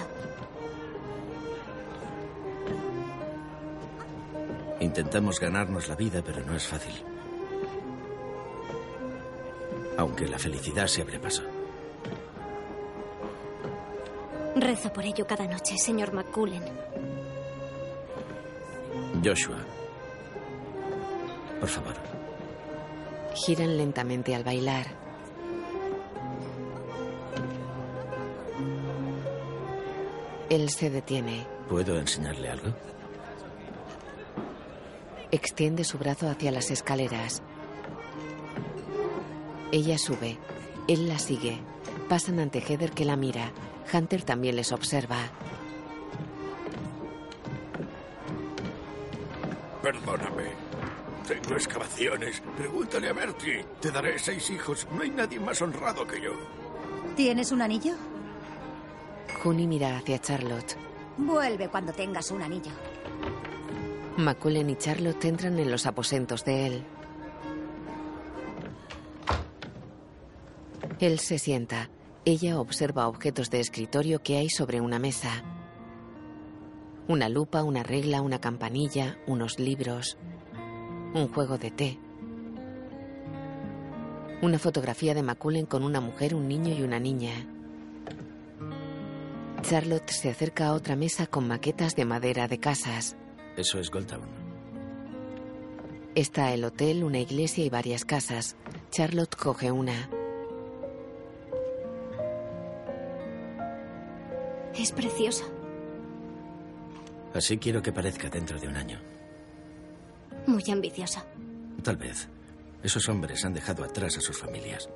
Intentamos 4.80 5.40
ganarnos 5.40 5.88
la 5.88 5.96
vida, 5.96 6.22
pero 6.24 6.46
no 6.46 6.56
es 6.56 6.68
fácil. 6.68 6.94
Aunque 9.98 10.28
la 10.28 10.38
felicidad 10.38 10.86
se 10.86 11.02
abre 11.02 11.18
paso. 11.20 11.42
Rezo 14.58 14.94
por 14.94 15.06
ello 15.06 15.26
cada 15.26 15.48
noche, 15.48 15.76
señor 15.80 16.14
McCullen. 16.14 16.66
Joshua. 19.24 19.58
Por 21.60 21.68
favor. 21.68 22.09
Giran 23.46 23.78
lentamente 23.78 24.36
al 24.36 24.44
bailar. 24.44 24.86
Él 30.50 30.70
se 30.70 30.90
detiene. 30.90 31.46
¿Puedo 31.70 31.98
enseñarle 32.00 32.50
algo? 32.50 32.74
Extiende 35.32 35.84
su 35.84 35.98
brazo 36.00 36.28
hacia 36.28 36.52
las 36.52 36.72
escaleras. 36.72 37.44
Ella 39.72 39.98
sube. 40.00 40.38
Él 40.88 41.08
la 41.08 41.20
sigue. 41.20 41.60
Pasan 42.10 42.40
ante 42.40 42.60
Heather 42.60 42.92
que 42.92 43.06
la 43.06 43.16
mira. 43.16 43.52
Hunter 43.94 44.24
también 44.24 44.56
les 44.56 44.72
observa. 44.72 45.18
Excavaciones. 51.60 52.42
Pregúntale 52.58 53.10
a 53.10 53.14
Bertie. 53.14 53.66
Te 53.82 53.92
daré 53.92 54.18
seis 54.18 54.50
hijos. 54.50 54.88
No 54.94 55.02
hay 55.02 55.10
nadie 55.10 55.40
más 55.40 55.62
honrado 55.62 56.06
que 56.08 56.22
yo. 56.22 56.32
¿Tienes 57.16 57.52
un 57.52 57.62
anillo? 57.62 57.94
Juni 59.44 59.68
mira 59.68 59.98
hacia 59.98 60.20
Charlotte. 60.20 60.76
Vuelve 61.18 61.68
cuando 61.70 61.92
tengas 61.94 62.32
un 62.32 62.42
anillo. 62.42 62.72
Maculen 64.18 64.70
y 64.70 64.76
Charlotte 64.76 65.26
entran 65.26 65.60
en 65.60 65.72
los 65.72 65.86
aposentos 65.86 66.44
de 66.46 66.66
él. 66.68 66.84
Él 71.00 71.20
se 71.20 71.40
sienta. 71.40 71.90
Ella 72.26 72.60
observa 72.60 73.08
objetos 73.08 73.50
de 73.50 73.60
escritorio 73.60 74.22
que 74.22 74.38
hay 74.38 74.50
sobre 74.50 74.82
una 74.82 75.00
mesa. 75.00 75.44
Una 77.08 77.30
lupa, 77.30 77.64
una 77.64 77.84
regla, 77.84 78.22
una 78.22 78.40
campanilla, 78.40 79.18
unos 79.26 79.58
libros, 79.60 80.18
un 81.14 81.28
juego 81.28 81.58
de 81.58 81.72
té. 81.72 82.00
Una 84.42 84.60
fotografía 84.60 85.14
de 85.14 85.24
Maculen 85.24 85.66
con 85.66 85.84
una 85.84 86.00
mujer, 86.00 86.36
un 86.36 86.48
niño 86.48 86.74
y 86.74 86.82
una 86.82 87.00
niña. 87.00 87.34
Charlotte 89.62 90.10
se 90.10 90.30
acerca 90.30 90.68
a 90.68 90.74
otra 90.74 90.96
mesa 90.96 91.28
con 91.28 91.48
maquetas 91.48 91.96
de 91.96 92.06
madera 92.06 92.48
de 92.48 92.60
casas. 92.60 93.18
Eso 93.58 93.80
es 93.80 93.92
Goldtown. 93.92 94.50
Está 96.16 96.54
el 96.54 96.64
hotel, 96.64 97.04
una 97.04 97.20
iglesia 97.20 97.66
y 97.66 97.70
varias 97.70 98.06
casas. 98.06 98.56
Charlotte 98.90 99.36
coge 99.36 99.72
una. 99.72 100.10
Es 104.76 104.92
preciosa. 104.92 105.44
Así 107.34 107.58
quiero 107.58 107.82
que 107.82 107.92
parezca 107.92 108.30
dentro 108.30 108.60
de 108.60 108.68
un 108.68 108.76
año. 108.76 109.19
Muy 110.50 110.64
ambiciosa. 110.72 111.24
Tal 111.84 111.98
vez. 111.98 112.28
Esos 112.82 113.08
hombres 113.08 113.46
han 113.46 113.54
dejado 113.54 113.84
atrás 113.84 114.18
a 114.18 114.22
sus 114.22 114.36
familias. 114.36 114.90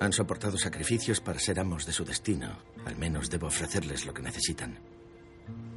Han 0.00 0.10
soportado 0.10 0.56
sacrificios 0.56 1.20
para 1.20 1.38
ser 1.38 1.60
amos 1.60 1.84
de 1.84 1.92
su 1.92 2.02
destino. 2.02 2.56
Al 2.86 2.96
menos 2.96 3.28
debo 3.28 3.48
ofrecerles 3.48 4.06
lo 4.06 4.14
que 4.14 4.22
necesitan. 4.22 4.78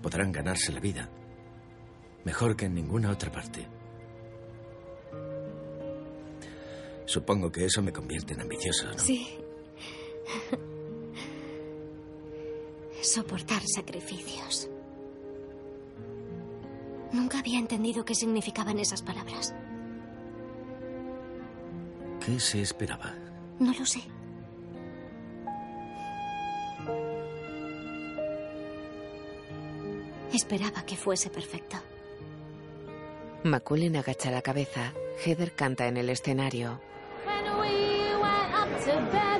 Podrán 0.01 0.32
ganarse 0.32 0.72
la 0.72 0.80
vida. 0.80 1.10
Mejor 2.24 2.56
que 2.56 2.66
en 2.66 2.76
ninguna 2.76 3.12
otra 3.12 3.30
parte. 3.30 3.68
Supongo 7.06 7.51
que 7.51 7.66
eso 7.66 7.82
me 7.82 7.91
convierte 7.91 8.36
en 8.36 8.41
ambicioso, 8.41 8.86
¿no? 8.86 8.99
Sí. 8.99 9.38
Soportar 13.01 13.64
sacrificios. 13.68 14.70
Nunca 17.14 17.39
había 17.39 17.59
entendido 17.59 18.03
qué 18.03 18.16
significaban 18.16 18.80
esas 18.80 19.01
palabras. 19.01 19.53
¿Qué 22.26 22.39
se 22.39 22.61
esperaba? 22.61 23.14
No 23.59 23.72
lo 23.74 23.86
sé. 23.86 24.01
Esperaba 30.34 30.84
que 30.84 30.97
fuese 30.97 31.30
perfecto. 31.30 31.78
Maculen 33.43 33.95
agacha 33.95 34.32
la 34.32 34.41
cabeza. 34.41 34.93
Heather 35.24 35.53
canta 35.53 35.88
en 35.88 35.97
el 35.97 36.09
escenario. 36.09 36.82
Juni 38.86 39.33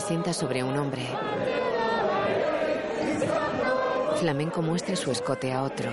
se 0.00 0.08
sienta 0.08 0.34
sobre 0.34 0.62
un 0.62 0.76
hombre. 0.76 1.06
Flamenco 4.16 4.60
muestra 4.60 4.94
su 4.94 5.10
escote 5.10 5.54
a 5.54 5.62
otro. 5.62 5.88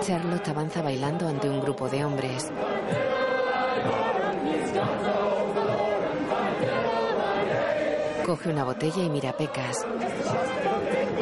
Charlotte 0.00 0.48
avanza 0.48 0.82
bailando 0.82 1.28
ante 1.28 1.48
un 1.48 1.60
grupo 1.60 1.88
de 1.88 2.04
hombres. 2.04 2.50
Coge 8.26 8.48
una 8.48 8.64
botella 8.64 9.04
y 9.04 9.10
mira 9.10 9.30
a 9.30 9.36
Pecas. 9.36 9.86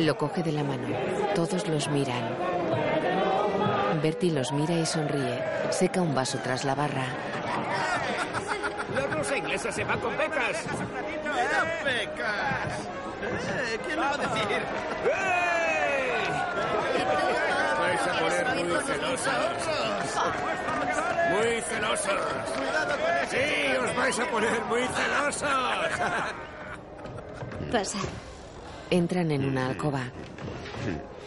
Lo 0.01 0.17
coge 0.17 0.43
de 0.43 0.53
la 0.53 0.65
mano. 0.65 0.89
Todos 1.35 1.69
los 1.69 1.91
miran. 1.91 2.35
Bertie 4.03 4.33
los 4.33 4.53
mira 4.53 4.75
y 4.75 4.87
sonríe. 4.87 5.45
Seca 5.71 6.01
un 6.01 6.15
vaso 6.15 6.39
tras 6.43 6.65
la 6.65 6.75
barra. 6.75 7.32
La 9.23 9.29
rosa 9.29 9.39
inglesa 9.39 9.71
se 9.71 9.85
va 9.85 9.97
con 9.99 10.19
becas. 10.19 10.65
¡Mira, 10.67 11.81
Pecas! 11.85 12.89
Eh, 13.23 13.79
¿Quién 13.87 13.97
lo 13.97 14.03
va 14.03 14.15
a 14.15 14.17
decir? 14.17 14.63
Vais 17.79 18.01
a 18.01 18.19
poner 18.19 18.65
muy 18.65 18.81
celosos. 18.83 19.33
Muy 21.31 21.61
celosos. 21.63 22.21
Sí, 23.31 23.77
os 23.81 23.97
vais 23.97 24.19
a 24.19 24.27
poner 24.27 24.61
muy 24.65 24.83
celosos. 24.89 25.47
Pasa. 27.71 27.99
Entran 28.91 29.31
en 29.31 29.45
una 29.45 29.69
alcoba. 29.69 30.03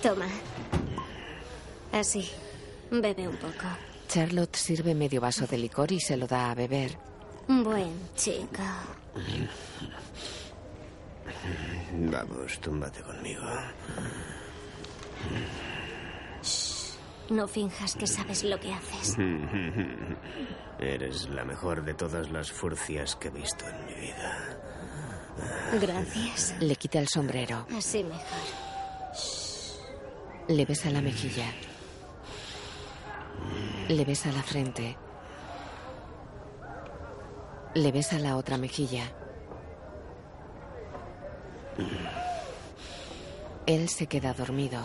Toma. 0.03 0.27
Así. 1.93 2.29
Bebe 2.91 3.25
un 3.25 3.37
poco. 3.37 3.67
Charlotte 4.09 4.57
sirve 4.57 4.93
medio 4.93 5.21
vaso 5.21 5.47
de 5.47 5.57
licor 5.57 5.93
y 5.93 6.01
se 6.01 6.17
lo 6.17 6.27
da 6.27 6.51
a 6.51 6.55
beber. 6.55 7.14
Buen 7.47 8.09
chico. 8.15 8.63
Vamos, 11.93 12.59
túmbate 12.59 13.01
conmigo. 13.01 13.43
No 17.29 17.47
finjas 17.47 17.95
que 17.95 18.07
sabes 18.07 18.43
lo 18.43 18.59
que 18.59 18.73
haces. 18.73 19.17
Eres 20.79 21.29
la 21.29 21.45
mejor 21.45 21.83
de 21.83 21.93
todas 21.93 22.29
las 22.31 22.51
furcias 22.51 23.15
que 23.15 23.29
he 23.29 23.31
visto 23.31 23.65
en 23.67 23.85
mi 23.85 23.93
vida. 23.93 24.59
Gracias. 25.81 26.55
Le 26.59 26.75
quita 26.75 26.99
el 26.99 27.07
sombrero. 27.07 27.65
Así 27.75 28.03
mejor. 28.03 28.23
Le 30.47 30.65
besa 30.65 30.89
la 30.91 31.01
mejilla. 31.01 31.47
Le 33.87 34.05
besa 34.05 34.31
la 34.31 34.43
frente. 34.43 34.97
Le 37.75 37.91
besa 37.91 38.17
la 38.19 38.37
otra 38.37 38.57
mejilla. 38.57 39.11
Él 43.65 43.89
se 43.89 44.07
queda 44.07 44.33
dormido. 44.33 44.79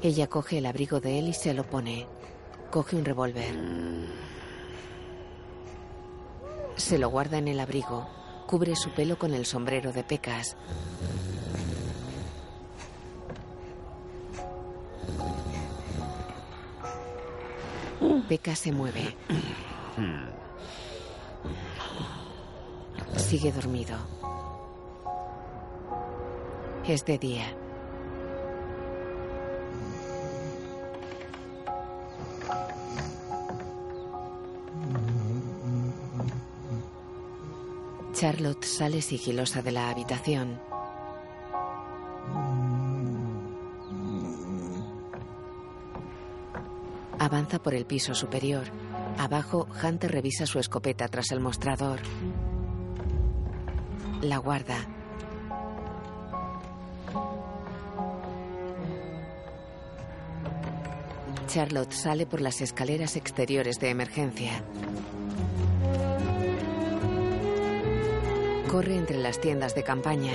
Ella 0.00 0.28
coge 0.28 0.56
el 0.56 0.64
abrigo 0.64 0.98
de 0.98 1.18
él 1.18 1.28
y 1.28 1.34
se 1.34 1.52
lo 1.52 1.62
pone. 1.64 2.06
Coge 2.70 2.96
un 2.96 3.04
revólver. 3.04 3.54
Se 6.76 6.96
lo 6.96 7.10
guarda 7.10 7.36
en 7.36 7.48
el 7.48 7.60
abrigo. 7.60 8.08
Cubre 8.46 8.76
su 8.76 8.92
pelo 8.92 9.18
con 9.18 9.34
el 9.34 9.44
sombrero 9.44 9.92
de 9.92 10.04
pecas. 10.04 10.56
Pecas 18.28 18.58
se 18.58 18.72
mueve. 18.72 19.16
Sigue 23.16 23.52
dormido. 23.52 23.96
Es 26.86 27.04
de 27.04 27.18
día. 27.18 27.44
Charlotte 38.12 38.64
sale 38.64 39.02
sigilosa 39.02 39.62
de 39.62 39.72
la 39.72 39.90
habitación. 39.90 40.58
Por 47.46 47.74
el 47.74 47.86
piso 47.86 48.14
superior. 48.14 48.64
Abajo, 49.18 49.68
Hunter 49.82 50.10
revisa 50.10 50.46
su 50.46 50.58
escopeta 50.58 51.08
tras 51.08 51.30
el 51.30 51.40
mostrador. 51.40 52.00
La 54.20 54.38
guarda. 54.38 54.76
Charlotte 61.46 61.92
sale 61.92 62.26
por 62.26 62.40
las 62.40 62.60
escaleras 62.60 63.16
exteriores 63.16 63.78
de 63.78 63.90
emergencia. 63.90 64.62
Corre 68.68 68.96
entre 68.96 69.18
las 69.18 69.40
tiendas 69.40 69.74
de 69.74 69.84
campaña. 69.84 70.32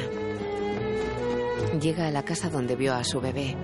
Llega 1.80 2.08
a 2.08 2.12
la 2.12 2.24
casa 2.24 2.50
donde 2.50 2.76
vio 2.76 2.96
a 2.96 3.04
su 3.04 3.22
bebé. 3.22 3.56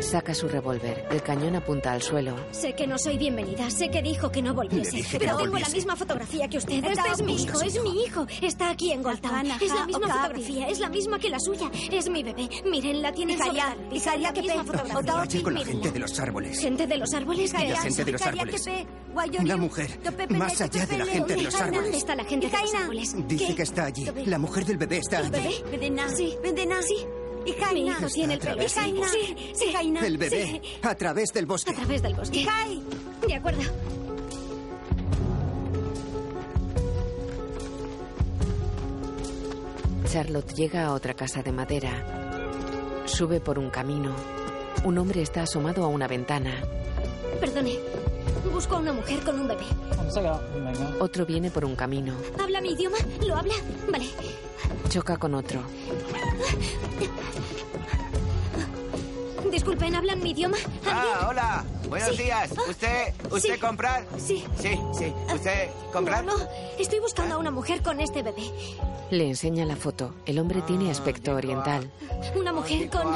Saca 0.00 0.34
su 0.34 0.46
revólver. 0.48 1.06
El 1.10 1.22
cañón 1.22 1.56
apunta 1.56 1.92
al 1.92 2.02
suelo. 2.02 2.36
Sé 2.52 2.74
que 2.74 2.86
no 2.86 2.98
soy 2.98 3.18
bienvenida. 3.18 3.70
Sé 3.70 3.88
que 3.90 4.02
dijo 4.02 4.30
que 4.30 4.42
no 4.42 4.54
volviese. 4.54 4.90
Le 4.92 4.96
dije 4.98 5.12
que 5.12 5.18
pero 5.18 5.32
no 5.32 5.38
tengo 5.44 5.58
la 5.58 5.68
misma 5.68 5.96
fotografía 5.96 6.48
que 6.48 6.58
usted. 6.58 6.84
Este 6.84 7.08
es 7.12 7.22
mi 7.22 7.42
hijo, 7.42 7.60
es 7.60 7.82
mi 7.82 8.04
hijo. 8.04 8.26
Está 8.42 8.70
aquí 8.70 8.92
en 8.92 9.02
Goldtown. 9.02 9.46
Es 9.60 9.72
la 9.74 9.86
misma 9.86 10.08
fotografía, 10.08 10.68
es 10.68 10.78
la 10.80 10.88
misma 10.90 11.18
que 11.18 11.28
la 11.30 11.40
suya. 11.40 11.70
Es 11.90 12.08
mi 12.08 12.22
bebé. 12.22 12.48
Miren, 12.70 13.02
la 13.02 13.12
tiene 13.12 13.36
sobre 13.38 13.52
la 13.54 13.74
repisa, 13.74 14.14
es 14.14 14.22
la 14.22 14.32
misma 14.32 14.64
fotografía. 14.64 15.12
Vaya 15.14 15.42
con 15.42 15.54
la 15.54 15.60
Mírenla. 15.60 15.64
gente 15.82 15.90
de 15.92 15.98
los 15.98 16.20
árboles. 16.20 16.58
¿Gente 16.60 16.86
de 16.86 16.96
los 16.98 17.14
árboles? 17.14 17.52
¿Qué 17.52 17.68
La 17.68 17.76
gente 17.80 18.04
de 18.04 18.12
los 18.12 18.22
árboles. 18.22 18.64
Una 19.40 19.56
mujer, 19.56 19.98
más 20.30 20.60
allá 20.60 20.86
de 20.86 20.98
la 20.98 21.06
gente 21.06 21.34
de 21.36 21.42
los 21.42 21.58
¿Dónde 21.58 21.76
árboles. 21.78 21.96
está 21.96 22.14
la 22.14 22.24
gente 22.24 22.48
de 22.48 22.58
los 22.62 22.74
árboles? 22.74 23.16
Dice 23.26 23.54
que 23.54 23.62
está 23.62 23.84
allí. 23.86 24.06
La 24.26 24.38
mujer 24.38 24.64
del 24.66 24.76
bebé 24.76 24.98
está 24.98 25.20
¿El 25.20 25.34
allí. 25.34 25.62
bebé? 25.70 26.06
Sí. 26.86 27.06
Sí. 27.46 27.74
Mi 27.74 27.86
hijo 27.86 28.06
tiene 28.12 28.34
el 28.34 28.40
Está 28.40 28.54
bebé. 28.54 28.64
a 28.64 28.68
través 28.68 28.74
del 28.74 29.04
Sí, 29.08 29.36
sí. 29.54 29.74
El 30.04 30.18
bebé, 30.18 30.62
a 30.82 30.94
través 30.94 31.28
del 31.32 31.46
bosque. 31.46 31.70
A 31.70 31.74
través 31.74 32.02
del 32.02 32.14
bosque. 32.14 32.46
De 33.26 33.34
acuerdo. 33.34 33.62
Charlotte 40.10 40.52
llega 40.54 40.86
a 40.86 40.92
otra 40.92 41.14
casa 41.14 41.42
de 41.42 41.52
madera. 41.52 41.90
Sube 43.06 43.40
por 43.40 43.58
un 43.58 43.70
camino. 43.70 44.14
Un 44.84 44.98
hombre 44.98 45.22
está 45.22 45.42
asomado 45.42 45.84
a 45.84 45.88
una 45.88 46.06
ventana. 46.06 46.52
Perdone. 47.40 47.78
Busco 48.52 48.76
a 48.76 48.78
una 48.78 48.92
mujer 48.92 49.20
con 49.20 49.40
un 49.40 49.48
bebé. 49.48 49.64
Otro 51.00 51.26
viene 51.26 51.50
por 51.50 51.64
un 51.64 51.76
camino. 51.76 52.14
¿Habla 52.40 52.60
mi 52.60 52.70
idioma? 52.72 52.96
¿Lo 53.26 53.36
habla? 53.36 53.54
Vale. 53.90 54.06
Choca 54.88 55.16
con 55.16 55.34
otro. 55.34 55.60
Disculpen, 59.66 59.96
¿hablan 59.96 60.22
mi 60.22 60.30
idioma? 60.30 60.58
Ah, 60.86 61.26
hola. 61.28 61.64
Buenos 61.88 62.10
Sí. 62.14 62.22
días. 62.22 62.50
Ah, 62.56 62.62
¿Usted, 62.70 63.14
usted 63.32 63.54
sí. 63.54 63.60
comprar? 63.60 64.06
Sí. 64.16 64.44
Sí, 64.62 64.78
sí. 64.96 65.12
¿Usted 65.34 65.70
comprar? 65.92 66.24
No, 66.24 66.38
no. 66.38 66.44
Estoy 66.78 67.00
buscando 67.00 67.34
a 67.34 67.38
una 67.38 67.50
mujer 67.50 67.82
con 67.82 67.98
este 68.00 68.22
bebé. 68.22 68.44
Le 69.10 69.26
enseña 69.26 69.64
la 69.64 69.74
foto. 69.74 70.14
El 70.24 70.38
hombre 70.38 70.62
tiene 70.62 70.88
aspecto 70.88 71.34
oriental. 71.34 71.90
Una 72.36 72.52
mujer 72.52 72.88
con... 72.90 73.08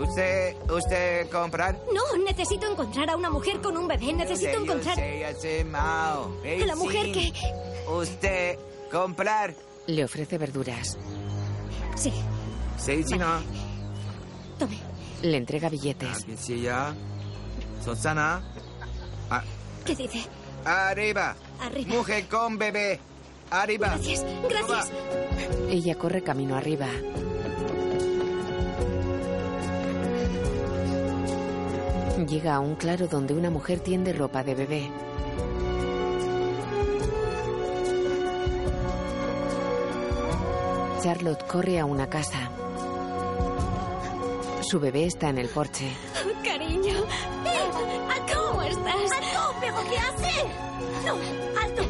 ¿Usted, 0.00 0.56
usted 0.68 1.30
comprar? 1.30 1.78
No, 1.94 2.24
necesito 2.24 2.68
encontrar 2.68 3.10
a 3.10 3.16
una 3.16 3.30
mujer 3.30 3.60
con 3.60 3.76
un 3.76 3.86
bebé. 3.86 4.12
Necesito 4.14 4.58
encontrar 4.64 4.98
A 4.98 6.14
a 6.18 6.66
la 6.66 6.74
mujer 6.74 7.12
que... 7.12 7.32
¿Usted 7.88 8.58
comprar? 8.90 9.54
Le 9.86 10.02
ofrece 10.02 10.38
verduras. 10.38 10.98
Sí. 11.94 12.12
Sí, 12.78 13.04
chino. 13.04 13.26
Tome. 14.58 14.93
Le 15.22 15.36
entrega 15.36 15.68
billetes. 15.68 16.26
Sí, 16.38 16.60
ya. 16.62 16.94
Susana. 17.82 18.42
Ah, 19.30 19.42
¿Qué 19.84 19.94
dice? 19.94 20.26
arriba. 20.64 21.36
Arriba. 21.60 21.94
Mujer 21.94 22.26
con 22.28 22.58
bebé. 22.58 23.00
Arriba. 23.50 23.88
Gracias, 23.88 24.24
gracias. 24.48 24.90
Ella 25.68 25.94
corre 25.96 26.22
camino 26.22 26.56
arriba. 26.56 26.88
Llega 32.28 32.54
a 32.54 32.60
un 32.60 32.74
claro 32.76 33.06
donde 33.06 33.34
una 33.34 33.50
mujer 33.50 33.80
tiende 33.80 34.12
ropa 34.12 34.42
de 34.42 34.54
bebé. 34.54 34.90
Charlotte 41.02 41.44
corre 41.46 41.78
a 41.78 41.84
una 41.84 42.08
casa. 42.08 42.50
Su 44.70 44.80
bebé 44.80 45.04
está 45.06 45.28
en 45.28 45.38
el 45.38 45.48
porche. 45.48 45.92
Cariño. 46.42 47.04
¿Cómo 48.34 48.62
estás? 48.62 49.12
¡Alto! 49.12 49.54
¿Pero 49.60 49.76
qué 49.90 49.98
hace? 49.98 50.44
¡No! 51.04 51.14
¡Alto! 51.60 51.82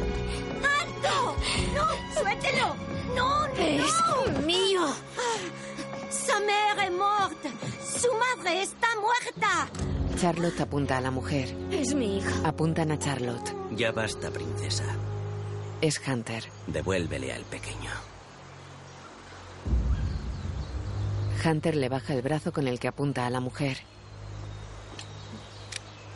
¡Alto! 0.81 1.35
¡No! 1.73 2.19
¡Suéltelo! 2.19 2.75
¡No, 3.15 3.47
no! 3.47 3.53
Es 3.55 4.45
mío. 4.45 4.81
¡Sa 6.09 6.39
mère 6.41 6.83
est 6.83 6.91
morte! 6.91 7.49
¡Su 7.99 8.09
madre 8.13 8.61
está 8.61 8.87
muerta! 8.99 9.67
Charlotte 10.19 10.61
apunta 10.61 10.97
a 10.97 11.01
la 11.01 11.11
mujer. 11.11 11.55
Es 11.71 11.93
mi 11.93 12.17
hijo. 12.17 12.45
Apuntan 12.45 12.91
a 12.91 12.99
Charlotte. 12.99 13.53
Ya 13.71 13.91
basta, 13.91 14.29
princesa. 14.31 14.85
Es 15.81 16.01
Hunter. 16.05 16.43
Devuélvele 16.67 17.33
al 17.33 17.43
pequeño. 17.43 17.91
Hunter 21.45 21.75
le 21.75 21.89
baja 21.89 22.13
el 22.13 22.21
brazo 22.23 22.51
con 22.51 22.67
el 22.67 22.79
que 22.79 22.87
apunta 22.87 23.27
a 23.27 23.29
la 23.29 23.39
mujer. 23.39 23.77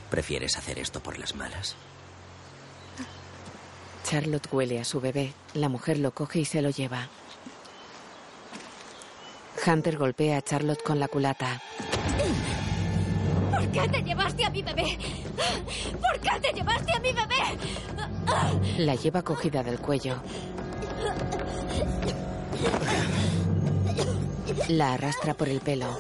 ¿Prefieres 0.10 0.58
hacer 0.58 0.80
esto 0.80 1.02
por 1.02 1.20
las 1.20 1.36
malas? 1.36 1.76
Charlotte 4.04 4.48
huele 4.52 4.80
a 4.80 4.86
su 4.86 5.00
bebé. 5.00 5.34
La 5.54 5.70
mujer 5.70 6.00
lo 6.00 6.12
coge 6.12 6.40
y 6.40 6.46
se 6.46 6.64
lo 6.64 6.72
lleva. 6.72 7.10
Hunter 9.68 9.98
golpea 9.98 10.38
a 10.38 10.42
Charlotte 10.42 10.82
con 10.82 11.00
la 11.00 11.08
culata. 11.08 11.62
¿Por 13.52 13.68
qué 13.72 13.88
te 13.88 14.02
llevaste 14.02 14.46
a 14.46 14.50
mi 14.50 14.64
bebé? 14.64 14.98
¿Por 15.92 16.20
qué 16.22 16.40
te 16.42 16.54
llevaste 16.54 16.92
a 16.92 17.00
mi 17.00 17.12
bebé? 17.12 17.36
La 18.78 18.96
lleva 18.96 19.22
cogida 19.22 19.62
del 19.62 19.80
cuello. 19.80 20.16
La 24.68 24.94
arrastra 24.94 25.34
por 25.34 25.50
el 25.50 25.62
pelo. 25.62 25.98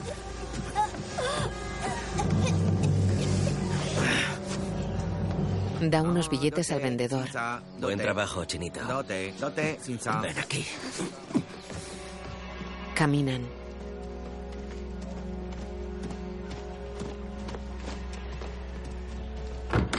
Da 5.81 6.01
unos 6.01 6.29
billetes 6.29 6.71
al 6.71 6.81
vendedor. 6.81 7.29
Buen 7.79 7.99
trabajo, 7.99 8.43
chinito. 8.45 8.81
Ven 9.07 10.39
aquí. 10.39 10.65
Caminan. 12.95 13.47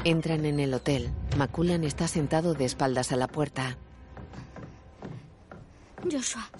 Entran 0.05 0.45
en 0.45 0.61
el 0.61 0.75
hotel. 0.75 1.11
Maculan 1.37 1.85
está 1.85 2.09
sentado 2.09 2.55
de 2.55 2.65
espaldas 2.67 3.13
a 3.13 3.17
la 3.17 3.29
puerta. 3.29 3.77
Joshua. 6.11 6.51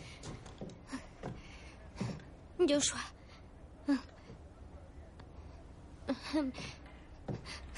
Joshua. 2.69 3.01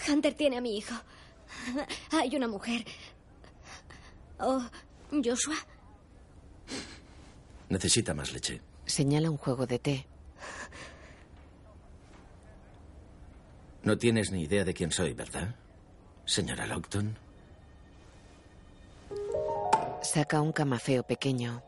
Hunter 0.09 0.35
tiene 0.35 0.59
a 0.59 0.61
mi 0.61 0.76
hijo. 0.78 0.95
Hay 2.11 2.35
una 2.37 2.49
mujer. 2.49 2.85
Oh, 4.39 4.62
Joshua. 5.11 5.57
Necesita 7.68 8.14
más 8.14 8.33
leche. 8.33 8.61
Señala 8.87 9.30
un 9.30 9.37
juego 9.37 9.66
de 9.66 9.78
té. 9.78 10.07
No 13.83 13.99
tienes 13.99 14.30
ni 14.30 14.43
idea 14.43 14.64
de 14.64 14.74
quién 14.74 14.93
soy, 14.93 15.12
¿verdad? 15.12 15.55
Señora 16.24 16.66
Lockton. 16.66 17.16
Saca 20.03 20.41
un 20.41 20.53
camafeo 20.53 21.03
pequeño. 21.03 21.62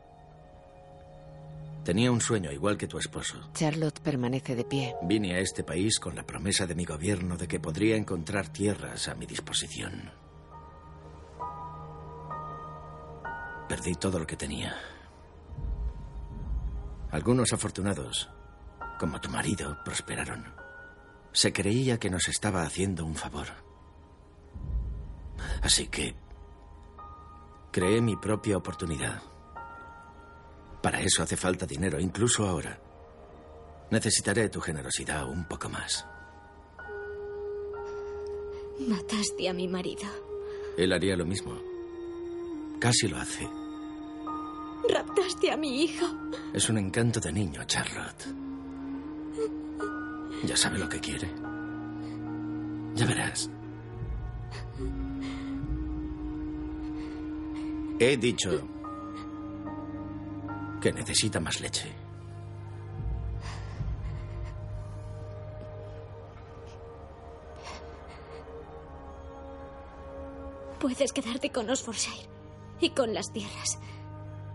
Tenía 1.85 2.11
un 2.11 2.19
sueño 2.19 2.51
igual 2.51 2.77
que 2.77 2.87
tu 2.87 2.97
esposo. 2.97 3.37
Charlotte 3.53 3.99
permanece 3.99 4.55
de 4.55 4.65
pie. 4.65 4.95
Vine 5.03 5.35
a 5.35 5.39
este 5.39 5.63
país 5.63 5.99
con 5.99 6.15
la 6.15 6.25
promesa 6.25 6.65
de 6.65 6.73
mi 6.73 6.83
gobierno 6.83 7.37
de 7.37 7.47
que 7.47 7.59
podría 7.59 7.95
encontrar 7.95 8.49
tierras 8.49 9.07
a 9.07 9.13
mi 9.13 9.27
disposición. 9.27 10.11
Perdí 13.69 13.93
todo 13.93 14.17
lo 14.17 14.25
que 14.25 14.35
tenía. 14.35 14.75
Algunos 17.11 17.53
afortunados, 17.53 18.31
como 18.99 19.21
tu 19.21 19.29
marido, 19.29 19.77
prosperaron. 19.85 20.43
Se 21.33 21.53
creía 21.53 21.99
que 21.99 22.09
nos 22.09 22.27
estaba 22.27 22.63
haciendo 22.63 23.05
un 23.05 23.13
favor. 23.13 23.45
Así 25.61 25.85
que 25.87 26.15
creé 27.71 28.01
mi 28.01 28.15
propia 28.15 28.57
oportunidad. 28.57 29.34
Para 30.85 31.01
eso 31.01 31.23
hace 31.23 31.35
falta 31.35 31.65
dinero, 31.65 31.99
incluso 31.99 32.45
ahora. 32.45 32.77
Necesitaré 33.89 34.49
tu 34.49 34.61
generosidad 34.61 35.27
un 35.27 35.45
poco 35.45 35.67
más. 35.67 36.05
Mataste 38.87 39.49
a 39.49 39.53
mi 39.53 39.67
marido. 39.67 40.03
Él 40.77 40.93
haría 40.93 41.17
lo 41.17 41.25
mismo. 41.25 41.57
Casi 42.79 43.07
lo 43.07 43.17
hace. 43.17 43.49
Raptaste 44.87 45.51
a 45.51 45.57
mi 45.57 45.85
hijo. 45.85 46.05
Es 46.53 46.69
un 46.69 46.77
encanto 46.77 47.19
de 47.19 47.31
niño, 47.31 47.63
Charlotte. 47.63 48.27
Ya 50.43 50.55
sabe 50.55 50.77
lo 50.77 50.87
que 50.87 50.99
quiere. 50.99 51.31
Ya 52.93 53.07
verás. 53.07 53.49
He 57.97 58.17
dicho 58.17 58.74
que 60.85 60.93
necesita 60.93 61.39
más 61.39 61.59
leche. 61.61 61.91
Puedes 70.79 71.11
quedarte 71.11 71.49
con 71.49 71.67
Osfordshire 71.71 72.29
y 72.79 72.91
con 72.91 73.15
las 73.15 73.33
tierras 73.33 73.79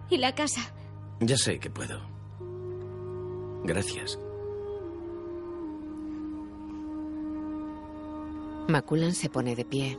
y 0.09 0.18
la 0.18 0.37
casa. 0.37 0.72
Ya 1.18 1.37
sé 1.37 1.59
que 1.59 1.68
puedo. 1.68 2.01
Gracias. 3.64 4.16
Maculan 8.68 9.14
se 9.14 9.28
pone 9.31 9.57
de 9.57 9.64
pie. 9.64 9.99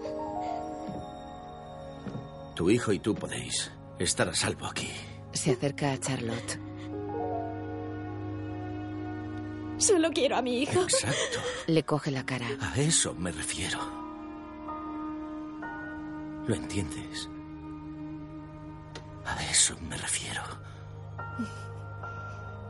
Tu 2.55 2.69
hijo 2.69 2.93
y 2.93 2.99
tú 2.99 3.15
podéis 3.15 3.69
estar 3.99 4.29
a 4.29 4.33
salvo 4.33 4.67
aquí. 4.67 4.87
Se 5.41 5.53
acerca 5.53 5.91
a 5.91 5.99
Charlotte. 5.99 6.59
Solo 9.79 10.11
quiero 10.11 10.37
a 10.37 10.43
mi 10.43 10.61
hijo. 10.61 10.83
Exacto. 10.83 11.39
Le 11.65 11.81
coge 11.81 12.11
la 12.11 12.23
cara. 12.23 12.45
A 12.61 12.79
eso 12.79 13.15
me 13.15 13.31
refiero. 13.31 13.79
¿Lo 16.45 16.53
entiendes? 16.53 17.27
A 19.25 19.43
eso 19.49 19.75
me 19.89 19.97
refiero. 19.97 20.43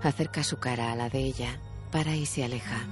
Acerca 0.02 0.42
su 0.42 0.56
cara 0.56 0.94
a 0.94 0.96
la 0.96 1.10
de 1.10 1.20
ella, 1.26 1.60
para 1.92 2.16
y 2.16 2.26
se 2.26 2.46
aleja. 2.46 2.88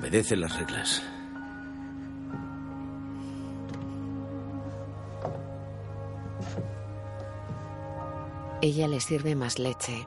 Obedece 0.00 0.34
las 0.34 0.58
reglas. 0.58 1.02
Ella 8.62 8.88
le 8.88 8.98
sirve 9.00 9.34
más 9.34 9.58
leche. 9.58 10.06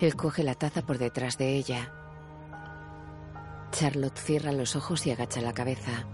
Él 0.00 0.16
coge 0.16 0.42
la 0.42 0.54
taza 0.54 0.82
por 0.82 0.98
detrás 0.98 1.38
de 1.38 1.56
ella. 1.56 1.94
Charlotte 3.72 4.18
cierra 4.18 4.52
los 4.52 4.76
ojos 4.76 5.06
y 5.06 5.12
agacha 5.12 5.40
la 5.40 5.54
cabeza. 5.54 6.06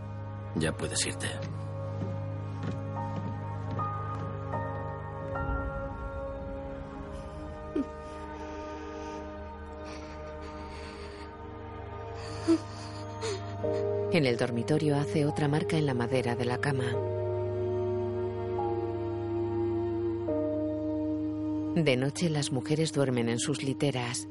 Ya 0.54 0.72
puedes 0.72 1.04
irte. 1.06 1.26
En 14.24 14.28
el 14.28 14.38
dormitorio 14.38 14.96
hace 14.96 15.26
otra 15.26 15.48
marca 15.48 15.76
en 15.76 15.84
la 15.84 15.92
madera 15.92 16.34
de 16.34 16.46
la 16.46 16.56
cama. 16.56 16.96
De 21.76 21.96
noche 21.98 22.30
las 22.30 22.50
mujeres 22.50 22.94
duermen 22.94 23.28
en 23.28 23.38
sus 23.38 23.62
literas. 23.62 24.26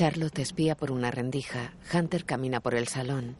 Charlotte 0.00 0.38
espía 0.38 0.78
por 0.78 0.92
una 0.92 1.10
rendija. 1.10 1.74
Hunter 1.92 2.24
camina 2.24 2.60
por 2.60 2.74
el 2.74 2.88
salón. 2.88 3.36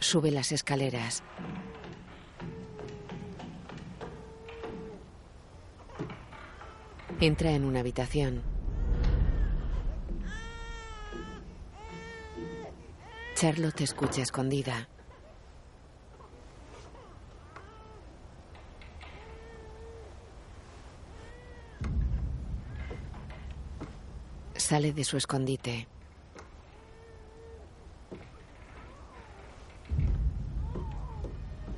Sube 0.00 0.32
las 0.32 0.50
escaleras. 0.50 1.22
Entra 7.20 7.52
en 7.52 7.64
una 7.64 7.78
habitación. 7.78 8.42
Charlotte 13.36 13.82
escucha 13.82 14.22
escondida. 14.22 14.88
Sale 24.70 24.92
de 24.92 25.02
su 25.02 25.16
escondite. 25.16 25.88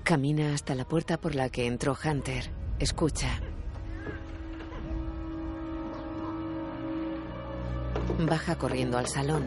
Camina 0.05 0.52
hasta 0.52 0.74
la 0.74 0.85
puerta 0.85 1.19
por 1.19 1.35
la 1.35 1.48
que 1.48 1.64
entró 1.66 1.97
Hunter. 2.05 2.51
Escucha. 2.78 3.40
Baja 8.28 8.56
corriendo 8.56 8.98
al 8.98 9.06
salón. 9.06 9.47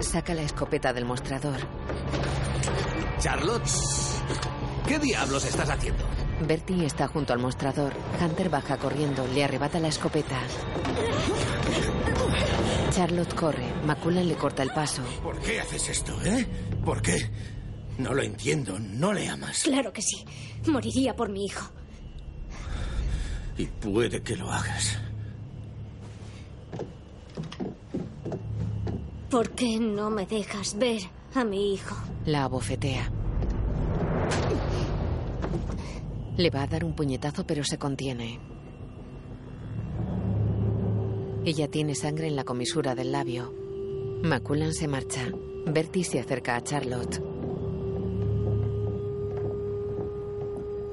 Saca 0.00 0.34
la 0.34 0.42
escopeta 0.42 0.92
del 0.92 1.04
mostrador. 1.04 1.60
Charlotte, 3.20 3.70
¿qué 4.88 4.98
diablos 4.98 5.44
estás 5.44 5.70
haciendo? 5.70 6.09
Bertie 6.40 6.86
está 6.86 7.06
junto 7.08 7.32
al 7.32 7.38
mostrador. 7.38 7.92
Hunter 8.20 8.48
baja 8.48 8.76
corriendo, 8.78 9.26
le 9.28 9.44
arrebata 9.44 9.78
la 9.78 9.88
escopeta. 9.88 10.38
Charlotte 12.90 13.34
corre. 13.34 13.66
Maculan 13.86 14.26
le 14.26 14.34
corta 14.34 14.62
el 14.62 14.70
paso. 14.70 15.02
¿Por 15.22 15.38
qué 15.40 15.60
haces 15.60 15.88
esto, 15.88 16.20
eh? 16.24 16.46
¿Por 16.84 17.02
qué? 17.02 17.30
No 17.98 18.14
lo 18.14 18.22
entiendo. 18.22 18.78
No 18.78 19.12
le 19.12 19.28
amas. 19.28 19.62
Claro 19.64 19.92
que 19.92 20.02
sí. 20.02 20.24
Moriría 20.66 21.14
por 21.14 21.28
mi 21.28 21.44
hijo. 21.44 21.70
Y 23.56 23.66
puede 23.66 24.22
que 24.22 24.36
lo 24.36 24.50
hagas. 24.50 24.98
¿Por 29.30 29.50
qué 29.50 29.78
no 29.78 30.10
me 30.10 30.26
dejas 30.26 30.76
ver 30.78 31.02
a 31.34 31.44
mi 31.44 31.74
hijo? 31.74 31.96
La 32.24 32.44
abofetea. 32.44 33.12
Le 36.40 36.48
va 36.48 36.62
a 36.62 36.66
dar 36.66 36.84
un 36.84 36.94
puñetazo, 36.94 37.44
pero 37.44 37.62
se 37.64 37.76
contiene. 37.76 38.40
Ella 41.44 41.68
tiene 41.68 41.94
sangre 41.94 42.28
en 42.28 42.34
la 42.34 42.44
comisura 42.44 42.94
del 42.94 43.12
labio. 43.12 43.52
Maculan 44.22 44.72
se 44.72 44.88
marcha. 44.88 45.28
Bertie 45.66 46.02
se 46.02 46.18
acerca 46.18 46.56
a 46.56 46.62
Charlotte. 46.62 47.22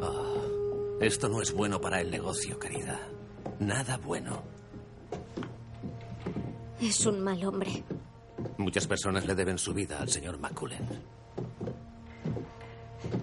Oh, 0.02 1.00
esto 1.00 1.30
no 1.30 1.42
es 1.42 1.54
bueno 1.54 1.80
para 1.80 2.02
el 2.02 2.12
negocio, 2.12 2.60
querida. 2.60 3.00
Nada 3.62 3.96
bueno. 3.96 4.44
Es 6.82 7.06
un 7.06 7.22
mal 7.22 7.42
hombre. 7.46 7.86
Muchas 8.58 8.86
personas 8.86 9.26
le 9.26 9.34
deben 9.34 9.58
su 9.58 9.74
vida 9.74 10.02
al 10.02 10.10
señor 10.10 10.40
Maculen. 10.40 10.86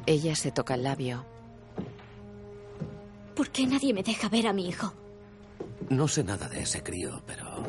Ella 0.07 0.35
se 0.35 0.53
toca 0.53 0.73
el 0.73 0.85
labio. 0.85 1.34
¿Por 3.35 3.51
qué 3.51 3.67
nadie 3.67 3.93
me 3.93 4.03
deja 4.03 4.29
ver 4.29 4.47
a 4.47 4.53
mi 4.53 4.69
hijo? 4.69 4.93
No 5.89 6.09
sé 6.09 6.25
nada 6.25 6.49
de 6.49 6.63
ese 6.63 6.83
crío, 6.83 7.23
pero... 7.27 7.65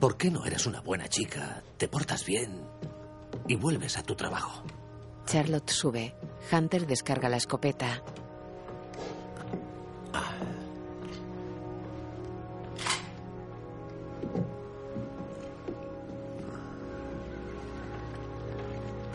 ¿Por 0.00 0.16
qué 0.16 0.30
no 0.30 0.44
eres 0.44 0.66
una 0.66 0.80
buena 0.80 1.08
chica? 1.08 1.62
Te 1.76 1.88
portas 1.88 2.24
bien 2.24 2.62
y 3.46 3.56
vuelves 3.56 3.98
a 3.98 4.02
tu 4.02 4.14
trabajo. 4.14 4.62
Charlotte 5.26 5.70
sube. 5.70 6.14
Hunter 6.52 6.86
descarga 6.86 7.28
la 7.28 7.36
escopeta. 7.36 8.02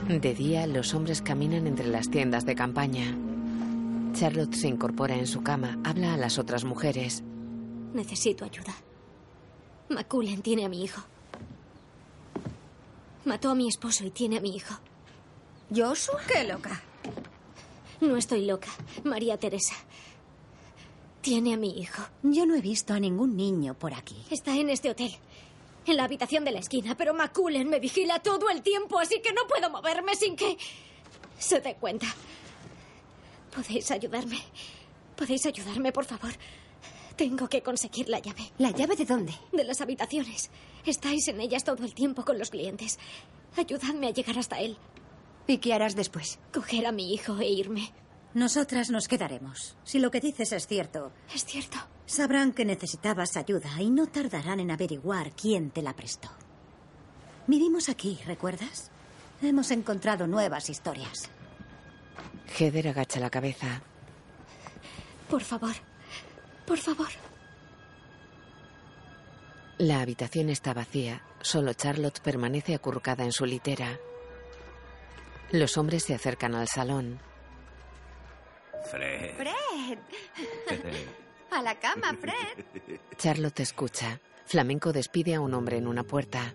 De 0.08 0.34
día, 0.36 0.68
los 0.68 0.94
hombres 0.94 1.22
caminan 1.22 1.66
entre 1.66 1.88
las 1.88 2.10
tiendas 2.10 2.46
de 2.46 2.56
campaña. 2.56 3.16
Charlotte 4.14 4.56
se 4.56 4.68
incorpora 4.68 5.16
en 5.16 5.28
su 5.28 5.44
cama, 5.44 5.80
habla 5.84 6.14
a 6.14 6.18
las 6.18 6.38
otras 6.38 6.64
mujeres. 6.64 7.24
Necesito 7.94 8.46
ayuda. 8.46 8.74
Maculen 9.90 10.42
tiene 10.42 10.66
a 10.66 10.70
mi 10.70 10.84
hijo. 10.84 11.02
Mató 13.26 13.50
a 13.50 13.56
mi 13.56 13.68
esposo 13.68 14.06
y 14.06 14.12
tiene 14.12 14.38
a 14.38 14.42
mi 14.42 14.56
hijo. 14.56 14.76
¿Joshua? 15.76 16.22
¡Qué 16.28 16.44
loca! 16.44 16.82
No 18.02 18.18
estoy 18.18 18.46
loca. 18.46 18.70
María 19.04 19.38
Teresa. 19.38 19.76
Tiene 21.22 21.54
a 21.54 21.58
mi 21.58 21.80
hijo. 21.80 22.04
Yo 22.22 22.46
no 22.46 22.56
he 22.56 22.62
visto 22.62 22.94
a 22.94 23.00
ningún 23.00 23.36
niño 23.38 23.74
por 23.74 23.94
aquí. 23.94 24.18
Está 24.30 24.56
en 24.56 24.70
este 24.70 24.90
hotel. 24.90 25.16
En 25.86 25.98
la 25.98 26.04
habitación 26.04 26.46
de 26.46 26.52
la 26.52 26.60
esquina, 26.60 26.96
pero 26.96 27.14
Maculen 27.14 27.70
me 27.70 27.80
vigila 27.80 28.20
todo 28.20 28.50
el 28.50 28.62
tiempo, 28.62 29.00
así 29.00 29.22
que 29.22 29.34
no 29.34 29.48
puedo 29.48 29.70
moverme 29.70 30.16
sin 30.16 30.36
que 30.36 30.58
se 31.38 31.60
dé 31.62 31.76
cuenta. 31.76 32.08
¿Podéis 33.56 33.92
ayudarme? 33.92 34.40
¿Podéis 35.16 35.46
ayudarme, 35.46 35.92
por 35.92 36.06
favor? 36.06 36.32
Tengo 37.16 37.48
que 37.48 37.62
conseguir 37.62 38.10
la 38.10 38.20
llave. 38.20 38.52
¿La 38.58 38.72
llave 38.72 38.96
de 38.96 39.06
dónde? 39.06 39.34
De 39.52 39.64
las 39.64 39.82
habitaciones. 39.82 40.50
Estáis 40.86 41.28
en 41.28 41.40
ellas 41.40 41.64
todo 41.64 41.84
el 41.86 41.94
tiempo 41.94 42.26
con 42.26 42.40
los 42.40 42.50
clientes. 42.50 42.98
Ayudadme 43.56 44.08
a 44.08 44.12
llegar 44.12 44.40
hasta 44.40 44.60
él. 44.60 44.78
¿Y 45.46 45.58
qué 45.60 45.74
harás 45.74 45.96
después? 45.96 46.40
Coger 46.52 46.88
a 46.88 46.92
mi 46.92 47.14
hijo 47.14 47.38
e 47.40 47.48
irme. 47.50 47.92
Nosotras 48.34 48.90
nos 48.90 49.08
quedaremos. 49.08 49.76
Si 49.84 50.00
lo 50.00 50.10
que 50.10 50.20
dices 50.20 50.52
es 50.54 50.66
cierto. 50.66 51.12
Es 51.36 51.46
cierto. 51.46 51.78
Sabrán 52.08 52.52
que 52.52 52.66
necesitabas 52.66 53.38
ayuda 53.38 53.70
y 53.80 53.92
no 53.92 54.08
tardarán 54.08 54.60
en 54.60 54.72
averiguar 54.72 55.32
quién 55.36 55.70
te 55.70 55.84
la 55.84 55.96
prestó. 55.96 56.30
Vivimos 57.46 57.90
aquí, 57.90 58.18
¿recuerdas? 58.26 58.90
Hemos 59.42 59.70
encontrado 59.72 60.26
nuevas 60.26 60.70
historias. 60.70 61.30
Heather 62.48 62.88
agacha 62.90 63.20
la 63.20 63.30
cabeza. 63.30 63.82
Por 65.30 65.42
favor. 65.42 65.74
Por 66.66 66.78
favor. 66.78 67.08
La 69.78 70.02
habitación 70.02 70.50
está 70.50 70.74
vacía. 70.74 71.24
Solo 71.42 71.74
Charlotte 71.74 72.20
permanece 72.22 72.76
acurrucada 72.76 73.24
en 73.24 73.32
su 73.32 73.46
litera. 73.46 73.98
Los 75.52 75.78
hombres 75.78 76.04
se 76.04 76.14
acercan 76.14 76.56
al 76.56 76.68
salón. 76.68 77.20
Fred. 78.90 79.36
Fred. 79.36 79.98
A 81.52 81.62
la 81.62 81.80
cama, 81.80 82.16
Fred. 82.20 82.98
Charlotte 83.18 83.60
escucha. 83.62 84.20
Flamenco 84.46 84.92
despide 84.92 85.36
a 85.36 85.42
un 85.42 85.54
hombre 85.54 85.78
en 85.78 85.88
una 85.88 86.04
puerta. 86.04 86.54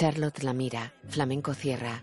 Charlotte 0.00 0.44
la 0.44 0.54
mira. 0.54 0.94
Flamenco 1.08 1.52
cierra. 1.52 2.02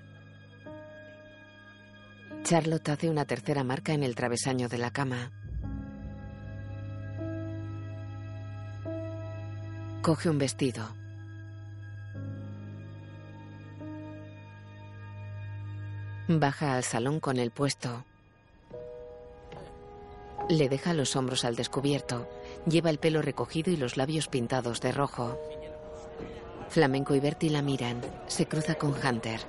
Charlotte 2.43 2.89
hace 2.89 3.09
una 3.09 3.25
tercera 3.25 3.63
marca 3.63 3.91
en 3.91 4.03
el 4.03 4.13
travesaño 4.13 4.69
de 4.69 4.77
la 4.77 4.91
cama. 4.91 5.31
Coge 10.03 10.29
un 10.29 10.37
vestido. 10.37 10.87
Baja 16.27 16.75
al 16.75 16.83
salón 16.83 17.19
con 17.19 17.39
el 17.39 17.49
puesto. 17.49 18.05
Le 20.49 20.69
deja 20.69 20.93
los 20.93 21.15
hombros 21.15 21.43
al 21.45 21.55
descubierto. 21.55 22.29
Lleva 22.67 22.91
el 22.91 22.99
pelo 22.99 23.23
recogido 23.23 23.73
y 23.73 23.77
los 23.77 23.97
labios 23.97 24.27
pintados 24.27 24.81
de 24.81 24.91
rojo. 24.91 25.39
Flamenco 26.69 27.15
y 27.15 27.19
Bertie 27.19 27.49
la 27.49 27.61
miran. 27.61 28.01
Se 28.27 28.45
cruza 28.45 28.75
con 28.75 28.93
Hunter. 28.93 29.39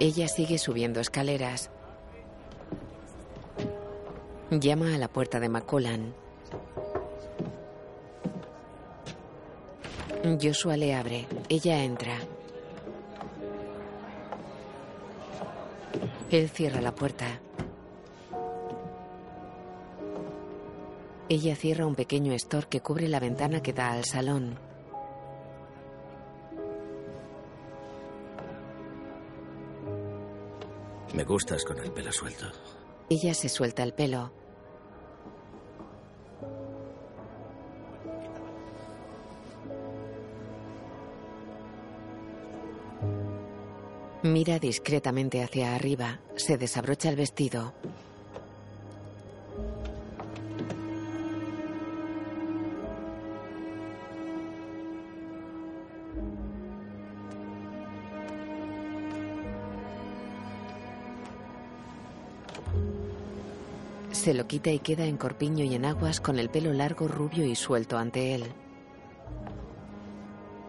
Ella 0.00 0.28
sigue 0.28 0.58
subiendo 0.58 1.00
escaleras. 1.00 1.70
Llama 4.50 4.94
a 4.94 4.98
la 4.98 5.08
puerta 5.08 5.40
de 5.40 5.48
Macolan. 5.48 6.14
Joshua 10.40 10.76
le 10.76 10.94
abre. 10.94 11.26
Ella 11.48 11.82
entra. 11.82 12.16
Él 16.30 16.48
cierra 16.48 16.80
la 16.80 16.94
puerta. 16.94 17.40
Ella 21.30 21.54
cierra 21.56 21.86
un 21.86 21.94
pequeño 21.94 22.32
store 22.32 22.68
que 22.68 22.80
cubre 22.80 23.06
la 23.06 23.20
ventana 23.20 23.62
que 23.62 23.74
da 23.74 23.92
al 23.92 24.04
salón. 24.04 24.58
Me 31.14 31.24
gustas 31.24 31.64
con 31.66 31.78
el 31.78 31.90
pelo 31.92 32.12
suelto. 32.12 32.46
Ella 33.10 33.34
se 33.34 33.50
suelta 33.50 33.82
el 33.82 33.92
pelo. 33.92 34.30
Mira 44.22 44.58
discretamente 44.58 45.42
hacia 45.42 45.74
arriba. 45.74 46.20
Se 46.36 46.56
desabrocha 46.56 47.10
el 47.10 47.16
vestido. 47.16 47.74
Se 64.28 64.34
lo 64.34 64.46
quita 64.46 64.70
y 64.70 64.78
queda 64.78 65.06
en 65.06 65.16
corpiño 65.16 65.64
y 65.64 65.74
en 65.74 65.86
aguas 65.86 66.20
con 66.20 66.38
el 66.38 66.50
pelo 66.50 66.74
largo, 66.74 67.08
rubio 67.08 67.46
y 67.46 67.56
suelto 67.56 67.96
ante 67.96 68.34
él. 68.34 68.52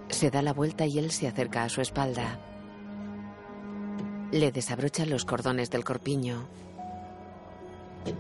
Se 0.08 0.32
da 0.32 0.42
la 0.42 0.54
vuelta 0.54 0.86
y 0.86 0.98
él 0.98 1.12
se 1.12 1.28
acerca 1.28 1.66
a 1.66 1.68
su 1.68 1.82
espalda. 1.82 2.40
Le 4.32 4.54
desabrocha 4.54 5.06
los 5.06 5.26
cordones 5.26 5.70
del 5.70 5.84
corpiño. 5.84 6.48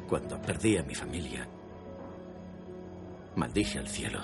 Cuando 0.09 0.41
perdí 0.41 0.75
a 0.75 0.83
mi 0.83 0.93
familia, 0.93 1.47
maldije 3.37 3.79
al 3.79 3.87
cielo. 3.87 4.19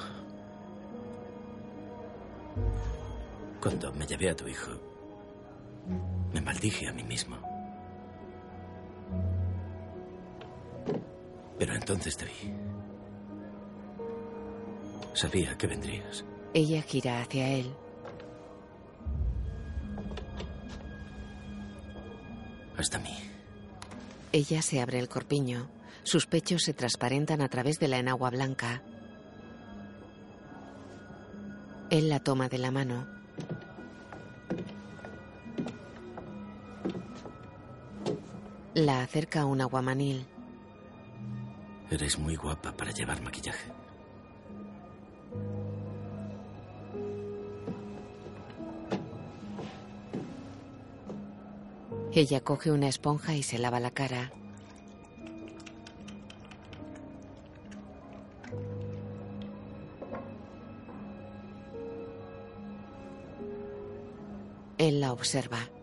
Cuando 3.61 3.93
me 3.93 4.05
llevé 4.05 4.31
a 4.31 4.35
tu 4.35 4.49
hijo, 4.49 4.71
me 6.33 6.41
maldije 6.41 6.89
a 6.89 6.91
mí 6.91 7.03
mismo. 7.03 7.55
Pero 11.57 11.73
entonces 11.73 12.18
te 12.18 12.26
vi. 12.26 12.53
Sabía 15.14 15.57
que 15.57 15.68
vendrías. 15.68 16.26
Ella 16.53 16.82
gira 16.82 17.22
hacia 17.22 17.48
él. 17.49 17.73
Hasta 22.77 22.99
mí. 22.99 23.15
Ella 24.32 24.61
se 24.61 24.82
abre 24.82 24.99
el 24.99 25.07
corpiño. 25.07 25.69
Sus 26.03 26.27
pechos 26.27 26.64
se 26.64 26.73
transparentan 26.73 27.41
a 27.41 27.48
través 27.48 27.80
de 27.80 27.88
la 27.88 27.98
enagua 27.98 28.30
blanca. 28.30 28.84
Él 31.90 32.10
la 32.10 32.19
toma 32.19 32.49
de 32.49 32.57
la 32.57 32.72
mano. 32.72 33.07
La 38.73 39.02
acerca 39.02 39.41
a 39.41 39.45
un 39.45 39.61
aguamanil. 39.61 40.27
Eres 41.91 42.17
muy 42.17 42.35
guapa 42.35 42.71
para 42.71 42.91
llevar 42.91 43.21
maquillaje. 43.21 43.71
Ella 52.11 52.39
coge 52.39 52.71
una 52.71 52.87
esponja 52.87 53.35
y 53.35 53.43
se 53.43 53.57
lava 53.59 53.79
la 53.79 53.91
cara. 53.91 54.31
Él 64.77 65.01
la 65.01 65.11
observa. 65.11 65.74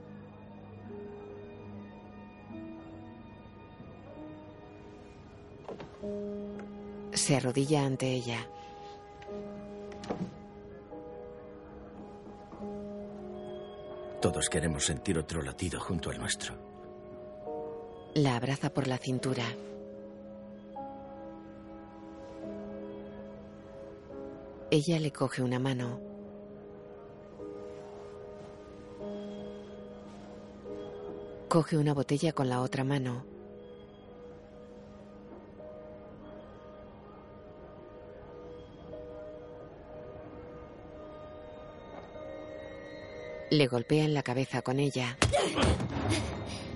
Se 7.22 7.36
arrodilla 7.36 7.86
ante 7.86 8.12
ella. 8.12 8.48
Todos 14.20 14.48
queremos 14.48 14.84
sentir 14.84 15.16
otro 15.16 15.40
latido 15.40 15.78
junto 15.78 16.10
al 16.10 16.18
nuestro. 16.18 16.56
La 18.14 18.34
abraza 18.34 18.70
por 18.70 18.88
la 18.88 18.98
cintura. 18.98 19.44
Ella 24.72 24.98
le 24.98 25.12
coge 25.12 25.42
una 25.42 25.60
mano. 25.60 26.00
Coge 31.48 31.76
una 31.76 31.94
botella 31.94 32.32
con 32.32 32.48
la 32.48 32.60
otra 32.60 32.82
mano. 32.82 33.31
Le 43.52 43.66
golpea 43.66 44.04
en 44.04 44.14
la 44.14 44.22
cabeza 44.22 44.62
con 44.62 44.80
ella. 44.80 45.18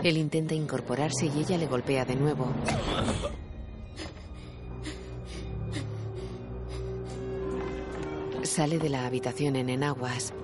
Él 0.03 0.19
intenta 0.19 0.53
incorporarse 0.53 1.25
y 1.25 1.41
ella 1.41 1.57
le 1.57 1.67
golpea 1.67 2.05
de 2.05 2.17
nuevo. 2.17 2.53
Sale 8.43 8.79
de 8.79 8.91
la 8.91 9.07
habitación 9.07 9.57
en 9.57 9.71
enaguas. 9.71 10.35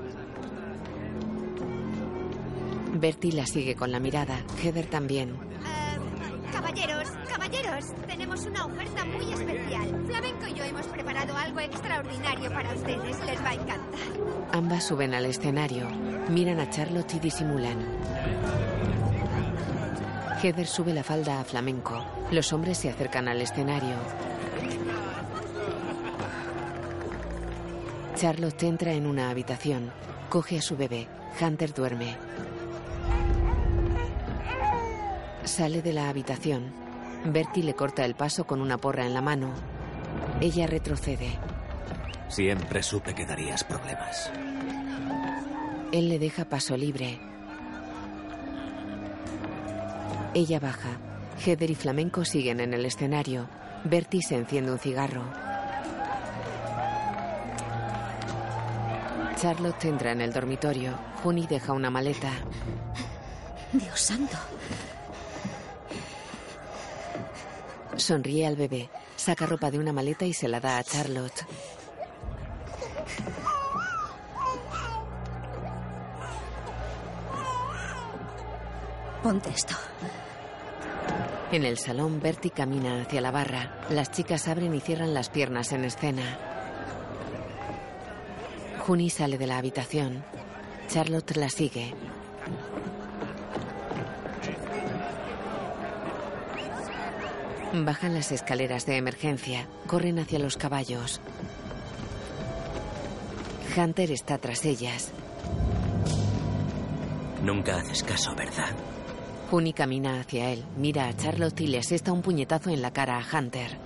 Bertie 2.95 3.33
la 3.33 3.45
sigue 3.45 3.77
con 3.77 3.93
la 3.93 4.01
mirada. 4.01 4.43
Heather 4.63 4.87
también. 4.87 5.37
Caballeros, 6.51 7.09
caballeros, 7.29 7.85
tenemos 8.07 8.47
una 8.47 8.65
oferta 8.65 9.05
muy 9.05 9.31
especial. 9.35 10.07
Flamenco 10.07 10.47
y 10.47 10.55
yo 10.55 10.65
hemos 10.65 10.87
preparado 10.87 11.37
algo 11.37 11.61
extraordinario 11.61 12.51
para 12.51 12.73
ustedes. 12.73 13.19
Les 13.27 13.45
va 13.45 13.51
a 13.51 13.55
encantar. 13.55 14.01
Ambas 14.53 14.85
suben 14.85 15.13
al 15.13 15.27
escenario. 15.27 15.87
Miran 16.29 16.61
a 16.61 16.71
Charlotte 16.71 17.15
y 17.15 17.19
disimulan. 17.19 17.79
Heather 20.43 20.67
sube 20.67 20.93
la 20.93 21.03
falda 21.03 21.41
a 21.41 21.45
flamenco. 21.45 22.05
Los 22.31 22.53
hombres 22.53 22.79
se 22.79 22.89
acercan 22.89 23.29
al 23.29 23.41
escenario. 23.41 23.97
Charlotte 28.17 28.63
entra 28.65 28.93
en 28.93 29.07
una 29.07 29.31
habitación. 29.31 29.93
Coge 30.29 30.59
a 30.59 30.63
su 30.63 30.77
bebé. 30.77 31.09
Hunter 31.41 31.75
duerme. 31.75 32.17
Sale 35.45 35.83
de 35.83 35.93
la 35.93 36.09
habitación. 36.09 36.73
Bertie 37.25 37.63
le 37.63 37.75
corta 37.75 38.05
el 38.05 38.15
paso 38.15 38.45
con 38.45 38.61
una 38.61 38.79
porra 38.79 39.07
en 39.07 39.15
la 39.15 39.23
mano. 39.23 39.53
Ella 40.41 40.67
retrocede. 40.67 41.39
Siempre 42.29 42.83
supe 42.83 43.15
que 43.15 43.27
darías 43.27 43.63
problemas. 43.65 44.31
Él 45.93 46.09
le 46.09 46.19
deja 46.19 46.47
paso 46.47 46.77
libre. 46.77 47.21
Ella 50.33 50.59
baja. 50.59 50.97
Heather 51.45 51.71
y 51.71 51.75
Flamenco 51.75 52.25
siguen 52.25 52.61
en 52.61 52.73
el 52.73 52.87
escenario. 52.87 53.47
Bertie 53.85 54.23
se 54.23 54.37
enciende 54.37 54.73
un 54.73 54.79
cigarro. 54.79 55.23
Charlotte 59.39 59.85
entra 59.85 60.13
en 60.13 60.23
el 60.23 60.33
dormitorio. 60.33 60.99
Juni 61.23 61.47
deja 61.47 61.73
una 61.73 61.91
maleta. 61.91 62.31
Dios 63.73 64.01
santo. 64.01 64.39
Sonríe 67.97 68.47
al 68.47 68.57
bebé. 68.57 68.89
Saca 69.17 69.45
ropa 69.45 69.71
de 69.71 69.79
una 69.79 69.93
maleta 69.93 70.25
y 70.25 70.33
se 70.33 70.49
la 70.49 70.61
da 70.61 70.79
a 70.79 70.85
Charlotte. 70.85 71.45
En 81.53 81.65
el 81.65 81.79
salón, 81.79 82.21
Bertie 82.21 82.51
camina 82.51 83.03
hacia 83.03 83.21
la 83.21 83.31
barra. 83.31 83.81
Las 83.91 84.11
chicas 84.11 84.49
abren 84.49 84.75
y 84.75 84.81
cierran 84.81 85.15
las 85.15 85.31
piernas 85.31 85.73
en 85.73 85.85
escena. 85.85 86.39
Juni 88.87 89.11
sale 89.11 89.39
de 89.39 89.47
la 89.47 89.59
habitación. 89.59 90.25
Charlotte 90.89 91.37
la 91.37 91.49
sigue. 91.49 91.95
Bajan 97.73 98.15
las 98.15 98.33
escaleras 98.33 98.85
de 98.87 98.97
emergencia. 98.97 99.67
Corren 99.87 100.19
hacia 100.19 100.39
los 100.39 100.57
caballos. 100.57 101.21
Hunter 103.77 104.11
está 104.11 104.37
tras 104.39 104.65
ellas. 104.65 105.11
Nunca 107.43 107.79
haces 107.79 108.03
caso, 108.03 108.35
¿verdad? 108.35 108.75
Juni 109.53 109.75
camina 109.75 110.19
hacia 110.19 110.49
él, 110.49 110.65
mira 110.79 111.09
a 111.09 111.15
Charlotte 111.15 111.61
y 111.61 111.67
le 111.67 111.79
asesta 111.79 112.11
un 112.11 112.23
puñetazo 112.23 112.71
en 112.71 112.81
la 112.81 112.91
cara 112.91 113.19
a 113.19 113.39
Hunter. 113.39 113.77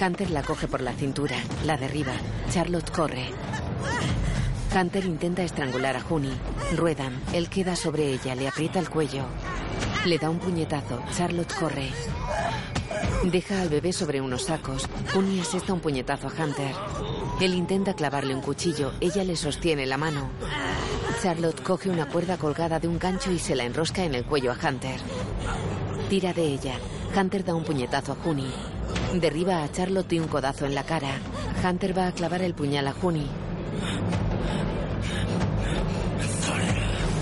Hunter 0.00 0.30
la 0.32 0.42
coge 0.42 0.66
por 0.66 0.80
la 0.80 0.92
cintura, 0.92 1.36
la 1.64 1.76
derriba. 1.76 2.14
Charlotte 2.50 2.90
corre. 2.90 3.28
Hunter 4.74 5.04
intenta 5.04 5.44
estrangular 5.44 5.94
a 5.94 6.00
Juni. 6.00 6.32
Ruedan. 6.74 7.22
Él 7.32 7.48
queda 7.48 7.76
sobre 7.76 8.10
ella, 8.10 8.34
le 8.34 8.48
aprieta 8.48 8.80
el 8.80 8.90
cuello. 8.90 9.22
Le 10.06 10.18
da 10.18 10.28
un 10.28 10.40
puñetazo. 10.40 11.00
Charlotte 11.16 11.54
corre. 11.54 11.90
Deja 13.30 13.62
al 13.62 13.68
bebé 13.68 13.92
sobre 13.92 14.20
unos 14.20 14.46
sacos. 14.46 14.88
Juni 15.14 15.38
asesta 15.38 15.72
un 15.72 15.78
puñetazo 15.78 16.26
a 16.26 16.32
Hunter. 16.32 16.74
Él 17.40 17.54
intenta 17.54 17.94
clavarle 17.94 18.34
un 18.34 18.42
cuchillo. 18.42 18.90
Ella 19.00 19.22
le 19.22 19.36
sostiene 19.36 19.86
la 19.86 19.98
mano. 19.98 20.30
Charlotte 21.22 21.62
coge 21.62 21.88
una 21.88 22.06
cuerda 22.06 22.36
colgada 22.36 22.78
de 22.78 22.88
un 22.88 22.98
gancho 22.98 23.32
y 23.32 23.38
se 23.38 23.54
la 23.54 23.64
enrosca 23.64 24.04
en 24.04 24.14
el 24.14 24.24
cuello 24.24 24.52
a 24.52 24.68
Hunter. 24.68 25.00
Tira 26.10 26.32
de 26.32 26.42
ella. 26.42 26.74
Hunter 27.16 27.44
da 27.44 27.54
un 27.54 27.64
puñetazo 27.64 28.12
a 28.12 28.16
Juni. 28.16 28.50
Derriba 29.14 29.62
a 29.62 29.72
Charlotte 29.72 30.12
y 30.12 30.20
un 30.20 30.28
codazo 30.28 30.66
en 30.66 30.74
la 30.74 30.84
cara. 30.84 31.18
Hunter 31.64 31.96
va 31.96 32.08
a 32.08 32.12
clavar 32.12 32.42
el 32.42 32.54
puñal 32.54 32.86
a 32.86 32.92
Juni. 32.92 33.26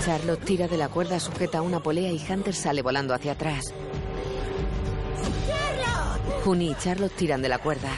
Charlotte 0.05 0.45
tira 0.45 0.67
de 0.67 0.77
la 0.77 0.89
cuerda 0.89 1.19
sujeta 1.19 1.59
a 1.59 1.61
una 1.61 1.79
polea 1.79 2.11
y 2.11 2.23
Hunter 2.29 2.53
sale 2.53 2.81
volando 2.81 3.13
hacia 3.13 3.31
atrás. 3.31 3.73
Juni 6.43 6.71
y 6.71 6.75
Charlotte 6.75 7.15
tiran 7.15 7.41
de 7.41 7.49
la 7.49 7.57
cuerda. 7.57 7.89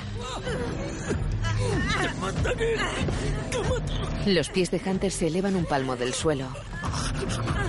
Los 4.25 4.49
pies 4.49 4.71
de 4.71 4.81
Hunter 4.85 5.11
se 5.11 5.27
elevan 5.27 5.55
un 5.55 5.65
palmo 5.65 5.95
del 5.95 6.13
suelo. 6.13 6.47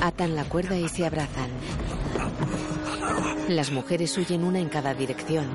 Atan 0.03 0.35
la 0.35 0.45
cuerda 0.45 0.77
y 0.77 0.89
se 0.89 1.07
abrazan. 1.07 1.51
Las 3.49 3.71
mujeres 3.71 4.17
huyen 4.19 4.45
una 4.45 4.59
en 4.59 4.69
cada 4.69 4.95
dirección. 4.95 5.47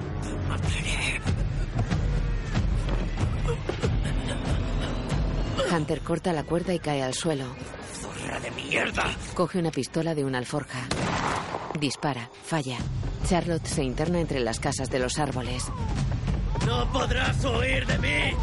Hunter 5.71 6.01
corta 6.01 6.33
la 6.33 6.43
cuerda 6.43 6.73
y 6.73 6.79
cae 6.79 7.03
al 7.03 7.13
suelo. 7.13 7.45
¡Zorra 7.93 8.39
de 8.39 8.51
mierda! 8.51 9.03
Coge 9.33 9.59
una 9.59 9.71
pistola 9.71 10.15
de 10.15 10.23
una 10.23 10.37
alforja. 10.37 10.79
Dispara, 11.79 12.29
falla. 12.43 12.77
Charlotte 13.27 13.65
se 13.65 13.83
interna 13.83 14.19
entre 14.19 14.39
las 14.39 14.59
casas 14.59 14.89
de 14.89 14.99
los 14.99 15.17
árboles. 15.17 15.65
¡No 16.65 16.91
podrás 16.91 17.43
huir 17.43 17.85
de 17.85 17.97
mí! 17.97 18.37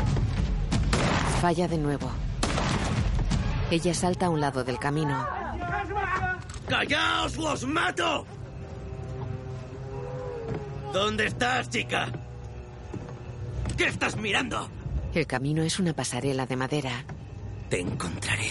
Falla 1.41 1.67
de 1.67 1.79
nuevo. 1.79 2.11
Ella 3.71 3.95
salta 3.95 4.27
a 4.27 4.29
un 4.29 4.43
lado 4.43 4.63
del 4.63 4.79
camino. 4.79 5.27
¡Callaos 6.69 7.39
o 7.39 7.53
os 7.53 7.65
mato! 7.65 8.27
¿Dónde 10.93 11.27
estás, 11.27 11.71
chica? 11.71 12.09
¿Qué 13.79 13.87
estás 13.87 14.17
mirando? 14.17 14.69
El 15.15 15.27
camino 15.27 15.63
es 15.63 15.79
una 15.79 15.95
pasarela 15.95 16.45
de 16.45 16.57
madera. 16.57 17.05
Te 17.71 17.81
encontraré. 17.81 18.51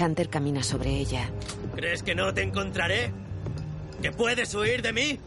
Hunter 0.00 0.28
camina 0.28 0.64
sobre 0.64 0.90
ella. 0.90 1.30
¿Crees 1.76 2.02
que 2.02 2.16
no 2.16 2.34
te 2.34 2.42
encontraré? 2.42 3.12
¿Que 4.02 4.10
puedes 4.10 4.52
huir 4.52 4.82
de 4.82 4.92
mí? 4.92 5.20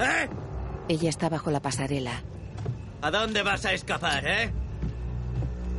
¿Eh? 0.00 0.28
Ella 0.88 1.08
está 1.08 1.28
bajo 1.28 1.52
la 1.52 1.60
pasarela. 1.60 2.22
¿A 3.02 3.10
dónde 3.12 3.42
vas 3.42 3.64
a 3.66 3.72
escapar, 3.72 4.26
eh? 4.26 4.52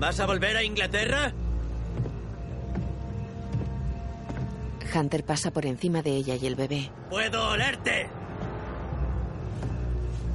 ¿Vas 0.02 0.20
a 0.20 0.26
volver 0.26 0.58
a 0.58 0.64
Inglaterra? 0.64 1.32
Hunter 4.96 5.24
pasa 5.24 5.52
por 5.52 5.68
encima 5.68 6.02
de 6.02 6.16
ella 6.16 6.34
y 6.34 6.48
el 6.48 6.56
bebé. 6.56 6.90
¡Puedo 7.12 7.50
olerte! 7.50 8.10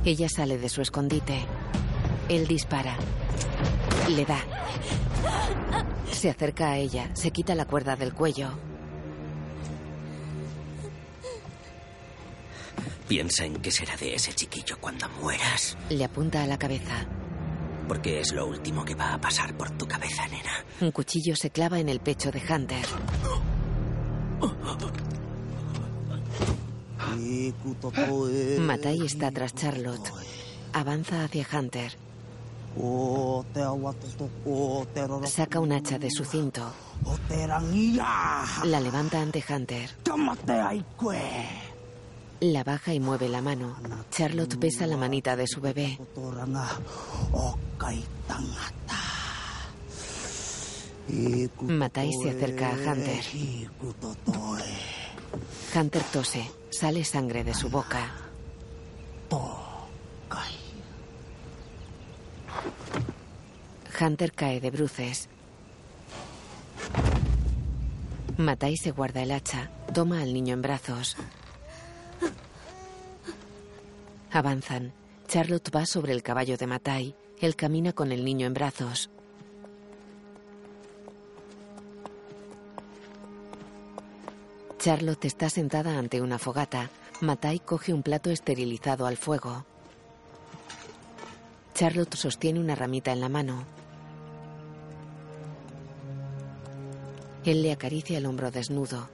Ella 0.04 0.28
sale 0.28 0.56
de 0.56 0.68
su 0.68 0.82
escondite. 0.82 1.44
Él 2.28 2.46
dispara. 2.46 2.96
Le 4.08 4.24
da. 4.24 4.38
Se 6.12 6.30
acerca 6.30 6.70
a 6.70 6.76
ella, 6.76 7.10
se 7.14 7.32
quita 7.32 7.56
la 7.56 7.64
cuerda 7.64 7.96
del 7.96 8.14
cuello. 8.14 8.50
Piensa 13.08 13.44
en 13.44 13.56
qué 13.56 13.72
será 13.72 13.96
de 13.96 14.14
ese 14.14 14.32
chiquillo 14.32 14.78
cuando 14.80 15.08
mueras. 15.20 15.76
Le 15.90 16.04
apunta 16.04 16.44
a 16.44 16.46
la 16.46 16.56
cabeza. 16.56 17.08
Porque 17.88 18.20
es 18.20 18.32
lo 18.32 18.46
último 18.46 18.84
que 18.84 18.94
va 18.94 19.14
a 19.14 19.20
pasar 19.20 19.56
por 19.56 19.70
tu 19.70 19.86
cabeza, 19.86 20.26
nena. 20.28 20.64
Un 20.80 20.90
cuchillo 20.90 21.36
se 21.36 21.50
clava 21.50 21.78
en 21.78 21.88
el 21.88 22.00
pecho 22.00 22.30
de 22.30 22.42
Hunter. 22.48 22.84
Matai 28.60 29.04
está 29.04 29.30
tras 29.30 29.54
Charlotte. 29.54 30.12
Avanza 30.72 31.24
hacia 31.24 31.46
Hunter. 31.52 31.96
Saca 35.24 35.60
un 35.60 35.72
hacha 35.72 35.98
de 35.98 36.10
su 36.10 36.24
cinto. 36.24 36.72
La 38.64 38.80
levanta 38.80 39.20
ante 39.20 39.42
Hunter. 39.48 39.90
La 42.40 42.64
baja 42.64 42.92
y 42.92 43.00
mueve 43.00 43.28
la 43.28 43.40
mano. 43.40 43.76
Charlotte 44.10 44.58
besa 44.58 44.86
la 44.86 44.96
manita 44.96 45.36
de 45.36 45.46
su 45.46 45.60
bebé. 45.60 45.98
Matai 51.60 52.10
se 52.22 52.30
acerca 52.30 52.68
a 52.68 52.92
Hunter. 52.92 53.24
Hunter 55.74 56.02
tose. 56.12 56.50
Sale 56.70 57.04
sangre 57.04 57.42
de 57.42 57.54
su 57.54 57.70
boca. 57.70 58.12
Hunter 63.98 64.32
cae 64.32 64.60
de 64.60 64.70
bruces. 64.70 65.28
Matai 68.36 68.76
se 68.76 68.90
guarda 68.90 69.22
el 69.22 69.30
hacha. 69.30 69.70
Toma 69.94 70.20
al 70.20 70.34
niño 70.34 70.52
en 70.52 70.60
brazos. 70.60 71.16
Avanzan. 74.30 74.92
Charlotte 75.28 75.70
va 75.74 75.86
sobre 75.86 76.12
el 76.12 76.22
caballo 76.22 76.56
de 76.56 76.66
Matai. 76.66 77.14
Él 77.40 77.56
camina 77.56 77.92
con 77.92 78.12
el 78.12 78.24
niño 78.24 78.46
en 78.46 78.54
brazos. 78.54 79.10
Charlotte 84.78 85.24
está 85.24 85.50
sentada 85.50 85.98
ante 85.98 86.20
una 86.20 86.38
fogata. 86.38 86.90
Matai 87.20 87.58
coge 87.60 87.92
un 87.92 88.02
plato 88.02 88.30
esterilizado 88.30 89.06
al 89.06 89.16
fuego. 89.16 89.64
Charlotte 91.74 92.14
sostiene 92.14 92.60
una 92.60 92.74
ramita 92.74 93.12
en 93.12 93.20
la 93.20 93.28
mano. 93.28 93.64
Él 97.44 97.62
le 97.62 97.72
acaricia 97.72 98.18
el 98.18 98.26
hombro 98.26 98.50
desnudo. 98.50 99.08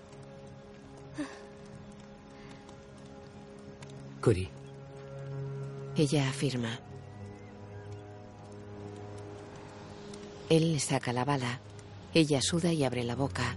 Curi. 4.22 4.61
Ella 5.94 6.28
afirma. 6.28 6.80
Él 10.48 10.72
le 10.72 10.80
saca 10.80 11.12
la 11.12 11.24
bala. 11.24 11.60
Ella 12.14 12.40
suda 12.42 12.72
y 12.72 12.84
abre 12.84 13.04
la 13.04 13.14
boca. 13.14 13.56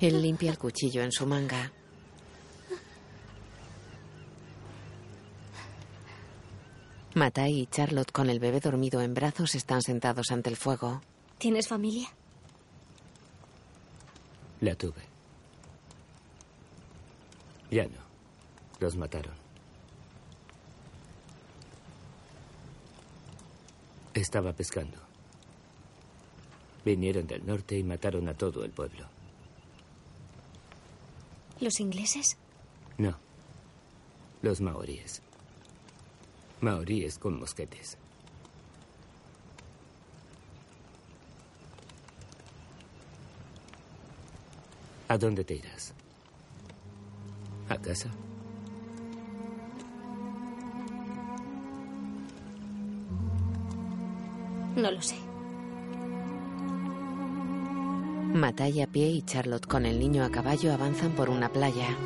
Él 0.00 0.20
limpia 0.20 0.50
el 0.50 0.58
cuchillo 0.58 1.02
en 1.02 1.12
su 1.12 1.24
manga. 1.26 1.72
Matai 7.14 7.60
y 7.60 7.66
Charlotte 7.66 8.12
con 8.12 8.28
el 8.28 8.40
bebé 8.40 8.60
dormido 8.60 9.00
en 9.00 9.14
brazos 9.14 9.54
están 9.54 9.82
sentados 9.82 10.30
ante 10.30 10.50
el 10.50 10.56
fuego. 10.56 11.00
¿Tienes 11.44 11.68
familia? 11.68 12.08
La 14.62 14.74
tuve. 14.76 15.02
Ya 17.70 17.84
no. 17.84 17.98
Los 18.80 18.96
mataron. 18.96 19.34
Estaba 24.14 24.54
pescando. 24.54 24.96
Vinieron 26.82 27.26
del 27.26 27.44
norte 27.44 27.76
y 27.76 27.82
mataron 27.84 28.26
a 28.30 28.32
todo 28.32 28.64
el 28.64 28.70
pueblo. 28.70 29.06
¿Los 31.60 31.78
ingleses? 31.78 32.38
No. 32.96 33.18
Los 34.40 34.62
maoríes. 34.62 35.20
Maoríes 36.62 37.18
con 37.18 37.38
mosquetes. 37.38 37.98
¿A 45.08 45.18
dónde 45.18 45.44
te 45.44 45.54
irás? 45.54 45.94
¿A 47.68 47.76
casa? 47.76 48.10
No 54.76 54.90
lo 54.90 55.00
sé. 55.00 55.16
Matai 58.34 58.80
a 58.82 58.86
pie 58.88 59.08
y 59.10 59.22
Charlotte 59.22 59.66
con 59.66 59.86
el 59.86 60.00
niño 60.00 60.24
a 60.24 60.30
caballo 60.30 60.72
avanzan 60.72 61.12
por 61.12 61.30
una 61.30 61.48
playa. 61.48 61.96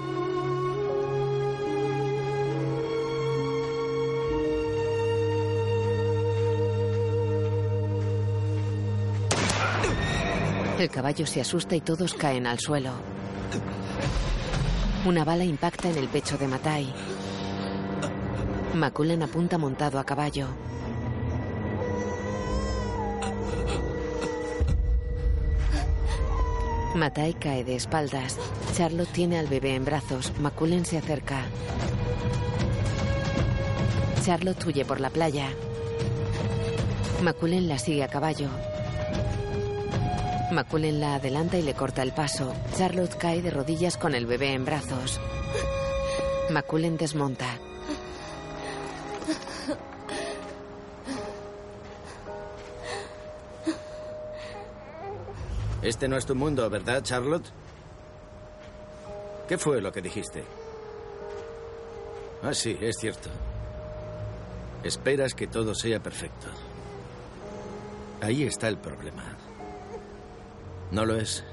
El 10.78 10.90
caballo 10.90 11.26
se 11.26 11.40
asusta 11.40 11.74
y 11.74 11.80
todos 11.80 12.14
caen 12.14 12.46
al 12.46 12.60
suelo. 12.60 12.92
Una 15.04 15.24
bala 15.24 15.44
impacta 15.44 15.90
en 15.90 15.98
el 15.98 16.06
pecho 16.06 16.38
de 16.38 16.46
Matai. 16.46 16.94
Maculan 18.74 19.22
apunta 19.24 19.58
montado 19.58 19.98
a 19.98 20.04
caballo. 20.04 20.46
Matai 26.94 27.34
cae 27.34 27.64
de 27.64 27.74
espaldas. 27.74 28.38
Charlotte 28.76 29.10
tiene 29.10 29.38
al 29.38 29.48
bebé 29.48 29.74
en 29.74 29.84
brazos. 29.84 30.32
Maculen 30.38 30.84
se 30.84 30.98
acerca. 30.98 31.42
Charlotte 34.24 34.64
huye 34.64 34.84
por 34.84 35.00
la 35.00 35.10
playa. 35.10 35.48
Maculen 37.22 37.66
la 37.68 37.78
sigue 37.78 38.04
a 38.04 38.08
caballo. 38.08 38.48
Maculen 40.50 40.98
la 40.98 41.16
adelanta 41.16 41.58
y 41.58 41.62
le 41.62 41.74
corta 41.74 42.02
el 42.02 42.12
paso. 42.12 42.54
Charlotte 42.76 43.16
cae 43.16 43.42
de 43.42 43.50
rodillas 43.50 43.96
con 43.96 44.14
el 44.14 44.26
bebé 44.26 44.54
en 44.54 44.64
brazos. 44.64 45.20
Maculen 46.50 46.96
desmonta. 46.96 47.58
Este 55.82 56.08
no 56.08 56.16
es 56.16 56.26
tu 56.26 56.34
mundo, 56.34 56.68
¿verdad, 56.68 57.02
Charlotte? 57.02 57.46
¿Qué 59.48 59.56
fue 59.56 59.80
lo 59.80 59.92
que 59.92 60.02
dijiste? 60.02 60.44
Ah, 62.42 62.52
sí, 62.52 62.76
es 62.80 62.96
cierto. 62.98 63.30
Esperas 64.82 65.34
que 65.34 65.46
todo 65.46 65.74
sea 65.74 66.00
perfecto. 66.00 66.48
Ahí 68.20 68.42
está 68.42 68.68
el 68.68 68.76
problema. 68.76 69.37
No 70.90 71.04
lo 71.04 71.16
es. 71.16 71.44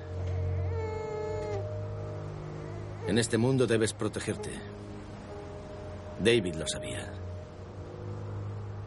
En 3.08 3.18
este 3.18 3.38
mundo 3.38 3.68
debes 3.68 3.94
protegerte. 3.94 4.52
David 6.20 6.56
lo 6.56 6.68
sabía. 6.68 7.12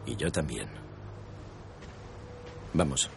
Y 0.05 0.15
yo 0.15 0.31
también. 0.31 0.67
Vamos. 2.73 3.09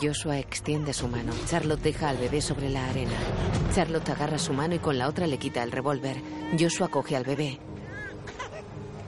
Joshua 0.00 0.38
extiende 0.38 0.92
su 0.92 1.06
mano. 1.08 1.32
Charlotte 1.46 1.82
deja 1.82 2.08
al 2.08 2.16
bebé 2.16 2.40
sobre 2.42 2.68
la 2.68 2.88
arena. 2.88 3.16
Charlotte 3.74 4.10
agarra 4.10 4.38
su 4.38 4.52
mano 4.52 4.74
y 4.74 4.78
con 4.78 4.98
la 4.98 5.08
otra 5.08 5.26
le 5.26 5.38
quita 5.38 5.62
el 5.62 5.70
revólver. 5.70 6.16
Joshua 6.58 6.88
coge 6.88 7.16
al 7.16 7.24
bebé. 7.24 7.58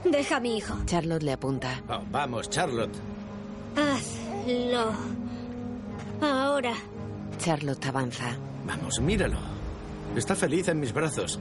Deja 0.05 0.37
a 0.37 0.41
mi 0.41 0.57
hijo. 0.57 0.75
Charlotte 0.87 1.23
le 1.25 1.33
apunta. 1.33 1.83
Oh, 1.89 2.01
vamos, 2.11 2.49
Charlotte. 2.51 2.97
Hazlo. 3.77 4.93
Ahora. 6.21 6.73
Charlotte 7.39 7.87
avanza. 7.87 8.37
Vamos, 8.67 9.01
míralo. 9.01 9.39
Está 10.17 10.35
feliz 10.35 10.69
en 10.69 10.81
mis 10.81 10.93
brazos. 10.93 11.39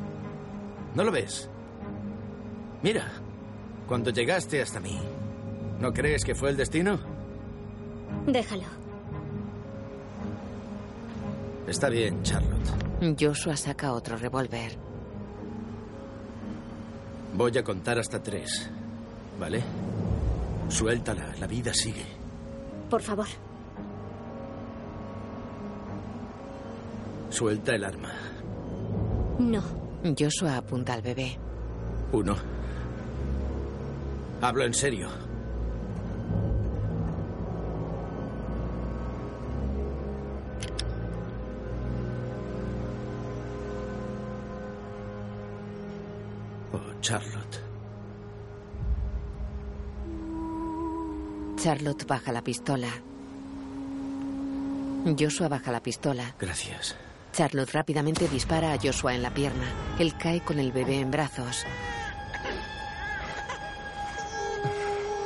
¿No 0.95 1.03
lo 1.03 1.11
ves? 1.11 1.49
Mira, 2.83 3.11
cuando 3.87 4.11
llegaste 4.11 4.61
hasta 4.61 4.79
mí, 4.79 4.99
¿no 5.79 5.93
crees 5.93 6.23
que 6.23 6.35
fue 6.35 6.49
el 6.49 6.57
destino? 6.57 6.99
Déjalo. 8.25 8.63
Está 11.67 11.89
bien, 11.89 12.21
Charlotte. 12.23 13.17
Joshua 13.19 13.55
saca 13.57 13.93
otro 13.93 14.17
revólver. 14.17 14.77
Voy 17.37 17.55
a 17.55 17.63
contar 17.63 17.99
hasta 17.99 18.21
tres, 18.21 18.67
¿vale? 19.39 19.61
Suéltala, 20.69 21.35
la 21.39 21.45
vida 21.45 21.71
sigue. 21.71 22.03
Por 22.89 23.01
favor. 23.03 23.27
Suelta 27.29 27.75
el 27.75 27.85
arma. 27.85 28.11
No. 29.37 29.61
Joshua 30.17 30.57
apunta 30.57 30.93
al 30.93 31.03
bebé. 31.03 31.37
Uno. 32.11 32.35
Hablo 34.41 34.63
en 34.63 34.73
serio. 34.73 35.07
Charlotte. 47.07 47.59
Charlotte 51.55 52.05
baja 52.05 52.33
la 52.33 52.41
pistola. 52.41 52.89
Joshua 55.17 55.47
baja 55.47 55.71
la 55.71 55.79
pistola. 55.79 56.35
Gracias. 56.37 56.97
Charlotte 57.31 57.71
rápidamente 57.71 58.27
dispara 58.27 58.73
a 58.73 58.77
Joshua 58.77 59.15
en 59.15 59.21
la 59.21 59.33
pierna. 59.33 59.67
Él 59.99 60.17
cae 60.17 60.41
con 60.41 60.59
el 60.59 60.73
bebé 60.73 60.99
en 60.99 61.09
brazos. 61.09 61.63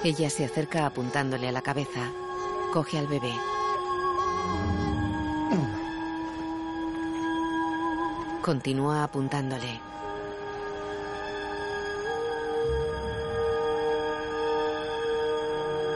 Ella 0.04 0.30
se 0.30 0.46
acerca 0.46 0.86
apuntándole 0.86 1.48
a 1.48 1.52
la 1.52 1.64
cabeza. 1.64 2.12
Coge 2.74 3.00
al 3.00 3.08
bebé. 3.08 3.34
Continúa 8.44 9.04
apuntándole. 9.04 9.82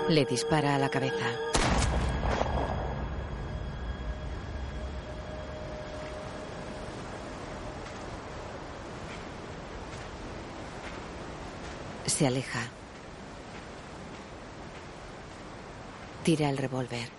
Le 0.07 0.23
dispara 0.23 0.75
a 0.75 0.77
la 0.77 0.89
cabeza. 0.89 1.25
Se 12.05 12.27
aleja. 12.27 12.67
Tira 16.23 16.49
el 16.49 16.57
revólver. 16.57 17.09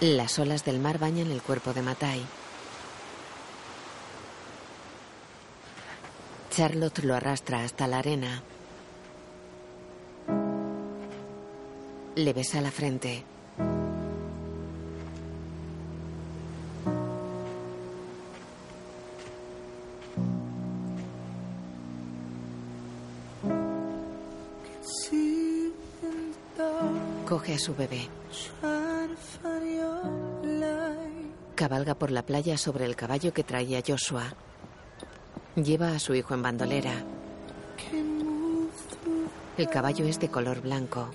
Las 0.00 0.38
olas 0.38 0.64
del 0.64 0.80
mar 0.80 0.98
bañan 0.98 1.30
el 1.30 1.42
cuerpo 1.42 1.74
de 1.74 1.82
Matai. 1.82 2.26
Charlotte 6.56 7.02
lo 7.02 7.16
arrastra 7.16 7.64
hasta 7.64 7.88
la 7.88 7.98
arena. 7.98 8.40
Le 12.14 12.32
besa 12.32 12.60
la 12.60 12.70
frente. 12.70 13.24
Coge 27.26 27.54
a 27.54 27.58
su 27.58 27.74
bebé. 27.74 28.08
Cabalga 31.56 31.96
por 31.96 32.12
la 32.12 32.22
playa 32.22 32.56
sobre 32.56 32.84
el 32.84 32.94
caballo 32.94 33.32
que 33.32 33.42
traía 33.42 33.82
Joshua. 33.84 34.36
Lleva 35.56 35.94
a 35.94 35.98
su 36.00 36.14
hijo 36.14 36.34
en 36.34 36.42
bandolera. 36.42 36.92
El 39.56 39.68
caballo 39.68 40.04
es 40.04 40.18
de 40.18 40.28
color 40.28 40.60
blanco. 40.60 41.10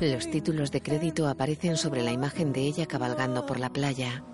Los 0.00 0.30
títulos 0.30 0.70
de 0.70 0.80
crédito 0.80 1.28
aparecen 1.28 1.76
sobre 1.76 2.02
la 2.02 2.12
imagen 2.12 2.54
de 2.54 2.62
ella 2.62 2.86
cabalgando 2.86 3.44
por 3.44 3.60
la 3.60 3.68
playa, 3.68 4.24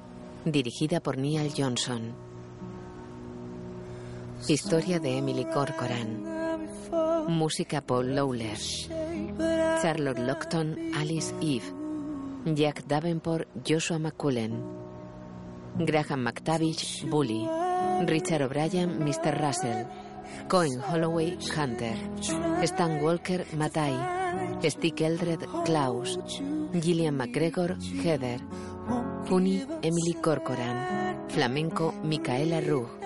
dirigida 0.44 1.00
por 1.00 1.18
Neil 1.18 1.52
Johnson. 1.56 2.14
Historia 4.46 5.00
de 5.00 5.18
Emily 5.18 5.44
Corcoran. 5.44 6.35
Música 7.28 7.80
Paul 7.80 8.14
Lowler. 8.14 8.56
Charlotte 9.82 10.20
Lockton, 10.20 10.92
Alice 10.94 11.34
Eve. 11.40 11.72
Jack 12.54 12.86
Davenport, 12.86 13.48
Joshua 13.64 13.98
McCullen. 13.98 14.62
Graham 15.76 16.24
McTavish, 16.24 17.04
Bully. 17.10 17.48
Richard 18.06 18.42
O'Brien, 18.42 18.98
Mr. 19.00 19.32
Russell. 19.38 19.86
Cohen 20.48 20.80
Holloway, 20.80 21.36
Hunter. 21.56 21.96
Stan 22.64 23.02
Walker, 23.02 23.44
Matai. 23.56 24.60
Stick 24.68 25.00
Eldred, 25.00 25.46
Klaus. 25.64 26.18
Gillian 26.72 27.16
McGregor, 27.16 27.76
Heather. 28.04 28.38
Funny, 29.24 29.66
Emily 29.82 30.14
Corcoran. 30.22 31.26
Flamenco, 31.28 31.92
Micaela 32.04 32.60
Rugg. 32.60 33.05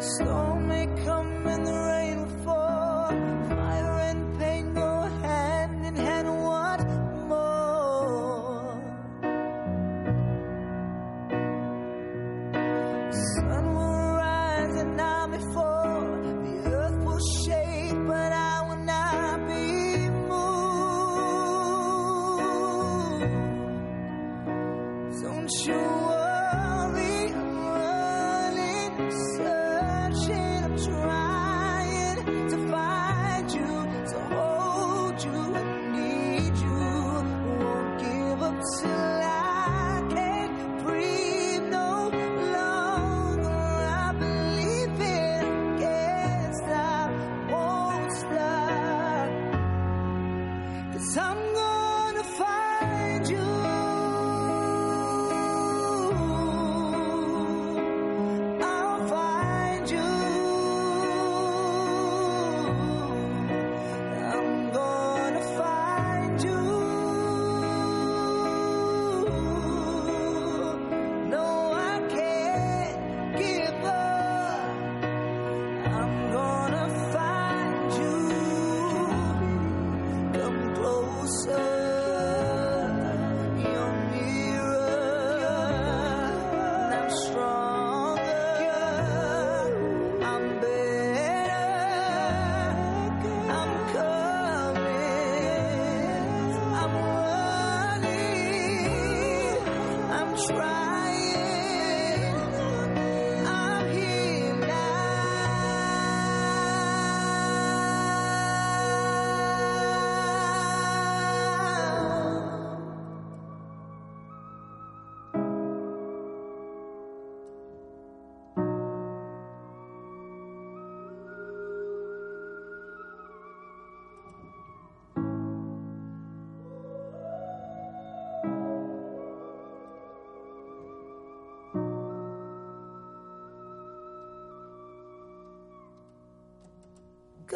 Storm 0.00 0.68
may 0.68 0.86
come 1.04 1.46
and 1.46 1.66
the 1.66 1.72
rain 1.72 1.97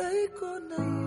thấy 0.02 0.28
cô 0.40 0.58
này 0.58 1.01